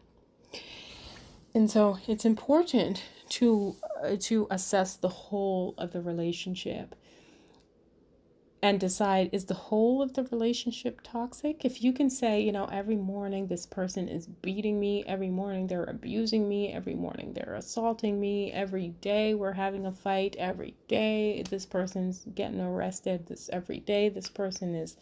And 1.55 1.71
so 1.71 1.99
it's 2.07 2.27
important 2.27 3.03
to 3.31 3.77
uh, 4.05 4.17
to 4.21 4.47
assess 4.51 4.97
the 4.97 5.09
whole 5.09 5.75
of 5.79 5.93
the 5.93 6.03
relationship 6.03 6.95
and 8.63 8.81
decide 8.81 9.31
is 9.33 9.45
the 9.45 9.55
whole 9.55 10.03
of 10.03 10.15
the 10.15 10.25
relationship 10.25 11.01
toxic? 11.03 11.65
If 11.65 11.83
you 11.83 11.93
can 11.93 12.09
say, 12.09 12.41
you 12.41 12.53
know, 12.53 12.67
every 12.67 12.97
morning 12.97 13.47
this 13.47 13.67
person 13.67 14.09
is 14.09 14.27
beating 14.27 14.81
me, 14.81 15.05
every 15.07 15.31
morning 15.31 15.67
they're 15.67 15.85
abusing 15.85 16.49
me, 16.49 16.73
every 16.73 16.95
morning 16.95 17.33
they're 17.33 17.55
assaulting 17.55 18.19
me, 18.19 18.51
every 18.53 18.89
day 19.01 19.35
we're 19.35 19.53
having 19.53 19.87
a 19.87 19.93
fight, 19.93 20.37
every 20.39 20.75
day 20.89 21.45
this 21.51 21.67
person's 21.67 22.25
getting 22.35 22.61
arrested, 22.61 23.27
this 23.27 23.51
every 23.53 23.81
day 23.81 24.09
this 24.09 24.29
person 24.29 24.75
is 24.75 24.97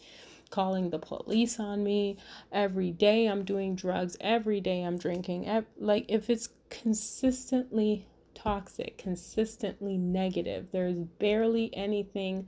calling 0.49 0.89
the 0.89 0.99
police 0.99 1.59
on 1.59 1.83
me, 1.83 2.17
every 2.51 2.91
day 2.91 3.25
I'm 3.25 3.43
doing 3.43 3.75
drugs, 3.75 4.15
every 4.21 4.61
day 4.61 4.83
I'm 4.83 4.97
drinking, 4.97 5.65
like 5.79 6.05
if 6.07 6.29
it's 6.29 6.49
consistently 6.69 8.07
toxic, 8.35 8.97
consistently 8.97 9.97
negative, 9.97 10.67
there's 10.71 10.97
barely 10.97 11.75
anything 11.75 12.47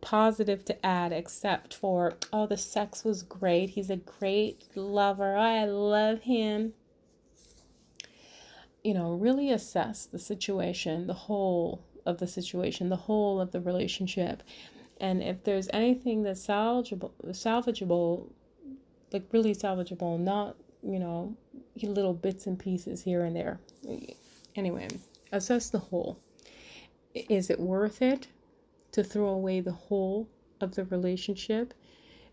positive 0.00 0.64
to 0.66 0.86
add 0.86 1.12
except 1.12 1.74
for, 1.74 2.14
oh, 2.32 2.46
the 2.46 2.56
sex 2.56 3.04
was 3.04 3.22
great. 3.22 3.70
He's 3.70 3.90
a 3.90 3.96
great 3.96 4.64
lover. 4.74 5.36
I 5.36 5.64
love 5.64 6.22
him. 6.22 6.74
You 8.82 8.94
know, 8.94 9.12
really 9.12 9.50
assess 9.50 10.06
the 10.06 10.18
situation, 10.18 11.06
the 11.06 11.14
whole 11.14 11.84
of 12.06 12.18
the 12.18 12.26
situation, 12.26 12.88
the 12.88 12.96
whole 12.96 13.40
of 13.40 13.52
the 13.52 13.60
relationship. 13.60 14.42
And 15.00 15.22
if 15.22 15.44
there's 15.44 15.68
anything 15.72 16.22
that's 16.22 16.46
salvageable, 16.46 17.12
salvageable, 17.26 18.30
like 19.12 19.24
really 19.32 19.54
salvageable, 19.54 20.18
not, 20.18 20.56
you 20.82 20.98
know, 20.98 21.36
little 21.82 22.14
bits 22.14 22.46
and 22.46 22.58
pieces 22.58 23.02
here 23.02 23.24
and 23.24 23.34
there. 23.34 23.60
Anyway, 24.56 24.88
assess 25.32 25.70
the 25.70 25.78
whole. 25.78 26.18
Is 27.14 27.50
it 27.50 27.58
worth 27.58 28.02
it? 28.02 28.28
To 28.92 29.04
throw 29.04 29.28
away 29.28 29.60
the 29.60 29.72
whole 29.72 30.28
of 30.60 30.74
the 30.74 30.84
relationship 30.84 31.74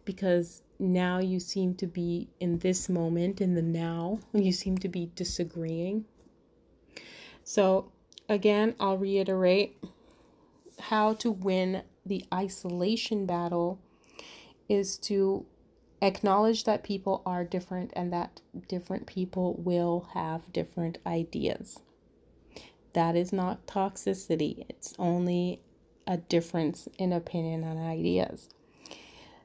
because 0.06 0.62
now 0.80 1.20
you 1.20 1.40
seem 1.40 1.76
to 1.76 1.88
be 1.88 2.30
in 2.40 2.60
this 2.60 2.88
moment, 2.88 3.42
in 3.42 3.56
the 3.56 3.62
now, 3.62 4.20
you 4.34 4.52
seem 4.52 4.78
to 4.78 4.88
be 4.88 5.12
disagreeing. 5.16 6.06
So, 7.44 7.92
again, 8.30 8.76
I'll 8.80 8.98
reiterate 8.98 9.84
how 10.80 11.14
to 11.16 11.32
win 11.32 11.84
the 12.06 12.26
isolation 12.34 13.26
battle 13.26 13.80
is 14.70 14.98
to 14.98 15.46
acknowledge 16.02 16.64
that 16.66 16.84
people 16.84 17.22
are 17.26 17.44
different 17.44 17.92
and 17.96 18.14
that 18.14 18.42
different 18.68 19.08
people 19.08 19.56
will 19.56 20.10
have 20.14 20.54
different 20.54 21.00
ideas. 21.06 21.80
That 22.94 23.16
is 23.16 23.34
not 23.34 23.66
toxicity, 23.68 24.66
it's 24.70 24.94
only 24.98 25.62
a 26.08 26.18
difference 26.18 26.88
in 26.98 27.14
opinion 27.14 27.64
and 27.64 27.80
ideas. 27.80 28.50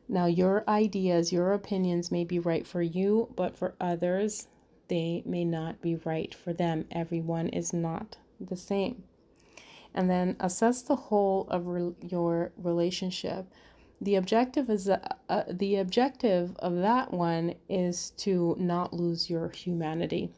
Now, 0.09 0.27
your 0.27 0.65
ideas, 0.69 1.33
your 1.33 1.53
opinions 1.53 2.11
may 2.11 2.25
be 2.25 2.39
right 2.39 2.67
for 2.67 2.83
you, 2.83 3.29
but 3.37 3.57
for 3.57 3.75
others, 3.81 4.49
they 4.89 5.23
may 5.25 5.45
not 5.45 5.81
be 5.81 5.97
right 5.97 6.35
for 6.35 6.53
them. 6.53 6.87
Everyone 6.91 7.49
is 7.49 7.73
not 7.73 8.17
the 8.41 8.57
same. 8.57 9.05
And 9.95 10.11
then 10.11 10.37
assess 10.41 10.83
the 10.83 10.97
whole 10.97 11.47
of 11.49 11.67
re- 11.67 11.95
your 12.01 12.53
relationship. 12.57 13.47
The 14.01 14.17
objective 14.17 14.69
is 14.69 14.89
uh, 14.89 14.99
uh, 15.29 15.45
the 15.49 15.77
objective 15.77 16.57
of 16.57 16.77
that 16.77 17.13
one 17.13 17.55
is 17.69 18.11
to 18.19 18.57
not 18.59 18.93
lose 18.93 19.31
your 19.31 19.49
humanity. 19.51 20.31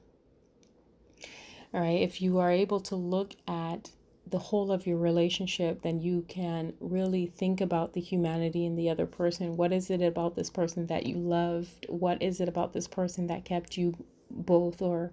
All 1.72 1.80
right, 1.80 2.02
if 2.02 2.22
you 2.22 2.38
are 2.38 2.50
able 2.50 2.80
to 2.80 2.94
look 2.94 3.34
at 3.48 3.90
the 4.34 4.40
whole 4.40 4.72
of 4.72 4.84
your 4.84 4.96
relationship, 4.96 5.82
then 5.82 6.00
you 6.00 6.24
can 6.26 6.72
really 6.80 7.24
think 7.24 7.60
about 7.60 7.92
the 7.92 8.00
humanity 8.00 8.66
in 8.66 8.74
the 8.74 8.90
other 8.90 9.06
person. 9.06 9.56
What 9.56 9.72
is 9.72 9.90
it 9.90 10.02
about 10.02 10.34
this 10.34 10.50
person 10.50 10.88
that 10.88 11.06
you 11.06 11.18
loved? 11.18 11.86
What 11.88 12.20
is 12.20 12.40
it 12.40 12.48
about 12.48 12.72
this 12.72 12.88
person 12.88 13.28
that 13.28 13.44
kept 13.44 13.76
you 13.76 13.94
both 14.28 14.82
or 14.82 15.12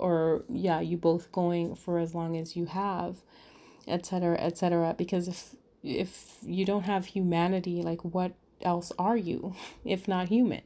or 0.00 0.42
yeah, 0.48 0.80
you 0.80 0.96
both 0.96 1.30
going 1.30 1.76
for 1.76 2.00
as 2.00 2.12
long 2.12 2.36
as 2.36 2.56
you 2.56 2.66
have, 2.66 3.18
etc., 3.86 4.36
etc. 4.40 4.96
Because 4.98 5.28
if 5.28 5.54
if 5.84 6.34
you 6.42 6.64
don't 6.64 6.82
have 6.82 7.06
humanity, 7.06 7.80
like 7.80 8.00
what 8.04 8.32
else 8.60 8.90
are 8.98 9.16
you 9.16 9.54
if 9.84 10.08
not 10.08 10.26
human? 10.26 10.62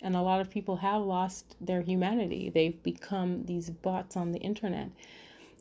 And 0.00 0.14
a 0.14 0.22
lot 0.22 0.40
of 0.40 0.48
people 0.48 0.76
have 0.76 1.02
lost 1.02 1.56
their 1.60 1.82
humanity. 1.82 2.52
They've 2.54 2.80
become 2.84 3.46
these 3.46 3.68
bots 3.68 4.16
on 4.16 4.30
the 4.30 4.38
internet 4.38 4.90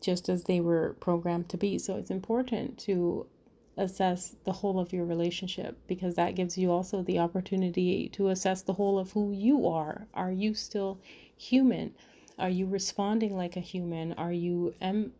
just 0.04 0.30
as 0.30 0.44
they 0.44 0.60
were 0.60 0.96
programmed 1.00 1.50
to 1.50 1.58
be. 1.58 1.80
So 1.80 1.96
it's 1.96 2.12
important 2.12 2.78
to 2.80 3.26
assess 3.78 4.36
the 4.44 4.52
whole 4.52 4.80
of 4.80 4.94
your 4.94 5.06
relationship 5.06 5.78
because 5.88 6.16
that 6.16 6.36
gives 6.36 6.58
you 6.58 6.72
also 6.72 7.02
the 7.02 7.18
opportunity 7.20 8.10
to 8.10 8.30
assess 8.30 8.62
the 8.62 8.74
whole 8.74 9.00
of 9.00 9.12
who 9.14 9.32
you 9.32 9.68
are. 9.68 10.06
Are 10.14 10.32
you 10.32 10.54
still 10.54 11.00
human? 11.36 11.96
Are 12.38 12.50
you 12.50 12.68
responding 12.68 13.36
like 13.36 13.56
a 13.56 13.62
human? 13.62 14.14
Are 14.14 14.34
you 14.34 14.76
em- 14.82 15.14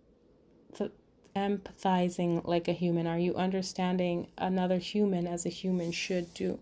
empathizing 1.36 2.46
like 2.46 2.68
a 2.68 2.74
human? 2.74 3.08
Are 3.08 3.18
you 3.18 3.36
understanding 3.36 4.28
another 4.38 4.78
human 4.78 5.26
as 5.26 5.46
a 5.46 5.50
human 5.50 5.92
should 5.92 6.34
do? 6.34 6.60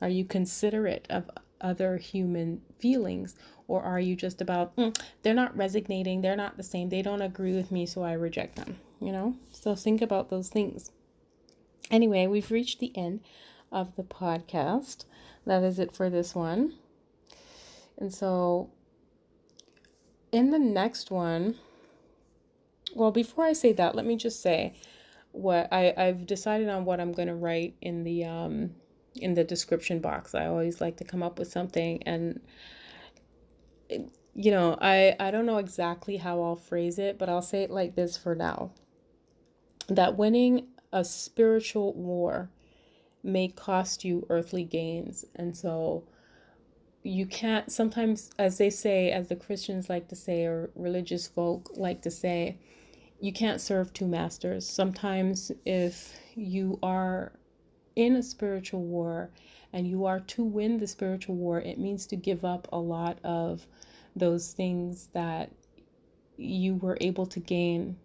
Are 0.00 0.08
you 0.08 0.24
considerate 0.24 1.06
of 1.10 1.30
other 1.60 1.98
human 1.98 2.62
feelings? 2.78 3.36
Or 3.70 3.84
are 3.84 4.00
you 4.00 4.16
just 4.16 4.40
about, 4.40 4.74
mm, 4.74 5.00
they're 5.22 5.32
not 5.32 5.56
resignating, 5.56 6.22
they're 6.22 6.34
not 6.34 6.56
the 6.56 6.62
same, 6.64 6.88
they 6.88 7.02
don't 7.02 7.22
agree 7.22 7.54
with 7.54 7.70
me, 7.70 7.86
so 7.86 8.02
I 8.02 8.14
reject 8.14 8.56
them? 8.56 8.76
You 9.00 9.12
know? 9.12 9.36
So 9.52 9.76
think 9.76 10.02
about 10.02 10.28
those 10.28 10.48
things. 10.48 10.90
Anyway, 11.88 12.26
we've 12.26 12.50
reached 12.50 12.80
the 12.80 12.90
end 12.96 13.20
of 13.70 13.94
the 13.94 14.02
podcast. 14.02 15.04
That 15.46 15.62
is 15.62 15.78
it 15.78 15.94
for 15.94 16.10
this 16.10 16.34
one. 16.34 16.74
And 17.96 18.12
so, 18.12 18.70
in 20.32 20.50
the 20.50 20.58
next 20.58 21.12
one, 21.12 21.54
well, 22.96 23.12
before 23.12 23.44
I 23.44 23.52
say 23.52 23.72
that, 23.74 23.94
let 23.94 24.04
me 24.04 24.16
just 24.16 24.42
say 24.42 24.74
what 25.30 25.68
I, 25.70 25.94
I've 25.96 26.26
decided 26.26 26.68
on 26.68 26.84
what 26.84 26.98
I'm 26.98 27.12
going 27.12 27.28
to 27.28 27.34
write 27.34 27.76
in 27.80 28.02
the 28.02 28.24
um 28.24 28.74
in 29.14 29.34
the 29.34 29.44
description 29.44 30.00
box. 30.00 30.34
I 30.34 30.46
always 30.46 30.80
like 30.80 30.96
to 30.96 31.04
come 31.04 31.22
up 31.22 31.38
with 31.38 31.52
something 31.52 32.02
and 32.04 32.40
you 34.34 34.50
know, 34.50 34.78
I 34.80 35.16
I 35.18 35.30
don't 35.30 35.46
know 35.46 35.58
exactly 35.58 36.16
how 36.18 36.42
I'll 36.42 36.56
phrase 36.56 36.98
it, 36.98 37.18
but 37.18 37.28
I'll 37.28 37.42
say 37.42 37.62
it 37.62 37.70
like 37.70 37.94
this 37.94 38.16
for 38.16 38.34
now. 38.34 38.70
That 39.88 40.16
winning 40.16 40.68
a 40.92 41.04
spiritual 41.04 41.92
war 41.94 42.50
may 43.22 43.48
cost 43.48 44.04
you 44.04 44.26
earthly 44.30 44.64
gains. 44.64 45.24
And 45.34 45.56
so 45.56 46.04
you 47.02 47.26
can't 47.26 47.70
sometimes 47.70 48.30
as 48.38 48.58
they 48.58 48.70
say 48.70 49.10
as 49.10 49.28
the 49.28 49.36
Christians 49.36 49.88
like 49.88 50.08
to 50.08 50.16
say 50.16 50.44
or 50.44 50.70
religious 50.74 51.26
folk 51.26 51.70
like 51.74 52.02
to 52.02 52.10
say, 52.10 52.58
you 53.20 53.32
can't 53.32 53.60
serve 53.60 53.92
two 53.92 54.06
masters. 54.06 54.68
Sometimes 54.68 55.52
if 55.66 56.18
you 56.34 56.78
are 56.82 57.32
in 57.96 58.16
a 58.16 58.22
spiritual 58.22 58.82
war 58.82 59.30
and 59.72 59.86
you 59.86 60.04
are 60.04 60.20
to 60.20 60.44
win 60.44 60.78
the 60.78 60.86
spiritual 60.86 61.36
war, 61.36 61.60
it 61.60 61.78
means 61.78 62.06
to 62.06 62.16
give 62.16 62.44
up 62.44 62.68
a 62.72 62.78
lot 62.78 63.18
of 63.24 63.66
those 64.16 64.52
things 64.52 65.08
that 65.12 65.50
you 66.36 66.74
were 66.76 66.98
able 67.00 67.26
to 67.26 67.40
gain 67.40 67.96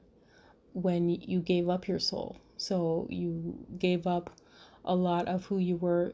when 0.74 1.10
you 1.10 1.40
gave 1.40 1.70
up 1.70 1.88
your 1.88 2.00
soul. 2.00 2.38
So 2.58 3.08
you 3.10 3.58
gave 3.80 4.06
up 4.06 4.30
a 4.84 4.96
lot 4.96 5.28
of 5.28 5.46
who 5.46 5.58
you 5.58 5.78
were 5.78 6.14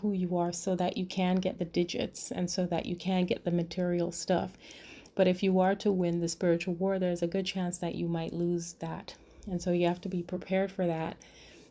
who 0.00 0.12
you 0.12 0.36
are 0.36 0.52
so 0.52 0.74
that 0.74 0.96
you 0.96 1.06
can 1.06 1.36
get 1.36 1.58
the 1.58 1.64
digits 1.64 2.32
and 2.32 2.50
so 2.50 2.66
that 2.66 2.86
you 2.86 2.96
can 2.96 3.24
get 3.26 3.44
the 3.44 3.50
material 3.50 4.10
stuff. 4.10 4.52
But 5.14 5.28
if 5.28 5.42
you 5.42 5.60
are 5.60 5.74
to 5.76 5.92
win 5.92 6.20
the 6.20 6.28
spiritual 6.28 6.74
war, 6.74 6.98
there's 6.98 7.22
a 7.22 7.28
good 7.28 7.46
chance 7.46 7.78
that 7.78 7.94
you 7.94 8.08
might 8.08 8.32
lose 8.32 8.74
that. 8.74 9.14
And 9.48 9.62
so 9.62 9.72
you 9.72 9.86
have 9.86 10.00
to 10.02 10.08
be 10.08 10.22
prepared 10.22 10.72
for 10.72 10.86
that 10.86 11.16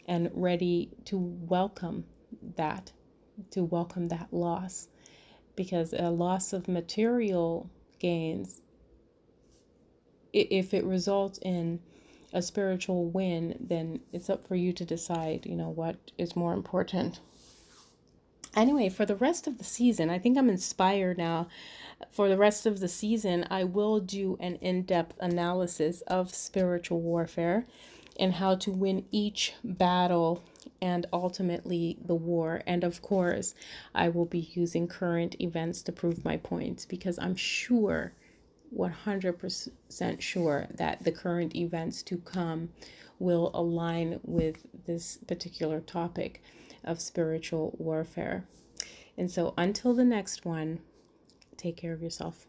and 0.08 0.30
ready 0.34 0.90
to 1.06 1.18
welcome 1.18 2.06
that, 2.56 2.92
to 3.52 3.64
welcome 3.64 4.08
that 4.08 4.28
loss. 4.32 4.88
Because 5.56 5.94
a 5.94 6.10
loss 6.10 6.54
of 6.54 6.68
material 6.68 7.70
gains 8.00 8.62
if 10.34 10.74
it 10.74 10.84
results 10.84 11.40
in 11.42 11.80
a 12.34 12.42
spiritual 12.42 13.10
win 13.10 13.56
then 13.60 14.00
it's 14.12 14.30
up 14.30 14.46
for 14.46 14.56
you 14.56 14.74
to 14.74 14.86
decide 14.86 15.46
you 15.46 15.56
know 15.56 15.70
what 15.70 15.96
is 16.18 16.36
more 16.36 16.54
important. 16.54 17.20
Anyway 18.56 18.90
for 18.90 19.06
the 19.06 19.16
rest 19.16 19.48
of 19.48 19.58
the 19.58 19.64
season 19.64 20.10
i 20.10 20.20
think 20.20 20.38
i'm 20.38 20.50
inspired 20.50 21.18
now. 21.18 21.48
For 22.12 22.30
the 22.30 22.38
rest 22.38 22.66
of 22.66 22.80
the 22.80 22.88
season 22.88 23.46
i 23.50 23.64
will 23.64 24.00
do 24.00 24.38
an 24.40 24.56
in-depth 24.56 25.16
analysis 25.20 26.02
of 26.02 26.34
spiritual 26.34 27.02
warfare 27.02 27.66
and 28.20 28.34
how 28.34 28.56
to 28.56 28.72
win 28.72 29.06
each 29.12 29.54
battle 29.64 30.44
and 30.82 31.06
ultimately 31.14 31.98
the 32.06 32.16
war. 32.16 32.62
And 32.68 32.84
of 32.84 33.02
course, 33.02 33.56
I 33.94 34.10
will 34.10 34.26
be 34.26 34.52
using 34.54 34.88
current 34.88 35.40
events 35.40 35.82
to 35.84 35.92
prove 35.92 36.26
my 36.26 36.38
points 36.38 36.86
because 36.86 37.18
I'm 37.20 37.36
sure, 37.36 38.14
100% 38.76 40.22
sure, 40.22 40.68
that 40.76 41.04
the 41.04 41.12
current 41.12 41.56
events 41.56 42.04
to 42.04 42.18
come 42.18 42.70
will 43.20 43.52
align 43.54 44.20
with 44.24 44.66
this 44.86 45.18
particular 45.28 45.80
topic 45.80 46.42
of 46.84 47.02
spiritual 47.02 47.76
warfare. 47.80 48.46
And 49.18 49.32
so 49.32 49.54
until 49.58 49.94
the 49.94 50.06
next 50.06 50.46
one, 50.46 50.80
take 51.56 51.78
care 51.78 51.94
of 51.94 52.04
yourself. 52.04 52.46